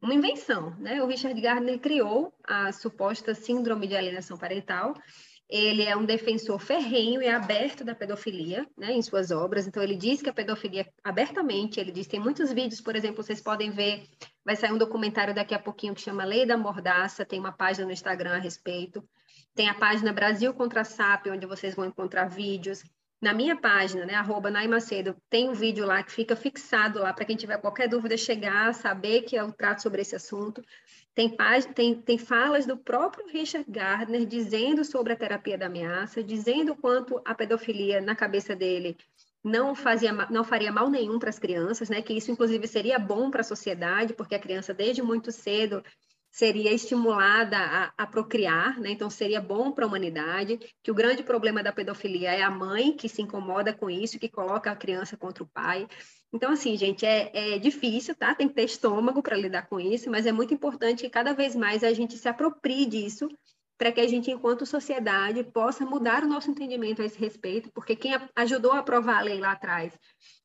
uma 0.00 0.14
invenção. 0.14 0.76
Né? 0.78 1.02
O 1.02 1.06
Richard 1.06 1.38
Gardner 1.40 1.80
criou 1.80 2.32
a 2.44 2.70
suposta 2.70 3.34
síndrome 3.34 3.88
de 3.88 3.96
alienação 3.96 4.38
parental, 4.38 4.94
ele 5.50 5.82
é 5.82 5.96
um 5.96 6.04
defensor 6.04 6.60
ferrenho 6.60 7.20
e 7.20 7.28
aberto 7.28 7.84
da 7.84 7.94
pedofilia, 7.94 8.64
né, 8.78 8.92
em 8.92 9.02
suas 9.02 9.32
obras. 9.32 9.66
Então, 9.66 9.82
ele 9.82 9.96
diz 9.96 10.22
que 10.22 10.30
a 10.30 10.32
pedofilia, 10.32 10.86
abertamente, 11.02 11.80
ele 11.80 11.90
diz, 11.90 12.06
tem 12.06 12.20
muitos 12.20 12.52
vídeos, 12.52 12.80
por 12.80 12.94
exemplo, 12.94 13.22
vocês 13.22 13.40
podem 13.40 13.70
ver, 13.70 14.04
vai 14.44 14.54
sair 14.54 14.72
um 14.72 14.78
documentário 14.78 15.34
daqui 15.34 15.52
a 15.52 15.58
pouquinho 15.58 15.94
que 15.94 16.00
chama 16.00 16.24
Lei 16.24 16.46
da 16.46 16.56
Mordaça, 16.56 17.26
tem 17.26 17.40
uma 17.40 17.52
página 17.52 17.86
no 17.86 17.92
Instagram 17.92 18.36
a 18.36 18.38
respeito. 18.38 19.02
Tem 19.52 19.68
a 19.68 19.74
página 19.74 20.12
Brasil 20.12 20.54
contra 20.54 20.84
SAP, 20.84 21.26
onde 21.26 21.46
vocês 21.46 21.74
vão 21.74 21.84
encontrar 21.84 22.26
vídeos. 22.26 22.84
Na 23.20 23.34
minha 23.34 23.54
página, 23.54 24.06
né, 24.06 24.14
arroba 24.14 24.50
Naimacedo, 24.50 25.14
tem 25.28 25.48
um 25.50 25.52
vídeo 25.52 25.84
lá 25.84 26.02
que 26.02 26.10
fica 26.10 26.34
fixado 26.34 27.00
lá 27.00 27.12
para 27.12 27.26
quem 27.26 27.36
tiver 27.36 27.58
qualquer 27.58 27.86
dúvida 27.86 28.16
chegar, 28.16 28.72
saber 28.72 29.22
que 29.22 29.36
eu 29.36 29.52
trato 29.52 29.82
sobre 29.82 30.00
esse 30.00 30.16
assunto. 30.16 30.64
Tem, 31.14 31.36
tem, 31.74 32.00
tem 32.00 32.18
falas 32.18 32.66
do 32.66 32.76
próprio 32.76 33.26
Richard 33.26 33.68
Gardner 33.70 34.24
dizendo 34.24 34.84
sobre 34.84 35.12
a 35.12 35.16
terapia 35.16 35.58
da 35.58 35.66
ameaça, 35.66 36.22
dizendo 36.22 36.74
quanto 36.76 37.20
a 37.24 37.34
pedofilia 37.34 38.00
na 38.00 38.14
cabeça 38.14 38.54
dele 38.54 38.96
não 39.42 39.74
fazia 39.74 40.12
não 40.12 40.44
faria 40.44 40.70
mal 40.70 40.90
nenhum 40.90 41.18
para 41.18 41.30
as 41.30 41.38
crianças, 41.38 41.88
né? 41.88 42.02
Que 42.02 42.12
isso 42.12 42.30
inclusive 42.30 42.66
seria 42.68 42.98
bom 42.98 43.30
para 43.30 43.40
a 43.40 43.44
sociedade, 43.44 44.12
porque 44.12 44.34
a 44.34 44.38
criança 44.38 44.74
desde 44.74 45.02
muito 45.02 45.32
cedo 45.32 45.82
seria 46.30 46.72
estimulada 46.72 47.58
a, 47.58 47.92
a 47.96 48.06
procriar, 48.06 48.78
né? 48.80 48.90
Então 48.90 49.10
seria 49.10 49.40
bom 49.40 49.72
para 49.72 49.84
a 49.84 49.88
humanidade. 49.88 50.58
Que 50.82 50.90
o 50.90 50.94
grande 50.94 51.22
problema 51.22 51.62
da 51.62 51.72
pedofilia 51.72 52.32
é 52.32 52.42
a 52.42 52.50
mãe 52.50 52.96
que 52.96 53.08
se 53.08 53.22
incomoda 53.22 53.72
com 53.72 53.90
isso, 53.90 54.18
que 54.18 54.28
coloca 54.28 54.70
a 54.70 54.76
criança 54.76 55.16
contra 55.16 55.42
o 55.42 55.48
pai. 55.48 55.88
Então, 56.32 56.52
assim, 56.52 56.76
gente, 56.76 57.04
é, 57.04 57.54
é 57.54 57.58
difícil, 57.58 58.14
tá? 58.14 58.34
Tem 58.34 58.48
que 58.48 58.54
ter 58.54 58.64
estômago 58.64 59.22
para 59.22 59.36
lidar 59.36 59.66
com 59.68 59.80
isso, 59.80 60.08
mas 60.10 60.26
é 60.26 60.32
muito 60.32 60.54
importante 60.54 61.02
que 61.02 61.10
cada 61.10 61.32
vez 61.32 61.56
mais 61.56 61.82
a 61.82 61.92
gente 61.92 62.16
se 62.16 62.28
aproprie 62.28 62.86
disso 62.86 63.28
para 63.76 63.90
que 63.90 64.00
a 64.00 64.06
gente, 64.06 64.30
enquanto 64.30 64.66
sociedade, 64.66 65.42
possa 65.42 65.86
mudar 65.86 66.22
o 66.22 66.28
nosso 66.28 66.50
entendimento 66.50 67.00
a 67.00 67.04
esse 67.06 67.18
respeito, 67.18 67.70
porque 67.72 67.96
quem 67.96 68.12
ajudou 68.36 68.72
a 68.72 68.80
aprovar 68.80 69.18
a 69.18 69.22
lei 69.22 69.40
lá 69.40 69.52
atrás 69.52 69.98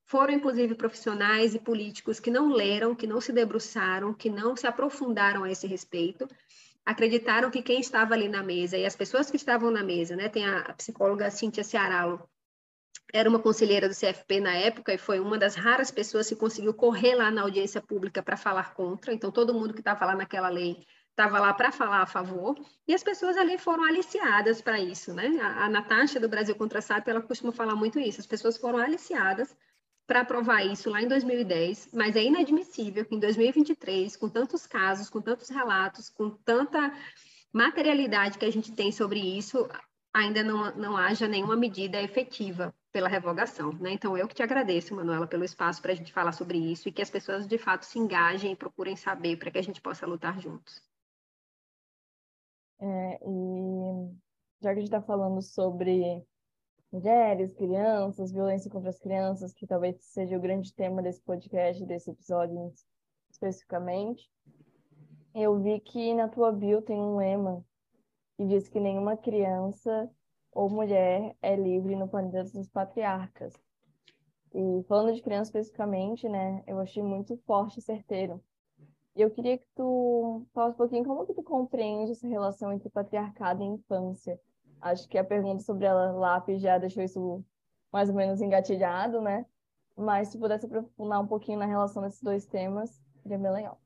foram, 0.06 0.34
inclusive, 0.34 0.76
profissionais 0.76 1.56
e 1.56 1.60
políticos 1.60 2.20
que 2.20 2.30
não 2.30 2.50
leram, 2.50 2.96
que 2.96 3.08
não 3.08 3.20
se 3.20 3.34
debruçaram, 3.34 4.14
que 4.14 4.30
não 4.30 4.56
se 4.56 4.68
aprofundaram 4.68 5.44
a 5.44 5.52
esse 5.52 5.66
respeito, 5.66 6.28
acreditaram 6.86 7.50
que 7.50 7.64
quem 7.64 7.80
estava 7.80 8.14
ali 8.14 8.30
na 8.30 8.44
mesa 8.44 8.78
e 8.78 8.86
as 8.86 8.96
pessoas 8.96 9.32
que 9.32 9.38
estavam 9.38 9.72
na 9.72 9.84
mesa, 9.84 10.16
né? 10.16 10.30
Tem 10.30 10.46
a, 10.46 10.74
psicóloga 10.74 11.32
Cíntia 11.32 11.64
Cearalo, 11.64 12.30
era 13.12 13.28
uma 13.28 13.40
conselheira 13.40 13.90
do 13.90 13.96
CFP 13.96 14.40
na 14.40 14.56
época 14.56 14.94
e 14.94 14.98
foi 14.98 15.20
uma 15.20 15.38
das 15.38 15.56
raras 15.56 15.90
pessoas 15.90 16.30
que 16.30 16.36
conseguiu 16.36 16.74
correr 16.74 17.16
lá 17.16 17.32
na 17.32 17.42
audiência 17.42 17.82
pública 17.82 18.22
para 18.22 18.38
falar 18.38 18.74
contra. 18.76 19.12
Então, 19.14 19.32
todo 19.32 19.54
mundo 19.54 19.74
que 19.74 19.82
estava 19.82 20.06
lá 20.06 20.16
naquela 20.16 20.50
lei 20.50 20.86
estava 21.10 21.40
lá 21.40 21.54
para 21.54 21.72
falar 21.72 22.02
a 22.02 22.06
favor, 22.06 22.56
e 22.86 22.94
as 22.94 23.02
pessoas 23.02 23.38
ali 23.38 23.58
foram 23.58 23.86
aliciadas 23.86 24.62
para 24.62 24.82
isso, 24.82 25.14
né? 25.14 25.28
A, 25.42 25.66
a 25.66 25.70
Natasha 25.70 26.20
do 26.20 26.28
Brasil 26.28 26.54
contra 26.56 26.80
a 26.80 27.04
ela 27.08 27.22
costuma 27.22 27.54
falar 27.54 27.74
muito 27.74 27.98
isso, 27.98 28.20
as 28.20 28.28
pessoas 28.28 28.58
foram 28.58 28.80
aliciadas 28.80 29.56
para 30.08 30.22
aprovar 30.22 30.66
isso 30.66 30.90
lá 30.90 31.02
em 31.02 31.08
2010, 31.08 31.90
mas 31.94 32.16
é 32.16 32.24
inadmissível 32.24 33.06
que 33.06 33.16
em 33.16 33.20
2023, 33.20 34.16
com 34.16 34.30
tantos 34.30 34.68
casos, 34.68 35.10
com 35.10 35.22
tantos 35.22 35.50
relatos, 35.50 36.10
com 36.10 36.30
tanta 36.30 36.94
materialidade 37.52 38.38
que 38.38 38.46
a 38.46 38.52
gente 38.52 38.72
tem 38.72 38.92
sobre 38.92 39.20
isso, 39.20 39.68
ainda 40.14 40.44
não, 40.44 40.76
não 40.76 40.98
haja 40.98 41.28
nenhuma 41.28 41.56
medida 41.56 42.02
efetiva 42.02 42.74
pela 42.92 43.10
revogação. 43.10 43.74
Né? 43.74 43.92
Então, 43.92 44.18
eu 44.18 44.28
que 44.28 44.36
te 44.36 44.44
agradeço, 44.44 44.96
Manuela, 44.96 45.28
pelo 45.28 45.44
espaço 45.44 45.82
para 45.82 45.92
a 45.92 45.96
gente 45.96 46.14
falar 46.14 46.32
sobre 46.32 46.58
isso 46.58 46.88
e 46.88 46.92
que 46.92 47.02
as 47.02 47.10
pessoas, 47.10 47.48
de 47.48 47.58
fato, 47.58 47.84
se 47.84 48.00
engajem 48.00 48.54
e 48.54 48.56
procurem 48.56 48.96
saber 48.96 49.38
para 49.38 49.52
que 49.52 49.58
a 49.58 49.64
gente 49.64 49.82
possa 49.82 50.06
lutar 50.06 50.40
juntos. 50.40 50.82
É, 52.80 53.20
e 53.26 54.16
já 54.62 54.70
que 54.72 54.80
a 54.80 54.82
gente 54.82 54.86
está 54.86 55.02
falando 55.02 55.42
sobre 55.42 56.26
mulheres, 56.96 57.54
crianças, 57.54 58.32
violência 58.32 58.72
contra 58.72 58.90
as 58.90 58.98
crianças, 58.98 59.54
que 59.54 59.68
talvez 59.68 59.98
seja 60.00 60.38
o 60.38 60.40
grande 60.40 60.74
tema 60.74 61.02
desse 61.02 61.22
podcast, 61.22 61.86
desse 61.86 62.10
episódio 62.10 62.72
especificamente, 63.30 64.32
eu 65.34 65.60
vi 65.60 65.82
que 65.82 66.14
na 66.14 66.30
tua 66.30 66.54
bio 66.54 66.82
tem 66.82 66.98
um 66.98 67.18
lema 67.18 67.66
que 68.38 68.46
diz 68.46 68.70
que 68.70 68.80
nenhuma 68.80 69.18
criança 69.18 70.10
ou 70.54 70.70
mulher 70.70 71.36
é 71.42 71.56
livre 71.58 71.98
no 71.98 72.08
planeta 72.08 72.44
dos 72.44 72.70
patriarcas. 72.70 73.54
E 74.54 74.84
falando 74.88 75.14
de 75.14 75.22
criança 75.22 75.50
especificamente, 75.50 76.30
né, 76.30 76.64
eu 76.66 76.80
achei 76.80 77.04
muito 77.04 77.36
forte 77.46 77.80
e 77.80 77.84
certeiro. 77.84 78.42
E 79.14 79.22
eu 79.22 79.30
queria 79.30 79.58
que 79.58 79.68
tu 79.76 80.46
falasse 80.54 80.76
um 80.76 80.78
pouquinho 80.78 81.04
como 81.04 81.26
que 81.26 81.34
tu 81.34 81.44
compreende 81.44 82.14
essa 82.14 82.28
relação 82.28 82.72
entre 82.72 82.90
patriarcado 82.90 83.62
e 83.62 83.66
infância. 83.66 84.40
Acho 84.82 85.08
que 85.08 85.18
a 85.18 85.24
pergunta 85.24 85.64
sobre 85.64 85.86
ela 85.86 86.12
lápis 86.12 86.62
já 86.62 86.78
deixou 86.78 87.04
isso 87.04 87.44
mais 87.92 88.10
ou 88.10 88.16
menos 88.16 88.42
engatilhado, 88.42 89.22
né? 89.22 89.46
Mas 89.96 90.30
se 90.30 90.38
pudesse 90.38 90.66
aprofundar 90.66 91.22
um 91.22 91.28
pouquinho 91.28 91.60
na 91.60 91.66
relação 91.66 92.02
desses 92.02 92.22
dois 92.22 92.46
temas, 92.46 93.02
seria 93.24 93.38
bem 93.38 93.52
legal. 93.52 93.82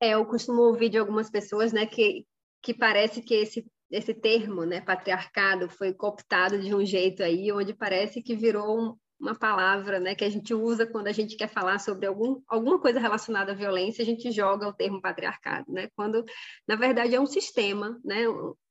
É, 0.00 0.10
eu 0.10 0.26
costumo 0.26 0.62
ouvir 0.62 0.88
de 0.88 0.98
algumas 0.98 1.30
pessoas, 1.30 1.72
né, 1.72 1.86
que, 1.86 2.26
que 2.60 2.74
parece 2.74 3.22
que 3.22 3.34
esse 3.34 3.64
esse 3.92 4.14
termo, 4.14 4.64
né, 4.64 4.80
patriarcado, 4.80 5.68
foi 5.68 5.92
cooptado 5.92 6.58
de 6.58 6.74
um 6.74 6.82
jeito 6.82 7.22
aí, 7.22 7.52
onde 7.52 7.74
parece 7.74 8.22
que 8.22 8.34
virou 8.34 8.80
um, 8.80 8.96
uma 9.22 9.36
palavra, 9.36 10.00
né, 10.00 10.16
que 10.16 10.24
a 10.24 10.28
gente 10.28 10.52
usa 10.52 10.84
quando 10.84 11.06
a 11.06 11.12
gente 11.12 11.36
quer 11.36 11.48
falar 11.48 11.78
sobre 11.78 12.06
algum, 12.06 12.42
alguma 12.48 12.78
coisa 12.80 12.98
relacionada 12.98 13.52
à 13.52 13.54
violência, 13.54 14.02
a 14.02 14.04
gente 14.04 14.32
joga 14.32 14.66
o 14.66 14.72
termo 14.72 15.00
patriarcado, 15.00 15.72
né, 15.72 15.88
quando, 15.94 16.24
na 16.66 16.74
verdade, 16.74 17.14
é 17.14 17.20
um 17.20 17.26
sistema, 17.26 18.00
né, 18.04 18.24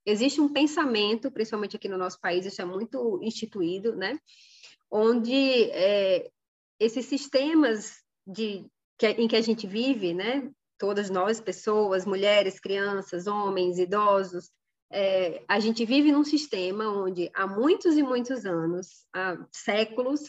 existe 0.05 0.41
um 0.41 0.51
pensamento, 0.51 1.31
principalmente 1.31 1.77
aqui 1.77 1.87
no 1.87 1.97
nosso 1.97 2.19
país, 2.19 2.45
isso 2.45 2.61
é 2.61 2.65
muito 2.65 3.17
instituído, 3.23 3.95
né, 3.95 4.19
onde 4.91 5.71
é, 5.71 6.29
esses 6.77 7.05
sistemas 7.05 8.03
de, 8.27 8.65
que, 8.97 9.07
em 9.07 9.29
que 9.29 9.37
a 9.37 9.41
gente 9.41 9.65
vive, 9.65 10.13
né, 10.13 10.51
todas 10.77 11.09
nós, 11.09 11.39
pessoas, 11.39 12.05
mulheres, 12.05 12.59
crianças, 12.59 13.25
homens, 13.25 13.79
idosos, 13.79 14.51
é, 14.91 15.41
a 15.47 15.61
gente 15.61 15.85
vive 15.85 16.11
num 16.11 16.25
sistema 16.25 16.89
onde 16.89 17.31
há 17.33 17.47
muitos 17.47 17.95
e 17.95 18.03
muitos 18.03 18.45
anos, 18.45 19.05
há 19.13 19.37
séculos, 19.49 20.21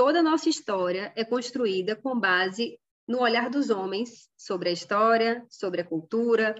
toda 0.00 0.20
a 0.20 0.22
nossa 0.22 0.48
história 0.48 1.12
é 1.14 1.22
construída 1.22 1.94
com 1.94 2.18
base 2.18 2.80
no 3.06 3.20
olhar 3.20 3.50
dos 3.50 3.68
homens 3.68 4.30
sobre 4.34 4.70
a 4.70 4.72
história, 4.72 5.44
sobre 5.50 5.82
a 5.82 5.84
cultura, 5.84 6.54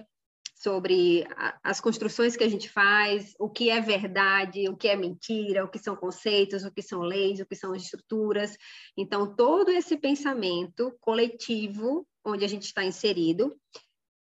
sobre 0.53 1.25
a, 1.35 1.57
as 1.63 1.81
construções 1.81 2.37
que 2.37 2.43
a 2.43 2.47
gente 2.47 2.69
faz, 2.69 3.33
o 3.39 3.49
que 3.49 3.71
é 3.71 3.81
verdade, 3.81 4.69
o 4.69 4.77
que 4.77 4.87
é 4.87 4.95
mentira, 4.95 5.65
o 5.65 5.67
que 5.67 5.79
são 5.79 5.95
conceitos, 5.95 6.63
o 6.63 6.71
que 6.71 6.83
são 6.83 7.01
leis, 7.01 7.39
o 7.39 7.45
que 7.47 7.55
são 7.55 7.73
estruturas. 7.73 8.55
Então, 8.95 9.35
todo 9.35 9.71
esse 9.71 9.97
pensamento 9.97 10.95
coletivo 10.99 12.07
onde 12.23 12.45
a 12.45 12.47
gente 12.47 12.65
está 12.65 12.83
inserido, 12.83 13.59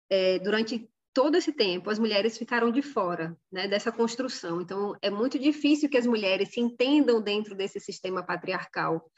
é, 0.09 0.39
durante 0.39 0.89
todo 1.15 1.37
esse 1.37 1.53
tempo 1.53 1.89
as 1.89 1.97
mulheres 1.97 2.37
ficaram 2.37 2.69
de 2.69 2.81
fora 2.81 3.35
né, 3.49 3.69
dessa 3.69 3.89
construção. 3.91 4.61
Então, 4.61 4.95
é 5.01 5.09
muito 5.09 5.39
difícil 5.39 5.89
que 5.89 5.97
as 5.97 6.05
mulheres 6.05 6.49
se 6.49 6.59
entendam 6.59 7.21
dentro 7.21 7.55
desse 7.55 7.79
sistema 7.79 8.21
patriarcal 8.21 9.09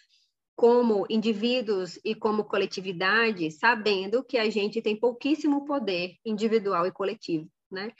como 0.55 1.05
indivíduos 1.09 1.99
e 2.05 2.15
como 2.15 2.45
coletividade, 2.45 3.51
sabendo 3.51 4.23
que 4.23 4.37
a 4.37 4.49
gente 4.49 4.81
tem 4.81 4.95
pouquíssimo 4.95 5.65
poder 5.65 6.15
individual 6.23 6.85
e 6.85 6.91
coletivo. 6.91 7.49
Né? 7.69 7.91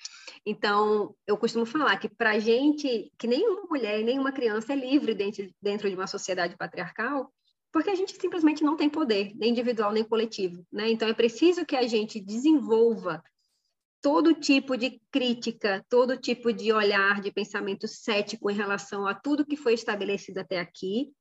Então, 0.45 1.13
eu 1.25 1.37
costumo 1.37 1.65
falar 1.65 1.97
que 1.97 2.07
para 2.07 2.31
a 2.31 2.39
gente, 2.39 3.11
que 3.17 3.27
nenhuma 3.27 3.63
mulher 3.69 4.03
nenhuma 4.03 4.31
criança 4.31 4.73
é 4.73 4.75
livre 4.75 5.13
dentro, 5.13 5.49
dentro 5.61 5.89
de 5.89 5.95
uma 5.95 6.07
sociedade 6.07 6.55
patriarcal, 6.55 7.31
porque 7.71 7.89
a 7.89 7.95
gente 7.95 8.15
simplesmente 8.15 8.63
não 8.63 8.77
tem 8.77 8.89
poder, 8.89 9.33
nem 9.35 9.51
individual 9.51 9.91
nem 9.91 10.03
coletivo. 10.03 10.63
Né? 10.71 10.89
Então, 10.89 11.07
é 11.07 11.13
preciso 11.13 11.65
que 11.65 11.75
a 11.75 11.85
gente 11.85 12.19
desenvolva 12.19 13.21
todo 14.01 14.33
tipo 14.33 14.77
de 14.77 15.01
crítica, 15.11 15.85
todo 15.89 16.17
tipo 16.17 16.53
de 16.53 16.71
olhar, 16.71 17.21
de 17.21 17.31
pensamento 17.31 17.87
cético 17.87 18.49
em 18.49 18.55
relação 18.55 19.07
a 19.07 19.13
tudo 19.13 19.45
que 19.45 19.55
foi 19.55 19.73
estabelecido 19.73 20.39
até 20.39 20.59
aqui, 20.59 21.11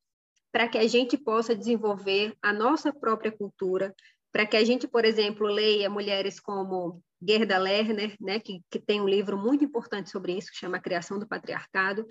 para 0.53 0.69
que 0.69 0.79
a 0.79 0.87
gente 0.87 1.17
possa 1.17 1.55
desenvolver 1.55 2.35
a 2.41 2.53
nossa 2.53 2.93
própria 2.93 3.33
cultura, 3.33 3.95
para 4.33 4.47
que 4.47 4.57
a 4.57 4.65
gente, 4.65 4.87
por 4.87 5.05
exemplo, 5.05 5.47
leia 5.47 5.91
mulheres 5.91 6.39
como 6.39 7.03
Gerda 7.21 7.59
Lerner, 7.59 8.15
né, 8.21 8.39
que, 8.39 8.63
que 8.71 8.79
tem 8.79 9.01
um 9.01 9.09
livro 9.09 9.39
muito 9.39 9.65
importante 9.65 10.11
sobre 10.11 10.37
isso, 10.37 10.51
que 10.51 10.59
chama 10.59 10.77
A 10.77 10.81
Criação 10.81 11.19
do 11.19 11.27
Patriarcado, 11.27 12.07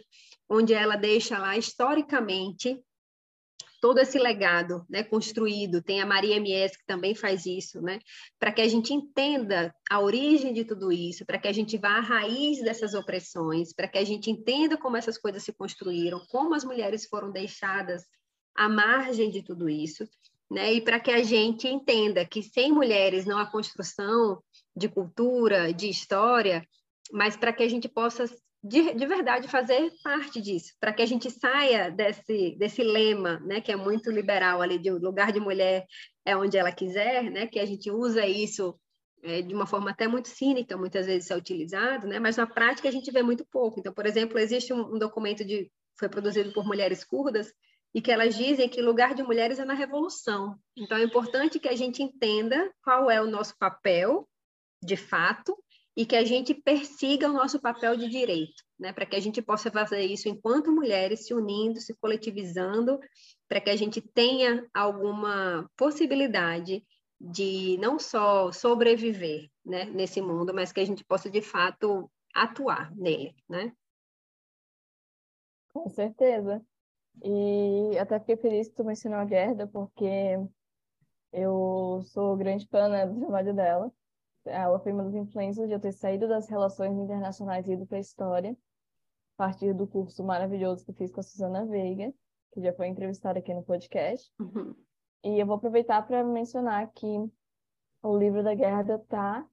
onde 0.50 0.74
ela 0.74 0.96
deixa 0.96 1.38
lá 1.38 1.56
historicamente 1.58 2.80
todo 3.82 4.00
esse 4.00 4.18
legado 4.18 4.86
né, 4.90 5.04
construído. 5.04 5.82
Tem 5.82 6.02
a 6.02 6.06
Maria 6.06 6.40
Mies, 6.40 6.76
que 6.76 6.86
também 6.86 7.16
faz 7.16 7.46
isso, 7.46 7.82
né, 7.82 8.00
para 8.40 8.52
que 8.52 8.62
a 8.62 8.68
gente 8.68 8.94
entenda 8.94 9.74
a 9.90 10.00
origem 10.00 10.54
de 10.54 10.64
tudo 10.64 10.92
isso, 10.92 11.26
para 11.26 11.38
que 11.38 11.48
a 11.48 11.52
gente 11.52 11.78
vá 11.78 11.98
à 11.98 12.00
raiz 12.00 12.62
dessas 12.62 12.94
opressões, 12.94 13.74
para 13.74 13.88
que 13.88 13.98
a 13.98 14.04
gente 14.04 14.30
entenda 14.30 14.78
como 14.78 14.98
essas 14.98 15.18
coisas 15.18 15.44
se 15.44 15.54
construíram, 15.54 16.20
como 16.30 16.54
as 16.54 16.64
mulheres 16.64 17.06
foram 17.06 17.32
deixadas 17.32 18.04
à 18.56 18.70
margem 18.70 19.30
de 19.30 19.44
tudo 19.44 19.70
isso, 19.70 20.08
né, 20.50 20.74
e 20.74 20.82
para 20.82 21.00
que 21.00 21.12
a 21.12 21.24
gente 21.24 21.68
entenda 21.68 22.26
que 22.26 22.44
sem 22.44 22.72
mulheres 22.72 23.26
não 23.26 23.38
há 23.38 23.46
construção 23.46 24.42
de 24.76 24.88
cultura, 24.88 25.74
de 25.74 25.90
história, 25.90 26.68
mas 27.12 27.36
para 27.36 27.54
que 27.54 27.64
a 27.64 27.70
gente 27.70 27.88
possa 27.88 28.26
de, 28.68 28.96
de 28.96 29.06
verdade 29.06 29.48
fazer 29.48 29.92
parte 30.04 30.42
disso, 30.42 30.74
para 30.80 30.92
que 30.92 31.04
a 31.04 31.06
gente 31.06 31.30
saia 31.30 31.92
desse, 31.92 32.56
desse 32.58 32.82
lema, 32.82 33.40
né, 33.42 33.62
que 33.62 33.72
é 33.72 33.76
muito 33.76 34.10
liberal 34.10 34.60
ali, 34.60 34.80
de 34.80 34.90
lugar 34.90 35.32
de 35.32 35.40
mulher 35.40 35.86
é 36.26 36.36
onde 36.36 36.58
ela 36.58 36.72
quiser, 36.72 37.30
né, 37.30 37.46
que 37.46 37.60
a 37.60 37.66
gente 37.66 37.92
usa 37.92 38.26
isso 38.26 38.76
é, 39.24 39.44
de 39.44 39.54
uma 39.54 39.68
forma 39.68 39.92
até 39.92 40.08
muito 40.08 40.30
cínica, 40.30 40.76
muitas 40.76 41.06
vezes 41.06 41.30
é 41.30 41.38
utilizado, 41.38 42.08
né, 42.08 42.18
mas 42.18 42.38
na 42.38 42.48
prática 42.48 42.90
a 42.90 42.92
gente 42.92 43.12
vê 43.12 43.22
muito 43.22 43.46
pouco. 43.46 43.80
Então, 43.80 43.94
por 43.94 44.08
exemplo, 44.08 44.40
existe 44.40 44.74
um, 44.74 44.96
um 44.96 44.98
documento 44.98 45.46
de 45.46 45.72
foi 45.98 46.10
produzido 46.10 46.52
por 46.52 46.66
mulheres 46.66 47.04
curdas 47.04 47.54
e 47.94 48.02
que 48.02 48.12
elas 48.12 48.36
dizem 48.36 48.68
que 48.68 48.82
lugar 48.82 49.14
de 49.14 49.22
mulheres 49.22 49.60
é 49.60 49.64
na 49.64 49.76
revolução. 49.76 50.58
Então, 50.76 50.98
é 50.98 51.04
importante 51.04 51.60
que 51.60 51.70
a 51.70 51.76
gente 51.76 52.02
entenda 52.02 52.70
qual 52.84 53.12
é 53.12 53.22
o 53.22 53.28
nosso 53.28 53.56
papel, 53.58 54.28
de 54.84 54.98
fato, 54.98 55.56
e 55.96 56.06
que 56.06 56.16
a 56.16 56.26
gente 56.26 56.54
persiga 56.54 57.30
o 57.30 57.34
nosso 57.34 57.60
papel 57.60 57.96
de 57.96 58.10
direito, 58.10 58.64
né? 58.78 58.92
Para 58.92 59.06
que 59.06 59.16
a 59.16 59.20
gente 59.20 59.42
possa 59.42 59.72
fazer 59.72 60.02
isso 60.02 60.28
enquanto 60.28 60.72
mulheres, 60.72 61.26
se 61.26 61.34
unindo, 61.34 61.80
se 61.80 61.94
coletivizando, 61.96 63.00
para 63.48 63.62
que 63.62 63.70
a 63.70 63.76
gente 63.76 64.02
tenha 64.02 64.68
alguma 64.74 65.70
possibilidade 65.78 66.86
de 67.20 67.78
não 67.80 67.98
só 67.98 68.52
sobreviver, 68.52 69.50
né, 69.64 69.86
nesse 69.86 70.22
mundo, 70.22 70.54
mas 70.54 70.74
que 70.74 70.82
a 70.82 70.86
gente 70.86 71.04
possa 71.06 71.30
de 71.30 71.42
fato 71.42 72.12
atuar 72.34 72.94
nele, 72.94 73.34
né? 73.48 73.72
Com 75.74 75.88
certeza. 75.90 76.62
E 77.24 77.98
até 77.98 78.20
fiquei 78.20 78.36
feliz 78.36 78.68
que 78.68 78.76
tu 78.76 78.84
mencionou 78.84 79.20
a 79.20 79.26
Gerda, 79.26 79.66
porque 79.68 80.38
eu 81.32 82.02
sou 82.08 82.36
grande 82.36 82.68
fã 82.68 82.90
né, 82.90 83.08
do 83.08 83.18
trabalho 83.18 83.54
dela 83.54 83.94
ela 84.46 84.80
foi 84.80 84.92
uma 84.92 85.04
das 85.04 85.16
influências 85.16 85.68
de 85.68 85.74
eu 85.74 85.80
ter 85.80 85.92
saído 85.92 86.28
das 86.28 86.48
relações 86.48 86.98
internacionais 86.98 87.68
e 87.68 87.74
ido 87.74 87.86
para 87.86 87.98
a 87.98 88.02
história, 88.02 88.52
a 88.52 89.38
partir 89.38 89.74
do 89.74 89.88
curso 89.88 90.24
maravilhoso 90.24 90.86
que 90.86 90.94
fiz 90.94 91.12
com 91.12 91.20
a 91.20 91.24
Susana 91.24 91.66
Veiga, 91.66 92.14
que 92.52 92.62
já 92.62 92.74
foi 92.74 92.88
entrevistada 92.88 93.40
aqui 93.40 93.54
no 93.54 93.64
podcast. 93.64 94.32
Uhum. 94.40 94.76
E 95.24 95.40
eu 95.40 95.46
vou 95.46 95.56
aproveitar 95.56 96.06
para 96.06 96.24
mencionar 96.24 96.90
que 96.94 97.08
o 98.02 98.18
livro 98.18 98.44
da 98.44 98.56
Gerda 98.56 98.96
está 98.96 99.46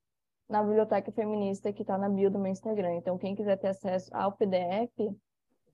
na 0.49 0.62
biblioteca 0.62 1.11
feminista 1.11 1.72
que 1.72 1.82
está 1.82 1.97
na 1.97 2.09
bio 2.09 2.30
do 2.30 2.38
meu 2.38 2.53
Instagram. 2.53 2.95
Então, 2.95 3.16
quem 3.16 3.34
quiser 3.34 3.57
ter 3.57 3.68
acesso 3.68 4.14
ao 4.14 4.32
PDF 4.32 4.93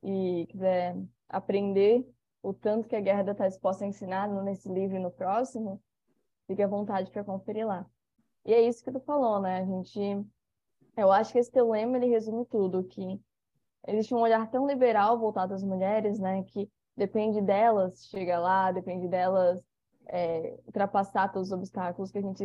e 0.03 0.47
quiser 0.49 0.97
aprender 1.29 2.09
o 2.43 2.55
tanto 2.55 2.87
que 2.87 2.95
a 2.95 3.03
Gerda 3.03 3.33
está 3.33 3.49
disposta 3.49 3.85
a 3.85 3.89
ensinar 3.89 4.29
nesse 4.43 4.69
livro 4.69 4.97
e 4.97 5.01
no 5.01 5.11
próximo, 5.11 5.83
fique 6.47 6.63
à 6.63 6.69
vontade 6.69 7.11
para 7.11 7.25
conferir 7.25 7.67
lá. 7.67 7.85
E 8.49 8.55
é 8.55 8.63
isso 8.63 8.83
que 8.83 8.91
tu 8.91 8.99
falou, 9.01 9.43
né? 9.43 9.59
A 9.59 9.65
gente. 9.67 10.01
Eu 10.97 11.13
acho 11.13 11.33
que 11.33 11.39
esse 11.39 11.53
teu 11.53 11.71
lema 11.71 11.99
ele 11.99 12.07
resume 12.07 12.47
tudo, 12.47 12.83
que 12.83 13.21
existe 13.87 14.15
um 14.15 14.21
olhar 14.21 14.51
tão 14.51 14.67
liberal 14.67 15.19
voltado 15.19 15.53
às 15.53 15.63
mulheres, 15.63 16.19
né? 16.19 16.43
Que 16.45 16.67
depende 16.97 17.43
delas 17.43 18.09
chegar 18.09 18.41
lá, 18.41 18.73
depende 18.73 19.07
delas 19.07 19.63
é, 20.07 20.59
ultrapassar 20.67 21.31
todos 21.31 21.49
os 21.49 21.59
obstáculos, 21.59 22.11
que 22.11 22.17
a 22.17 22.23
gente 22.23 22.43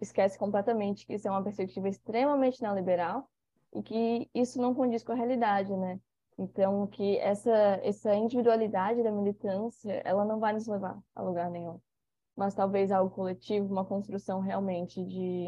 esquece 0.00 0.36
completamente 0.36 1.06
que 1.06 1.14
isso 1.14 1.28
é 1.28 1.30
uma 1.30 1.44
perspectiva 1.44 1.88
extremamente 1.88 2.60
neoliberal 2.60 3.30
e 3.72 3.80
que 3.80 4.28
isso 4.34 4.60
não 4.60 4.74
condiz 4.74 5.04
com 5.04 5.12
a 5.12 5.14
realidade, 5.14 5.76
né? 5.76 6.00
Então, 6.36 6.84
que 6.88 7.16
essa, 7.18 7.78
essa 7.84 8.12
individualidade 8.16 9.04
da 9.04 9.12
militância, 9.12 10.02
ela 10.04 10.24
não 10.24 10.40
vai 10.40 10.52
nos 10.52 10.66
levar 10.66 11.00
a 11.14 11.22
lugar 11.22 11.48
nenhum 11.48 11.78
mas 12.36 12.54
talvez 12.54 12.90
algo 12.90 13.14
coletivo, 13.14 13.72
uma 13.72 13.84
construção 13.84 14.40
realmente 14.40 15.04
de 15.04 15.46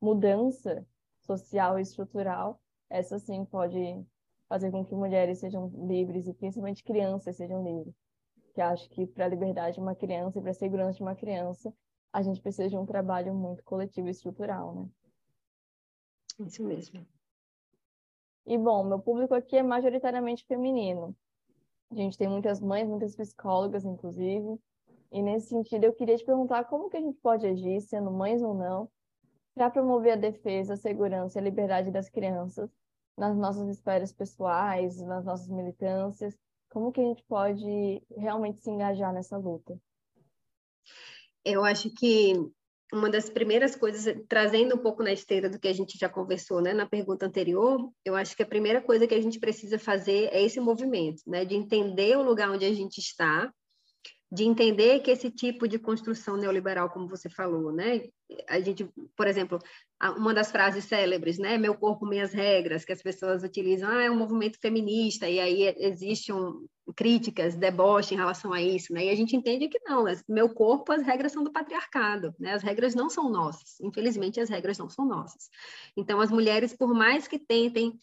mudança 0.00 0.86
social 1.20 1.78
e 1.78 1.82
estrutural, 1.82 2.60
essa 2.88 3.18
sim 3.18 3.44
pode 3.44 3.78
fazer 4.48 4.70
com 4.70 4.84
que 4.84 4.94
mulheres 4.94 5.38
sejam 5.40 5.68
livres 5.86 6.26
e 6.26 6.32
principalmente 6.32 6.82
crianças 6.82 7.36
sejam 7.36 7.62
livres. 7.62 7.94
Que 8.54 8.60
acho 8.60 8.88
que 8.90 9.06
para 9.06 9.26
a 9.26 9.28
liberdade 9.28 9.74
de 9.74 9.80
uma 9.80 9.94
criança 9.94 10.38
e 10.38 10.42
para 10.42 10.50
a 10.50 10.54
segurança 10.54 10.96
de 10.96 11.02
uma 11.02 11.14
criança, 11.14 11.72
a 12.12 12.22
gente 12.22 12.40
precisa 12.40 12.68
de 12.68 12.76
um 12.76 12.86
trabalho 12.86 13.34
muito 13.34 13.62
coletivo 13.62 14.08
e 14.08 14.10
estrutural, 14.10 14.74
né? 14.74 14.88
Isso 16.46 16.64
mesmo. 16.64 17.06
E 18.46 18.56
bom, 18.56 18.82
meu 18.84 18.98
público 18.98 19.34
aqui 19.34 19.56
é 19.56 19.62
majoritariamente 19.62 20.46
feminino. 20.46 21.14
A 21.90 21.94
gente 21.94 22.16
tem 22.16 22.28
muitas 22.28 22.60
mães, 22.60 22.88
muitas 22.88 23.14
psicólogas, 23.14 23.84
inclusive, 23.84 24.58
e 25.10 25.22
nesse 25.22 25.48
sentido, 25.48 25.84
eu 25.84 25.92
queria 25.92 26.16
te 26.16 26.24
perguntar 26.24 26.64
como 26.64 26.90
que 26.90 26.96
a 26.96 27.00
gente 27.00 27.18
pode 27.20 27.46
agir, 27.46 27.80
sendo 27.80 28.10
mães 28.10 28.42
ou 28.42 28.54
não, 28.54 28.90
para 29.54 29.70
promover 29.70 30.12
a 30.12 30.16
defesa, 30.16 30.74
a 30.74 30.76
segurança 30.76 31.38
e 31.38 31.40
a 31.40 31.44
liberdade 31.44 31.90
das 31.90 32.08
crianças 32.08 32.70
nas 33.16 33.36
nossas 33.36 33.68
esferas 33.68 34.12
pessoais, 34.12 35.00
nas 35.00 35.24
nossas 35.24 35.48
militâncias. 35.48 36.38
Como 36.70 36.92
que 36.92 37.00
a 37.00 37.04
gente 37.04 37.24
pode 37.24 38.02
realmente 38.16 38.60
se 38.60 38.70
engajar 38.70 39.12
nessa 39.12 39.36
luta? 39.36 39.76
Eu 41.44 41.64
acho 41.64 41.90
que 41.94 42.34
uma 42.92 43.10
das 43.10 43.28
primeiras 43.28 43.74
coisas, 43.74 44.14
trazendo 44.28 44.76
um 44.76 44.78
pouco 44.78 45.02
na 45.02 45.12
esteira 45.12 45.48
do 45.48 45.58
que 45.58 45.68
a 45.68 45.72
gente 45.72 45.98
já 45.98 46.08
conversou, 46.08 46.60
né, 46.60 46.72
na 46.72 46.86
pergunta 46.86 47.26
anterior, 47.26 47.90
eu 48.04 48.14
acho 48.14 48.36
que 48.36 48.42
a 48.42 48.46
primeira 48.46 48.80
coisa 48.80 49.06
que 49.06 49.14
a 49.14 49.20
gente 49.20 49.40
precisa 49.40 49.78
fazer 49.78 50.28
é 50.32 50.42
esse 50.42 50.60
movimento, 50.60 51.22
né, 51.26 51.44
de 51.44 51.54
entender 51.54 52.16
o 52.16 52.22
lugar 52.22 52.50
onde 52.50 52.64
a 52.64 52.72
gente 52.72 52.98
está 52.98 53.52
de 54.30 54.44
entender 54.44 55.00
que 55.00 55.10
esse 55.10 55.30
tipo 55.30 55.66
de 55.66 55.78
construção 55.78 56.36
neoliberal, 56.36 56.90
como 56.90 57.08
você 57.08 57.30
falou, 57.30 57.72
né? 57.72 58.02
A 58.46 58.60
gente, 58.60 58.86
por 59.16 59.26
exemplo, 59.26 59.58
uma 60.16 60.34
das 60.34 60.50
frases 60.50 60.84
célebres, 60.84 61.38
né? 61.38 61.56
Meu 61.56 61.74
corpo, 61.74 62.06
minhas 62.06 62.32
regras, 62.32 62.84
que 62.84 62.92
as 62.92 63.02
pessoas 63.02 63.42
utilizam, 63.42 63.88
ah, 63.88 64.02
é 64.02 64.10
um 64.10 64.18
movimento 64.18 64.58
feminista, 64.60 65.26
e 65.26 65.40
aí 65.40 65.74
existem 65.78 66.34
críticas, 66.94 67.56
deboche 67.56 68.14
em 68.14 68.18
relação 68.18 68.52
a 68.52 68.60
isso, 68.60 68.92
né? 68.92 69.06
E 69.06 69.10
a 69.10 69.14
gente 69.14 69.34
entende 69.34 69.66
que 69.66 69.80
não, 69.86 70.04
meu 70.28 70.50
corpo, 70.50 70.92
as 70.92 71.02
regras 71.02 71.32
são 71.32 71.42
do 71.42 71.50
patriarcado, 71.50 72.34
né? 72.38 72.52
As 72.52 72.62
regras 72.62 72.94
não 72.94 73.08
são 73.08 73.30
nossas, 73.30 73.80
infelizmente 73.80 74.38
as 74.40 74.50
regras 74.50 74.76
não 74.76 74.90
são 74.90 75.06
nossas. 75.06 75.48
Então, 75.96 76.20
as 76.20 76.30
mulheres, 76.30 76.76
por 76.76 76.92
mais 76.92 77.26
que 77.26 77.38
tentem 77.38 77.98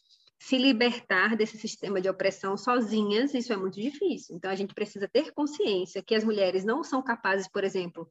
se 0.46 0.60
libertar 0.60 1.36
desse 1.36 1.58
sistema 1.58 2.00
de 2.00 2.08
opressão 2.08 2.56
sozinhas, 2.56 3.34
isso 3.34 3.52
é 3.52 3.58
muito 3.58 3.82
difícil. 3.82 4.36
Então, 4.36 4.52
a 4.52 4.54
gente 4.54 4.76
precisa 4.76 5.08
ter 5.12 5.32
consciência 5.32 6.04
que 6.04 6.14
as 6.14 6.24
mulheres 6.24 6.64
não 6.64 6.84
são 6.84 7.02
capazes, 7.02 7.48
por 7.48 7.64
exemplo, 7.64 8.08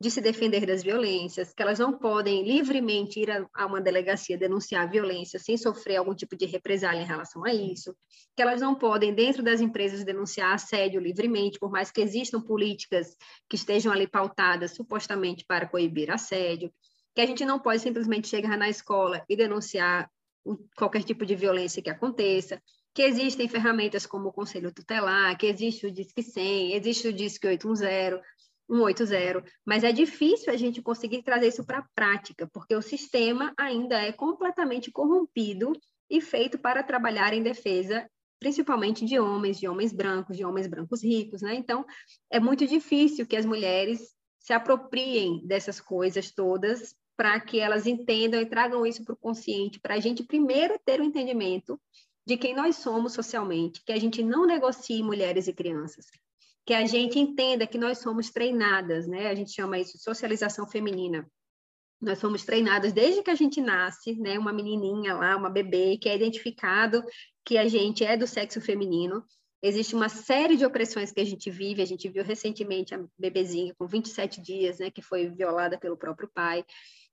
de 0.00 0.10
se 0.10 0.22
defender 0.22 0.64
das 0.64 0.82
violências, 0.82 1.52
que 1.52 1.62
elas 1.62 1.78
não 1.78 1.98
podem 1.98 2.42
livremente 2.42 3.20
ir 3.20 3.30
a, 3.30 3.46
a 3.52 3.66
uma 3.66 3.82
delegacia 3.82 4.38
denunciar 4.38 4.90
violência 4.90 5.38
sem 5.38 5.58
sofrer 5.58 5.96
algum 5.96 6.14
tipo 6.14 6.34
de 6.34 6.46
represália 6.46 7.02
em 7.02 7.06
relação 7.06 7.44
a 7.44 7.52
isso, 7.52 7.94
que 8.34 8.40
elas 8.40 8.62
não 8.62 8.74
podem, 8.74 9.12
dentro 9.12 9.42
das 9.42 9.60
empresas, 9.60 10.04
denunciar 10.04 10.54
assédio 10.54 10.98
livremente, 10.98 11.58
por 11.58 11.70
mais 11.70 11.90
que 11.90 12.00
existam 12.00 12.40
políticas 12.40 13.14
que 13.46 13.56
estejam 13.56 13.92
ali 13.92 14.08
pautadas 14.08 14.70
supostamente 14.70 15.44
para 15.46 15.68
coibir 15.68 16.10
assédio, 16.10 16.72
que 17.14 17.20
a 17.20 17.26
gente 17.26 17.44
não 17.44 17.60
pode 17.60 17.82
simplesmente 17.82 18.26
chegar 18.26 18.56
na 18.56 18.70
escola 18.70 19.22
e 19.28 19.36
denunciar 19.36 20.10
qualquer 20.76 21.02
tipo 21.02 21.24
de 21.24 21.34
violência 21.34 21.82
que 21.82 21.90
aconteça, 21.90 22.60
que 22.92 23.02
existem 23.02 23.48
ferramentas 23.48 24.06
como 24.06 24.28
o 24.28 24.32
Conselho 24.32 24.72
Tutelar, 24.72 25.36
que 25.36 25.46
existe 25.46 25.86
o 25.86 25.90
Disque 25.90 26.22
100, 26.22 26.74
existe 26.74 27.08
o 27.08 27.12
Disque 27.12 27.46
810, 27.46 28.20
180, 28.70 29.44
mas 29.64 29.84
é 29.84 29.92
difícil 29.92 30.52
a 30.52 30.56
gente 30.56 30.80
conseguir 30.80 31.22
trazer 31.22 31.48
isso 31.48 31.64
para 31.64 31.78
a 31.78 31.86
prática, 31.94 32.48
porque 32.52 32.74
o 32.74 32.82
sistema 32.82 33.52
ainda 33.58 34.00
é 34.00 34.12
completamente 34.12 34.90
corrompido 34.90 35.72
e 36.08 36.20
feito 36.20 36.58
para 36.58 36.82
trabalhar 36.82 37.32
em 37.34 37.42
defesa, 37.42 38.08
principalmente 38.38 39.04
de 39.04 39.18
homens, 39.18 39.58
de 39.58 39.68
homens 39.68 39.92
brancos, 39.92 40.36
de 40.36 40.44
homens 40.44 40.66
brancos 40.66 41.02
ricos, 41.02 41.42
né? 41.42 41.54
Então, 41.54 41.84
é 42.30 42.38
muito 42.38 42.66
difícil 42.66 43.26
que 43.26 43.36
as 43.36 43.44
mulheres 43.44 44.14
se 44.38 44.52
apropriem 44.52 45.44
dessas 45.46 45.80
coisas 45.80 46.30
todas 46.30 46.94
para 47.16 47.38
que 47.40 47.60
elas 47.60 47.86
entendam 47.86 48.40
e 48.40 48.46
tragam 48.46 48.84
isso 48.84 49.04
para 49.04 49.14
o 49.14 49.16
consciente, 49.16 49.80
para 49.80 49.94
a 49.94 50.00
gente 50.00 50.22
primeiro 50.22 50.78
ter 50.84 51.00
o 51.00 51.02
um 51.02 51.06
entendimento 51.06 51.80
de 52.26 52.36
quem 52.36 52.54
nós 52.54 52.76
somos 52.76 53.12
socialmente, 53.12 53.82
que 53.84 53.92
a 53.92 53.98
gente 53.98 54.22
não 54.22 54.46
negocie 54.46 55.02
mulheres 55.02 55.46
e 55.46 55.52
crianças, 55.52 56.06
que 56.64 56.72
a 56.72 56.86
gente 56.86 57.18
entenda 57.18 57.66
que 57.66 57.76
nós 57.76 57.98
somos 57.98 58.30
treinadas, 58.30 59.06
né? 59.06 59.28
A 59.28 59.34
gente 59.34 59.52
chama 59.52 59.78
isso 59.78 59.98
de 59.98 60.02
socialização 60.02 60.66
feminina. 60.66 61.30
Nós 62.00 62.18
somos 62.18 62.44
treinados 62.44 62.92
desde 62.92 63.22
que 63.22 63.30
a 63.30 63.34
gente 63.34 63.60
nasce, 63.60 64.14
né? 64.16 64.38
Uma 64.38 64.52
menininha 64.52 65.14
lá, 65.14 65.36
uma 65.36 65.50
bebê, 65.50 65.98
que 65.98 66.08
é 66.08 66.16
identificado 66.16 67.04
que 67.44 67.58
a 67.58 67.68
gente 67.68 68.04
é 68.04 68.16
do 68.16 68.26
sexo 68.26 68.60
feminino. 68.60 69.22
Existe 69.62 69.94
uma 69.94 70.08
série 70.08 70.56
de 70.56 70.64
opressões 70.64 71.12
que 71.12 71.20
a 71.20 71.24
gente 71.24 71.50
vive. 71.50 71.82
A 71.82 71.86
gente 71.86 72.08
viu 72.08 72.24
recentemente 72.24 72.94
a 72.94 73.04
bebezinha 73.18 73.74
com 73.78 73.86
27 73.86 74.40
dias, 74.40 74.78
né? 74.78 74.90
Que 74.90 75.02
foi 75.02 75.28
violada 75.28 75.78
pelo 75.78 75.96
próprio 75.96 76.30
pai. 76.34 76.64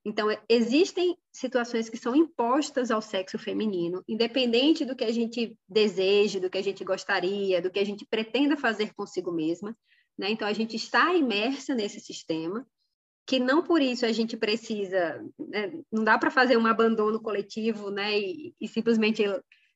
Então, 0.04 0.28
existem 0.48 1.16
situações 1.32 1.88
que 1.88 1.96
são 1.96 2.14
impostas 2.16 2.90
ao 2.90 3.00
sexo 3.00 3.38
feminino, 3.38 4.02
independente 4.08 4.84
do 4.84 4.96
que 4.96 5.04
a 5.04 5.12
gente 5.12 5.56
deseje, 5.68 6.40
do 6.40 6.50
que 6.50 6.58
a 6.58 6.62
gente 6.62 6.82
gostaria, 6.82 7.62
do 7.62 7.70
que 7.70 7.78
a 7.78 7.84
gente 7.84 8.04
pretenda 8.04 8.56
fazer 8.56 8.92
consigo 8.94 9.30
mesma. 9.30 9.76
Né? 10.18 10.30
Então, 10.30 10.46
a 10.46 10.52
gente 10.52 10.74
está 10.74 11.14
imersa 11.14 11.74
nesse 11.74 12.00
sistema 12.00 12.66
que 13.26 13.38
não 13.38 13.62
por 13.62 13.80
isso 13.80 14.04
a 14.04 14.12
gente 14.12 14.36
precisa, 14.36 15.24
né? 15.38 15.72
não 15.90 16.02
dá 16.02 16.18
para 16.18 16.30
fazer 16.30 16.56
um 16.56 16.66
abandono 16.66 17.20
coletivo, 17.20 17.90
né? 17.90 18.18
E, 18.18 18.54
e, 18.60 18.68
simplesmente 18.68 19.22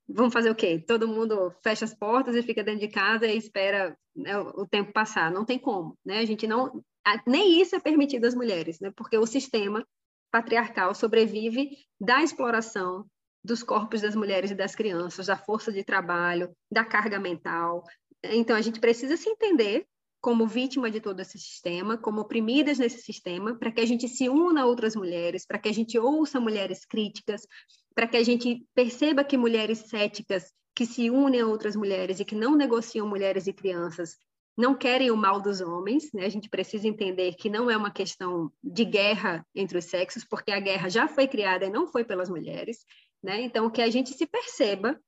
vamos 0.08 0.32
fazer 0.32 0.50
o 0.50 0.54
quê? 0.54 0.82
Todo 0.84 1.08
mundo 1.08 1.52
fecha 1.62 1.84
as 1.84 1.94
portas 1.94 2.34
e 2.34 2.42
fica 2.42 2.62
dentro 2.62 2.80
de 2.80 2.88
casa 2.88 3.26
e 3.26 3.36
espera 3.36 3.96
né, 4.14 4.38
o 4.38 4.66
tempo 4.66 4.92
passar. 4.92 5.30
Não 5.30 5.44
tem 5.44 5.58
como, 5.58 5.96
né? 6.04 6.18
A 6.18 6.24
gente 6.24 6.46
não, 6.46 6.82
nem 7.26 7.60
isso 7.60 7.76
é 7.76 7.80
permitido 7.80 8.24
às 8.24 8.34
mulheres, 8.34 8.80
né? 8.80 8.92
Porque 8.96 9.16
o 9.16 9.26
sistema 9.26 9.86
patriarcal 10.30 10.94
sobrevive 10.94 11.70
da 12.00 12.22
exploração 12.22 13.06
dos 13.44 13.62
corpos 13.62 14.00
das 14.00 14.16
mulheres 14.16 14.50
e 14.50 14.54
das 14.54 14.74
crianças, 14.74 15.26
da 15.26 15.36
força 15.36 15.72
de 15.72 15.84
trabalho, 15.84 16.50
da 16.70 16.84
carga 16.84 17.18
mental. 17.18 17.84
Então 18.22 18.56
a 18.56 18.60
gente 18.60 18.80
precisa 18.80 19.16
se 19.16 19.28
entender 19.28 19.86
como 20.20 20.46
vítima 20.46 20.90
de 20.90 21.00
todo 21.00 21.20
esse 21.20 21.38
sistema, 21.38 21.96
como 21.96 22.22
oprimidas 22.22 22.78
nesse 22.78 23.00
sistema, 23.00 23.54
para 23.54 23.70
que 23.70 23.80
a 23.80 23.86
gente 23.86 24.08
se 24.08 24.28
una 24.28 24.62
a 24.62 24.66
outras 24.66 24.96
mulheres, 24.96 25.46
para 25.46 25.58
que 25.58 25.68
a 25.68 25.72
gente 25.72 25.96
ouça 25.98 26.40
mulheres 26.40 26.84
críticas, 26.84 27.46
para 27.94 28.08
que 28.08 28.16
a 28.16 28.24
gente 28.24 28.66
perceba 28.74 29.22
que 29.22 29.36
mulheres 29.36 29.78
céticas 29.88 30.52
que 30.74 30.84
se 30.84 31.10
unem 31.10 31.42
a 31.42 31.46
outras 31.46 31.76
mulheres 31.76 32.18
e 32.18 32.24
que 32.24 32.34
não 32.34 32.56
negociam 32.56 33.08
mulheres 33.08 33.46
e 33.46 33.52
crianças 33.52 34.16
não 34.56 34.74
querem 34.74 35.10
o 35.10 35.16
mal 35.16 35.40
dos 35.40 35.60
homens, 35.60 36.10
né? 36.12 36.24
A 36.24 36.30
gente 36.30 36.48
precisa 36.48 36.88
entender 36.88 37.34
que 37.34 37.50
não 37.50 37.70
é 37.70 37.76
uma 37.76 37.90
questão 37.90 38.50
de 38.62 38.84
guerra 38.84 39.46
entre 39.54 39.76
os 39.76 39.84
sexos, 39.84 40.24
porque 40.24 40.50
a 40.50 40.60
guerra 40.60 40.88
já 40.88 41.06
foi 41.06 41.28
criada 41.28 41.66
e 41.66 41.70
não 41.70 41.86
foi 41.86 42.04
pelas 42.04 42.30
mulheres, 42.30 42.84
né? 43.22 43.42
Então 43.42 43.68
que 43.70 43.82
a 43.82 43.90
gente 43.90 44.14
se 44.14 44.26
perceba 44.26 44.98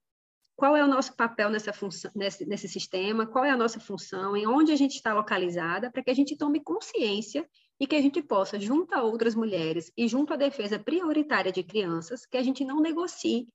qual 0.54 0.76
é 0.76 0.84
o 0.84 0.88
nosso 0.88 1.14
papel 1.14 1.50
nessa 1.50 1.72
função, 1.72 2.10
nesse, 2.14 2.44
nesse 2.44 2.68
sistema, 2.68 3.24
qual 3.24 3.44
é 3.44 3.50
a 3.50 3.56
nossa 3.56 3.78
função, 3.78 4.36
em 4.36 4.44
onde 4.44 4.72
a 4.72 4.76
gente 4.76 4.96
está 4.96 5.14
localizada, 5.14 5.88
para 5.88 6.02
que 6.02 6.10
a 6.10 6.14
gente 6.14 6.36
tome 6.36 6.60
consciência 6.60 7.48
e 7.78 7.86
que 7.86 7.94
a 7.94 8.02
gente 8.02 8.20
possa, 8.20 8.58
junto 8.58 8.92
a 8.92 9.02
outras 9.02 9.36
mulheres 9.36 9.92
e 9.96 10.08
junto 10.08 10.34
à 10.34 10.36
defesa 10.36 10.76
prioritária 10.76 11.52
de 11.52 11.62
crianças, 11.62 12.26
que 12.26 12.36
a 12.36 12.42
gente 12.42 12.64
não 12.64 12.80
negocie 12.80 13.46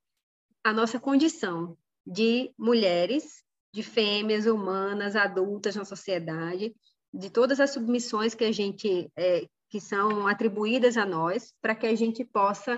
a 0.64 0.72
nossa 0.72 0.98
condição 0.98 1.78
de 2.08 2.54
mulheres, 2.58 3.44
de 3.74 3.82
fêmeas 3.82 4.46
humanas, 4.46 5.16
adultas 5.16 5.76
na 5.76 5.84
sociedade, 5.84 6.76
de 7.12 7.30
todas 7.30 7.60
as 7.60 7.72
submissões 7.72 8.36
que 8.36 8.44
a 8.44 8.52
gente 8.52 9.12
é, 9.18 9.48
que 9.70 9.82
são 9.82 10.28
atribuídas 10.28 10.98
a 10.98 11.06
nós, 11.06 11.52
para 11.60 11.74
que 11.74 11.88
a 11.88 11.96
gente 11.96 12.24
possa 12.24 12.78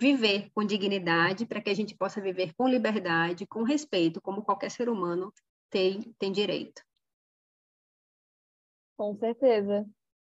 viver 0.00 0.48
com 0.54 0.64
dignidade, 0.64 1.44
para 1.44 1.60
que 1.60 1.70
a 1.70 1.74
gente 1.74 1.96
possa 1.96 2.20
viver 2.20 2.54
com 2.54 2.68
liberdade, 2.68 3.46
com 3.46 3.64
respeito, 3.64 4.20
como 4.20 4.44
qualquer 4.44 4.70
ser 4.70 4.88
humano 4.88 5.32
tem, 5.68 6.14
tem 6.18 6.30
direito. 6.30 6.80
Com 8.96 9.16
certeza. 9.16 9.84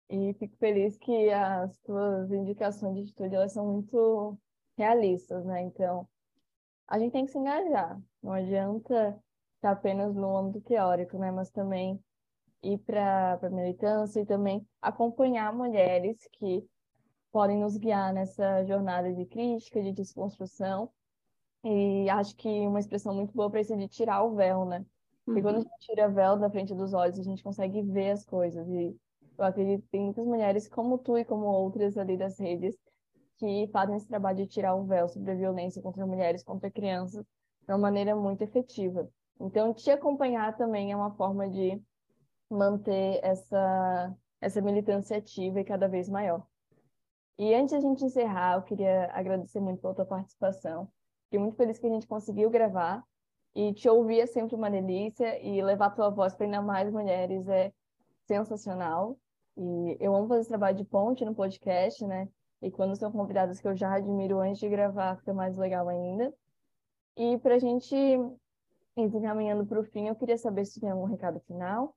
E 0.09 0.33
fico 0.33 0.57
feliz 0.57 0.97
que 0.97 1.29
as 1.29 1.77
tuas 1.81 2.31
indicações 2.31 2.95
de 2.95 3.03
estudo 3.03 3.35
elas 3.35 3.53
são 3.53 3.65
muito 3.71 4.35
realistas, 4.75 5.45
né? 5.45 5.61
Então, 5.61 6.07
a 6.87 6.97
gente 6.97 7.11
tem 7.11 7.25
que 7.25 7.31
se 7.31 7.37
engajar. 7.37 8.01
Não 8.23 8.33
adianta 8.33 9.21
estar 9.59 9.71
apenas 9.71 10.15
no 10.15 10.37
âmbito 10.37 10.61
teórico, 10.61 11.17
né? 11.17 11.31
Mas 11.31 11.51
também 11.51 11.99
ir 12.63 12.77
para 12.79 13.39
a 13.41 13.49
militância 13.49 14.21
e 14.21 14.25
também 14.25 14.65
acompanhar 14.81 15.53
mulheres 15.53 16.27
que 16.33 16.65
podem 17.31 17.57
nos 17.57 17.77
guiar 17.77 18.13
nessa 18.13 18.65
jornada 18.65 19.13
de 19.13 19.25
crítica, 19.25 19.81
de 19.81 19.91
desconstrução. 19.91 20.89
E 21.63 22.09
acho 22.09 22.35
que 22.35 22.47
uma 22.47 22.79
expressão 22.79 23.13
muito 23.13 23.33
boa 23.33 23.49
para 23.49 23.61
isso 23.61 23.73
é 23.73 23.77
de 23.77 23.87
tirar 23.87 24.23
o 24.23 24.35
véu, 24.35 24.65
né? 24.65 24.85
Porque 25.25 25.41
uhum. 25.41 25.45
quando 25.45 25.55
a 25.57 25.59
gente 25.59 25.79
tira 25.79 26.09
o 26.09 26.13
véu 26.13 26.37
da 26.37 26.49
frente 26.49 26.73
dos 26.73 26.93
olhos, 26.93 27.19
a 27.19 27.23
gente 27.23 27.43
consegue 27.43 27.81
ver 27.83 28.11
as 28.11 28.25
coisas. 28.25 28.67
E 28.69 28.95
eu 29.37 29.45
acredito 29.45 29.83
que 29.83 29.89
tem 29.89 30.01
muitas 30.01 30.25
mulheres 30.25 30.67
como 30.67 30.97
tu 30.97 31.17
e 31.17 31.25
como 31.25 31.45
outras 31.45 31.97
ali 31.97 32.17
das 32.17 32.39
redes 32.39 32.75
que 33.37 33.69
fazem 33.71 33.95
esse 33.95 34.07
trabalho 34.07 34.37
de 34.37 34.47
tirar 34.47 34.75
o 34.75 34.85
véu 34.85 35.07
sobre 35.07 35.31
a 35.31 35.35
violência 35.35 35.81
contra 35.81 36.05
mulheres, 36.05 36.43
contra 36.43 36.71
crianças, 36.71 37.23
de 37.23 37.71
uma 37.71 37.77
maneira 37.77 38.15
muito 38.15 38.41
efetiva. 38.41 39.09
Então, 39.39 39.73
te 39.73 39.89
acompanhar 39.89 40.55
também 40.57 40.91
é 40.91 40.95
uma 40.95 41.11
forma 41.11 41.49
de 41.49 41.81
manter 42.49 43.19
essa, 43.23 44.15
essa 44.41 44.61
militância 44.61 45.17
ativa 45.17 45.59
e 45.59 45.63
cada 45.63 45.87
vez 45.87 46.09
maior. 46.09 46.45
E 47.37 47.53
antes 47.53 47.69
de 47.69 47.77
a 47.77 47.79
gente 47.79 48.03
encerrar, 48.03 48.57
eu 48.57 48.63
queria 48.63 49.09
agradecer 49.13 49.61
muito 49.61 49.81
pela 49.81 49.95
tua 49.95 50.05
participação. 50.05 50.91
Fiquei 51.25 51.39
muito 51.39 51.55
feliz 51.55 51.79
que 51.79 51.87
a 51.87 51.89
gente 51.89 52.07
conseguiu 52.07 52.49
gravar 52.49 53.03
e 53.55 53.73
te 53.73 53.87
ouvir 53.87 54.19
é 54.19 54.25
sempre 54.25 54.55
uma 54.55 54.69
delícia 54.69 55.41
e 55.41 55.61
levar 55.61 55.91
tua 55.91 56.09
voz 56.09 56.35
para 56.35 56.45
ainda 56.45 56.61
mais 56.61 56.91
mulheres 56.91 57.47
é 57.47 57.71
sensacional. 58.27 59.17
E 59.55 59.97
eu 59.99 60.15
amo 60.15 60.27
fazer 60.27 60.41
esse 60.41 60.49
trabalho 60.49 60.77
de 60.77 60.83
ponte 60.83 61.23
no 61.23 61.33
podcast, 61.33 62.05
né? 62.05 62.27
E 62.61 62.69
quando 62.69 62.95
são 62.95 63.11
convidadas 63.11 63.59
que 63.61 63.67
eu 63.67 63.75
já 63.75 63.93
admiro 63.93 64.39
antes 64.39 64.59
de 64.59 64.67
gravar, 64.67 65.17
fica 65.17 65.33
mais 65.33 65.57
legal 65.57 65.87
ainda. 65.87 66.33
E 67.15 67.37
para 67.37 67.55
a 67.55 67.59
gente 67.59 67.95
ir 68.97 69.03
encaminhando 69.03 69.65
para 69.65 69.79
o 69.79 69.83
fim, 69.83 70.07
eu 70.07 70.15
queria 70.15 70.37
saber 70.37 70.65
se 70.65 70.79
tem 70.79 70.89
algum 70.89 71.05
recado 71.05 71.39
final 71.41 71.95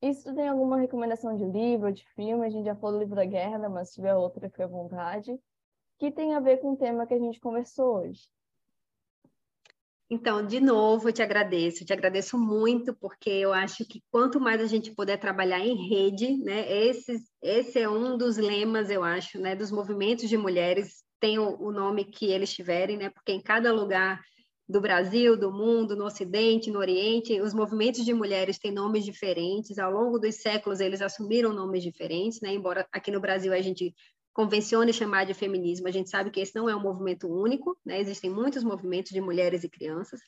e 0.00 0.14
se 0.14 0.24
tu 0.24 0.34
tem 0.34 0.48
alguma 0.48 0.78
recomendação 0.78 1.36
de 1.36 1.44
livro, 1.44 1.92
de 1.92 2.06
filme, 2.14 2.46
a 2.46 2.50
gente 2.50 2.64
já 2.64 2.76
falou 2.76 2.96
do 2.96 3.02
livro 3.02 3.16
da 3.16 3.24
guerra, 3.24 3.58
né, 3.58 3.68
mas 3.68 3.88
se 3.88 3.96
tiver 3.96 4.14
outra, 4.14 4.48
fica 4.48 4.64
à 4.64 4.68
vontade, 4.68 5.36
que 5.98 6.10
tem 6.12 6.34
a 6.34 6.40
ver 6.40 6.58
com 6.58 6.72
o 6.72 6.76
tema 6.76 7.06
que 7.06 7.14
a 7.14 7.18
gente 7.18 7.40
conversou 7.40 7.98
hoje. 7.98 8.28
Então, 10.10 10.46
de 10.46 10.58
novo, 10.60 11.08
eu 11.08 11.12
te 11.12 11.20
agradeço, 11.20 11.82
eu 11.82 11.86
te 11.86 11.92
agradeço 11.92 12.38
muito, 12.38 12.94
porque 12.94 13.28
eu 13.28 13.52
acho 13.52 13.84
que 13.84 14.02
quanto 14.10 14.40
mais 14.40 14.60
a 14.60 14.66
gente 14.66 14.94
puder 14.94 15.18
trabalhar 15.18 15.58
em 15.58 15.88
rede, 15.88 16.36
né, 16.38 16.70
esse, 16.72 17.20
esse 17.42 17.80
é 17.80 17.88
um 17.88 18.16
dos 18.16 18.36
lemas, 18.36 18.88
eu 18.88 19.02
acho, 19.02 19.38
né, 19.40 19.56
dos 19.56 19.72
movimentos 19.72 20.28
de 20.28 20.38
mulheres, 20.38 21.02
tem 21.20 21.40
o, 21.40 21.60
o 21.60 21.72
nome 21.72 22.04
que 22.04 22.26
eles 22.26 22.54
tiverem, 22.54 22.96
né, 22.96 23.10
porque 23.10 23.32
em 23.32 23.42
cada 23.42 23.72
lugar 23.72 24.22
do 24.68 24.80
Brasil, 24.80 25.36
do 25.36 25.50
mundo, 25.50 25.96
no 25.96 26.04
Ocidente, 26.04 26.70
no 26.70 26.78
Oriente, 26.78 27.40
os 27.40 27.54
movimentos 27.54 28.04
de 28.04 28.12
mulheres 28.12 28.58
têm 28.58 28.70
nomes 28.70 29.02
diferentes. 29.04 29.78
Ao 29.78 29.90
longo 29.90 30.18
dos 30.18 30.34
séculos, 30.36 30.78
eles 30.78 31.00
assumiram 31.00 31.54
nomes 31.54 31.82
diferentes, 31.82 32.40
né? 32.42 32.52
Embora 32.52 32.86
aqui 32.92 33.10
no 33.10 33.20
Brasil 33.20 33.52
a 33.52 33.60
gente 33.62 33.94
convencione 34.34 34.92
chamar 34.92 35.24
de 35.24 35.32
feminismo, 35.32 35.88
a 35.88 35.90
gente 35.90 36.10
sabe 36.10 36.30
que 36.30 36.38
esse 36.38 36.54
não 36.54 36.68
é 36.68 36.76
um 36.76 36.82
movimento 36.82 37.26
único, 37.26 37.78
né? 37.84 37.98
Existem 37.98 38.30
muitos 38.30 38.62
movimentos 38.62 39.10
de 39.10 39.20
mulheres 39.22 39.64
e 39.64 39.70
crianças. 39.70 40.20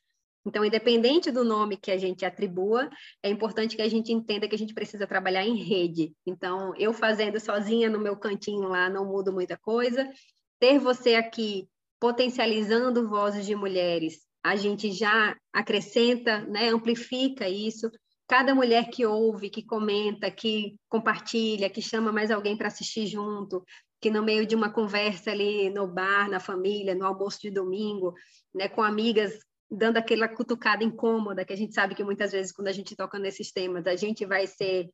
Então, 0.47 0.65
independente 0.65 1.31
do 1.31 1.45
nome 1.45 1.77
que 1.77 1.91
a 1.91 1.99
gente 1.99 2.25
atribua, 2.25 2.89
é 3.23 3.29
importante 3.29 3.77
que 3.77 3.83
a 3.83 3.89
gente 3.91 4.11
entenda 4.11 4.49
que 4.49 4.55
a 4.55 4.59
gente 4.59 4.73
precisa 4.73 5.07
trabalhar 5.07 5.45
em 5.45 5.63
rede. 5.63 6.15
Então, 6.25 6.75
eu 6.79 6.95
fazendo 6.95 7.39
sozinha 7.39 7.91
no 7.91 8.01
meu 8.01 8.17
cantinho 8.17 8.69
lá 8.69 8.89
não 8.89 9.05
mudo 9.05 9.35
muita 9.35 9.59
coisa. 9.59 10.11
Ter 10.59 10.79
você 10.79 11.15
aqui 11.15 11.69
potencializando 12.01 13.07
vozes 13.07 13.45
de 13.45 13.55
mulheres 13.55 14.30
a 14.43 14.57
gente 14.57 14.93
já 14.93 15.37
acrescenta, 15.53 16.41
né, 16.41 16.69
amplifica 16.69 17.49
isso. 17.49 17.91
Cada 18.27 18.55
mulher 18.55 18.89
que 18.91 19.05
ouve, 19.05 19.51
que 19.51 19.63
comenta, 19.63 20.31
que 20.31 20.77
compartilha, 20.89 21.69
que 21.69 21.83
chama 21.83 22.13
mais 22.13 22.31
alguém 22.31 22.57
para 22.57 22.69
assistir 22.69 23.07
junto, 23.07 23.65
que 24.01 24.11
no 24.11 24.23
meio 24.23 24.47
de 24.47 24.55
uma 24.55 24.73
conversa 24.73 25.31
ali 25.31 25.69
no 25.71 25.87
bar, 25.87 26.29
na 26.29 26.41
família, 26.41 26.95
no 26.95 27.05
almoço 27.05 27.39
de 27.43 27.51
domingo, 27.51 28.15
né, 28.55 28.69
com 28.69 28.83
amigas 28.83 29.39
dando 29.71 29.99
aquela 29.99 30.27
cutucada 30.27 30.83
incômoda, 30.83 31.45
que 31.45 31.53
a 31.53 31.57
gente 31.57 31.75
sabe 31.75 31.95
que 31.95 32.03
muitas 32.03 32.33
vezes 32.33 32.51
quando 32.51 32.69
a 32.69 32.73
gente 32.73 32.97
toca 32.97 33.19
nesses 33.19 33.53
temas, 33.53 33.87
a 33.87 33.95
gente 33.95 34.27
vai 34.27 34.47
ser 34.47 34.89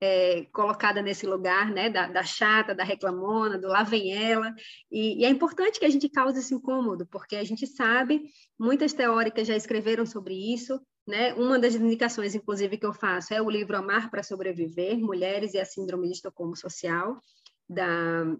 é, 0.00 0.46
colocada 0.52 1.02
nesse 1.02 1.26
lugar, 1.26 1.70
né, 1.70 1.90
da, 1.90 2.08
da, 2.08 2.22
chata, 2.22 2.74
da 2.74 2.82
reclamona, 2.82 3.58
do 3.58 3.68
lá 3.68 3.82
vem 3.82 4.14
ela, 4.14 4.54
e, 4.90 5.20
e, 5.20 5.24
é 5.24 5.28
importante 5.28 5.78
que 5.78 5.84
a 5.84 5.90
gente 5.90 6.08
cause 6.08 6.38
esse 6.38 6.54
incômodo, 6.54 7.06
porque 7.06 7.36
a 7.36 7.44
gente 7.44 7.66
sabe, 7.66 8.22
muitas 8.58 8.92
teóricas 8.92 9.46
já 9.46 9.54
escreveram 9.54 10.06
sobre 10.06 10.34
isso, 10.34 10.80
né, 11.06 11.34
uma 11.34 11.58
das 11.58 11.74
indicações, 11.74 12.34
inclusive, 12.34 12.78
que 12.78 12.86
eu 12.86 12.92
faço 12.92 13.34
é 13.34 13.42
o 13.42 13.50
livro 13.50 13.76
Amar 13.76 14.10
para 14.10 14.22
Sobreviver, 14.22 14.98
Mulheres 14.98 15.54
e 15.54 15.58
a 15.58 15.64
Síndrome 15.64 16.06
de 16.06 16.14
Estocolmo 16.14 16.56
Social, 16.56 17.20
da 17.68 18.36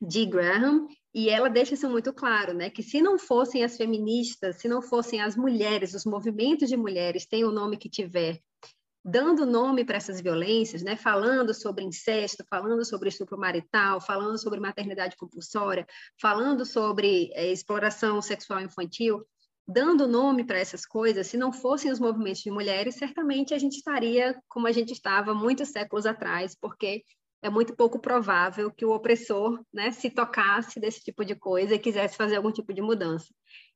Dee 0.00 0.26
Graham, 0.26 0.86
e 1.14 1.30
ela 1.30 1.48
deixa 1.48 1.74
isso 1.74 1.88
muito 1.88 2.12
claro, 2.12 2.52
né? 2.52 2.68
Que 2.68 2.82
se 2.82 3.00
não 3.00 3.18
fossem 3.18 3.62
as 3.62 3.76
feministas, 3.76 4.56
se 4.56 4.68
não 4.68 4.82
fossem 4.82 5.22
as 5.22 5.36
mulheres, 5.36 5.94
os 5.94 6.04
movimentos 6.04 6.68
de 6.68 6.76
mulheres, 6.76 7.24
tem 7.24 7.44
o 7.44 7.52
nome 7.52 7.76
que 7.76 7.88
tiver, 7.88 8.40
dando 9.04 9.44
nome 9.44 9.84
para 9.84 9.98
essas 9.98 10.20
violências, 10.20 10.82
né? 10.82 10.96
falando 10.96 11.52
sobre 11.52 11.84
incesto, 11.84 12.44
falando 12.48 12.84
sobre 12.84 13.10
estupro 13.10 13.38
marital, 13.38 14.00
falando 14.00 14.38
sobre 14.38 14.58
maternidade 14.58 15.16
compulsória, 15.16 15.86
falando 16.18 16.64
sobre 16.64 17.30
é, 17.34 17.52
exploração 17.52 18.22
sexual 18.22 18.62
infantil, 18.62 19.22
dando 19.68 20.06
nome 20.06 20.44
para 20.44 20.58
essas 20.58 20.86
coisas, 20.86 21.26
se 21.26 21.36
não 21.36 21.52
fossem 21.52 21.90
os 21.90 22.00
movimentos 22.00 22.42
de 22.42 22.50
mulheres, 22.50 22.94
certamente 22.94 23.52
a 23.52 23.58
gente 23.58 23.76
estaria 23.76 24.40
como 24.48 24.66
a 24.66 24.72
gente 24.72 24.92
estava 24.92 25.34
muitos 25.34 25.68
séculos 25.68 26.06
atrás, 26.06 26.56
porque 26.58 27.02
é 27.42 27.50
muito 27.50 27.76
pouco 27.76 27.98
provável 27.98 28.70
que 28.70 28.86
o 28.86 28.94
opressor 28.94 29.62
né, 29.70 29.92
se 29.92 30.08
tocasse 30.08 30.80
desse 30.80 31.02
tipo 31.02 31.22
de 31.22 31.34
coisa 31.34 31.74
e 31.74 31.78
quisesse 31.78 32.16
fazer 32.16 32.36
algum 32.36 32.50
tipo 32.50 32.72
de 32.72 32.80
mudança. 32.80 33.26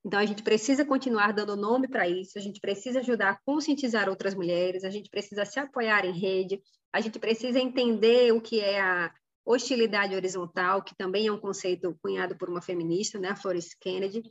Então, 0.05 0.19
a 0.21 0.27
gente 0.27 0.43
precisa 0.43 0.85
continuar 0.85 1.33
dando 1.33 1.57
nome 1.57 1.89
para 1.89 2.09
isso, 2.09 2.39
a 2.39 2.41
gente 2.41 2.61
precisa 2.61 3.01
ajudar 3.01 3.31
a 3.31 3.39
conscientizar 3.45 4.09
outras 4.09 4.35
mulheres, 4.35 4.85
a 4.85 4.91
gente 4.91 5.11
precisa 5.11 5.45
se 5.45 5.59
apoiar 5.59 6.05
em 6.05 6.19
rede, 6.19 6.61
a 6.93 7.01
gente 7.01 7.19
precisa 7.19 7.59
entender 7.59 8.33
o 8.33 8.41
que 8.41 8.61
é 8.61 8.81
a 8.81 9.13
hostilidade 9.45 10.15
horizontal, 10.15 10.83
que 10.83 10.95
também 10.97 11.27
é 11.27 11.33
um 11.33 11.41
conceito 11.41 11.97
cunhado 12.03 12.37
por 12.37 12.49
uma 12.49 12.63
feminista, 12.63 13.19
né, 13.19 13.31
a 13.31 13.37
Florence 13.37 13.77
Kennedy, 13.81 14.23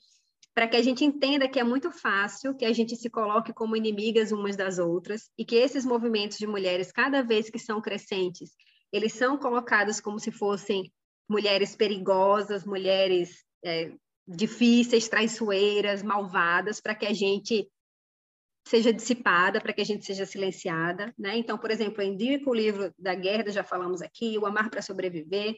para 0.53 0.67
que 0.67 0.77
a 0.77 0.81
gente 0.81 1.05
entenda 1.05 1.47
que 1.47 1.59
é 1.59 1.63
muito 1.63 1.91
fácil 1.91 2.55
que 2.55 2.65
a 2.65 2.73
gente 2.73 2.95
se 2.95 3.09
coloque 3.09 3.53
como 3.53 3.75
inimigas 3.75 4.31
umas 4.31 4.55
das 4.55 4.79
outras 4.79 5.29
e 5.37 5.45
que 5.45 5.55
esses 5.55 5.85
movimentos 5.85 6.37
de 6.37 6.47
mulheres, 6.47 6.91
cada 6.91 7.21
vez 7.21 7.49
que 7.49 7.59
são 7.59 7.79
crescentes, 7.79 8.51
eles 8.91 9.13
são 9.13 9.37
colocados 9.37 9.99
como 9.99 10.19
se 10.19 10.31
fossem 10.31 10.91
mulheres 11.29 11.75
perigosas, 11.75 12.65
mulheres 12.65 13.43
é, 13.63 13.91
difíceis, 14.27 15.07
traiçoeiras, 15.07 16.03
malvadas, 16.03 16.81
para 16.81 16.93
que 16.93 17.05
a 17.05 17.13
gente 17.13 17.69
seja 18.67 18.91
dissipada, 18.91 19.61
para 19.61 19.71
que 19.71 19.81
a 19.81 19.85
gente 19.85 20.05
seja 20.05 20.25
silenciada, 20.25 21.13
né? 21.17 21.37
Então, 21.37 21.57
por 21.57 21.71
exemplo, 21.71 22.03
indico 22.03 22.51
o 22.51 22.53
livro 22.53 22.93
da 22.99 23.15
Guerra, 23.15 23.49
já 23.49 23.63
falamos 23.63 24.01
aqui, 24.01 24.37
O 24.37 24.45
Amar 24.45 24.69
para 24.69 24.81
Sobreviver. 24.81 25.55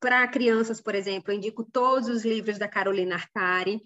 Para 0.00 0.26
crianças, 0.26 0.80
por 0.80 0.94
exemplo, 0.94 1.32
eu 1.32 1.36
indico 1.36 1.64
todos 1.64 2.08
os 2.08 2.24
livros 2.24 2.58
da 2.58 2.66
Carolina 2.66 3.14
Arcari. 3.14 3.80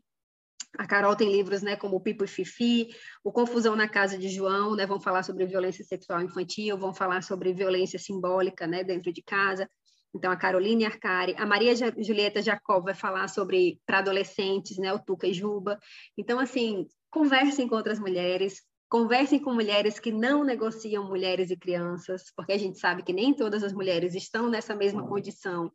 A 0.79 0.87
Carol 0.87 1.17
tem 1.17 1.31
livros, 1.31 1.63
né, 1.63 1.77
como 1.77 2.01
Pipo 2.01 2.25
e 2.25 2.29
Fifi, 2.29 2.89
o 3.25 3.33
Confusão 3.33 3.75
na 3.75 3.89
Casa 3.89 4.19
de 4.19 4.29
João, 4.29 4.77
né, 4.77 4.87
vão 4.87 5.01
falar 5.01 5.23
sobre 5.23 5.47
violência 5.47 5.85
sexual 5.85 6.21
infantil, 6.21 6.77
vão 6.77 6.93
falar 6.93 7.23
sobre 7.23 7.55
violência 7.55 7.99
simbólica, 7.99 8.67
né, 8.67 8.85
dentro 8.85 9.13
de 9.13 9.23
casa. 9.23 9.69
Então, 10.15 10.31
a 10.33 10.37
Caroline 10.37 10.85
Arcari, 10.85 11.35
a 11.37 11.45
Maria 11.45 11.75
Julieta 11.75 12.43
Jacob 12.43 12.85
vai 12.85 12.95
falar 12.95 13.29
sobre 13.29 13.81
para 13.87 13.99
adolescentes, 13.99 14.79
né, 14.79 14.93
o 14.93 14.99
Tuca 14.99 15.27
e 15.27 15.35
Juba. 15.35 15.79
Então, 16.17 16.39
assim, 16.39 16.87
conversem 17.11 17.69
com 17.69 17.77
outras 17.77 17.99
mulheres, 17.99 18.63
conversem 18.89 19.39
com 19.39 19.53
mulheres 19.53 19.99
que 19.99 20.11
não 20.11 20.43
negociam 20.43 21.05
mulheres 21.07 21.51
e 21.51 21.57
crianças, 21.57 22.33
porque 22.35 22.53
a 22.53 22.59
gente 22.59 22.79
sabe 22.79 23.03
que 23.03 23.13
nem 23.13 23.35
todas 23.35 23.63
as 23.63 23.73
mulheres 23.73 24.15
estão 24.15 24.49
nessa 24.49 24.75
mesma 24.75 25.07
condição 25.07 25.71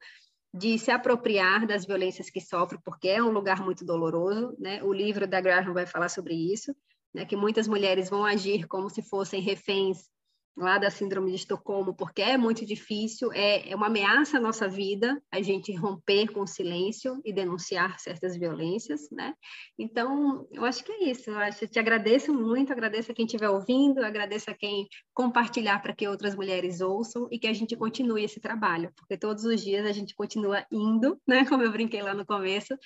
de 0.54 0.78
se 0.78 0.92
apropriar 0.92 1.66
das 1.66 1.86
violências 1.86 2.30
que 2.30 2.40
sofrem, 2.40 2.80
porque 2.84 3.10
é 3.10 3.24
um 3.24 3.32
lugar 3.32 3.64
muito 3.64 3.84
doloroso, 3.84 4.56
né? 4.60 4.84
O 4.84 4.94
livro 4.94 5.28
da 5.28 5.42
Graham 5.42 5.74
vai 5.74 5.88
falar 5.88 6.10
sobre 6.10 6.36
isso, 6.36 6.76
né? 7.14 7.26
Que 7.26 7.36
muitas 7.36 7.68
mulheres 7.68 8.10
vão 8.10 8.24
agir 8.24 8.68
como 8.68 8.90
se 8.90 9.02
fossem 9.02 9.42
reféns 9.42 10.13
lá 10.56 10.78
da 10.78 10.90
Síndrome 10.90 11.32
de 11.32 11.38
Estocolmo, 11.38 11.94
porque 11.96 12.22
é 12.22 12.38
muito 12.38 12.66
difícil, 12.66 13.32
é, 13.34 13.70
é 13.70 13.76
uma 13.76 13.88
ameaça 13.88 14.38
à 14.38 14.42
nossa 14.42 14.68
vida 14.68 15.22
a 15.32 15.42
gente 15.42 15.74
romper 15.76 16.32
com 16.32 16.42
o 16.42 16.48
silêncio 16.48 17.20
e 17.26 17.34
denunciar 17.34 18.00
certas 18.00 18.38
violências, 18.38 19.10
né? 19.12 19.34
Então, 19.78 20.48
eu 20.52 20.64
acho 20.64 20.84
que 20.84 20.92
é 20.92 21.10
isso. 21.10 21.30
Eu 21.30 21.38
acho, 21.38 21.64
eu 21.64 21.68
te 21.68 21.80
agradeço 21.80 22.34
muito, 22.34 22.72
agradeço 22.72 23.12
a 23.12 23.16
quem 23.16 23.26
estiver 23.26 23.50
ouvindo, 23.50 24.04
agradeço 24.04 24.50
a 24.50 24.54
quem 24.54 24.88
compartilhar 25.14 25.82
para 25.82 25.94
que 25.94 26.08
outras 26.08 26.36
mulheres 26.36 26.82
ouçam 26.82 27.28
e 27.32 27.40
que 27.40 27.48
a 27.48 27.54
gente 27.54 27.76
continue 27.76 28.24
esse 28.24 28.40
trabalho, 28.40 28.92
porque 28.96 29.18
todos 29.18 29.44
os 29.44 29.62
dias 29.62 29.86
a 29.86 29.92
gente 29.92 30.16
continua 30.16 30.66
indo, 30.72 31.20
né? 31.28 31.46
Como 31.50 31.64
eu 31.64 31.72
brinquei 31.72 32.02
lá 32.02 32.14
no 32.14 32.26
começo, 32.26 32.78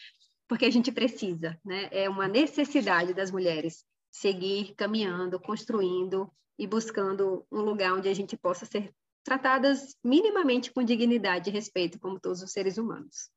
porque 0.47 0.65
a 0.65 0.71
gente 0.71 0.91
precisa, 0.91 1.59
né? 1.65 1.89
É 1.91 2.09
uma 2.09 2.27
necessidade 2.27 3.13
das 3.13 3.29
mulheres 3.29 3.83
seguir 4.17 4.73
caminhando, 4.73 5.39
construindo 5.39 6.31
e 6.57 6.65
buscando 6.65 7.45
um 7.51 7.61
lugar 7.61 7.93
onde 7.93 8.09
a 8.09 8.13
gente 8.13 8.35
possa 8.35 8.65
ser 8.65 8.91
tratadas 9.23 9.95
minimamente 10.03 10.73
com 10.73 10.83
dignidade 10.83 11.49
e 11.49 11.53
respeito, 11.53 11.99
como 11.99 12.19
todos 12.19 12.41
os 12.41 12.51
seres 12.51 12.77
humanos. 12.77 13.29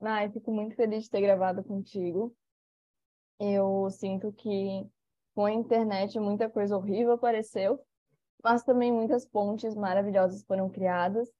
Nai, 0.00 0.30
fico 0.30 0.50
muito 0.50 0.74
feliz 0.74 1.04
de 1.04 1.10
ter 1.10 1.20
gravado 1.20 1.62
contigo. 1.62 2.34
Eu 3.38 3.90
sinto 3.90 4.32
que 4.32 4.88
com 5.34 5.44
a 5.44 5.52
internet 5.52 6.18
muita 6.18 6.48
coisa 6.48 6.76
horrível 6.76 7.12
apareceu, 7.12 7.78
mas 8.42 8.62
também 8.62 8.90
muitas 8.90 9.26
pontes 9.26 9.74
maravilhosas 9.74 10.42
foram 10.44 10.70
criadas. 10.70 11.30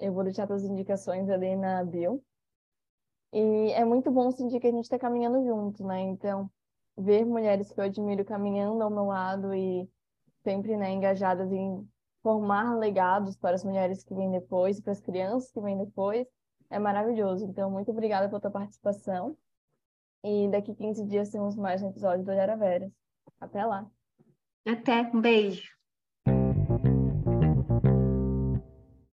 Eu 0.00 0.12
vou 0.12 0.24
deixar 0.24 0.50
as 0.50 0.64
indicações 0.64 1.28
ali 1.30 1.54
na 1.54 1.84
bio. 1.84 2.22
E 3.32 3.70
é 3.72 3.84
muito 3.84 4.10
bom 4.10 4.30
sentir 4.32 4.58
que 4.58 4.66
a 4.66 4.72
gente 4.72 4.84
está 4.84 4.98
caminhando 4.98 5.44
junto, 5.44 5.86
né? 5.86 6.00
Então, 6.00 6.50
ver 6.96 7.24
mulheres 7.24 7.70
que 7.70 7.78
eu 7.78 7.84
admiro 7.84 8.24
caminhando 8.24 8.82
ao 8.82 8.90
meu 8.90 9.06
lado 9.06 9.54
e 9.54 9.88
sempre 10.42 10.76
né, 10.76 10.92
engajadas 10.92 11.52
em 11.52 11.86
formar 12.22 12.76
legados 12.76 13.36
para 13.36 13.54
as 13.54 13.64
mulheres 13.64 14.02
que 14.02 14.14
vêm 14.14 14.30
depois, 14.30 14.80
para 14.80 14.92
as 14.92 15.00
crianças 15.00 15.52
que 15.52 15.60
vêm 15.60 15.76
depois, 15.76 16.26
é 16.70 16.78
maravilhoso. 16.78 17.44
Então, 17.44 17.70
muito 17.70 17.90
obrigada 17.90 18.28
pela 18.28 18.40
tua 18.40 18.50
participação. 18.50 19.36
E 20.24 20.48
daqui 20.48 20.74
15 20.74 21.04
dias 21.06 21.30
temos 21.30 21.54
mais 21.54 21.82
um 21.82 21.90
episódio 21.90 22.24
do 22.24 22.30
Olhar 22.30 22.56
Veras. 22.58 22.90
Até 23.40 23.64
lá. 23.64 23.88
Até, 24.66 25.02
um 25.02 25.20
beijo. 25.20 25.75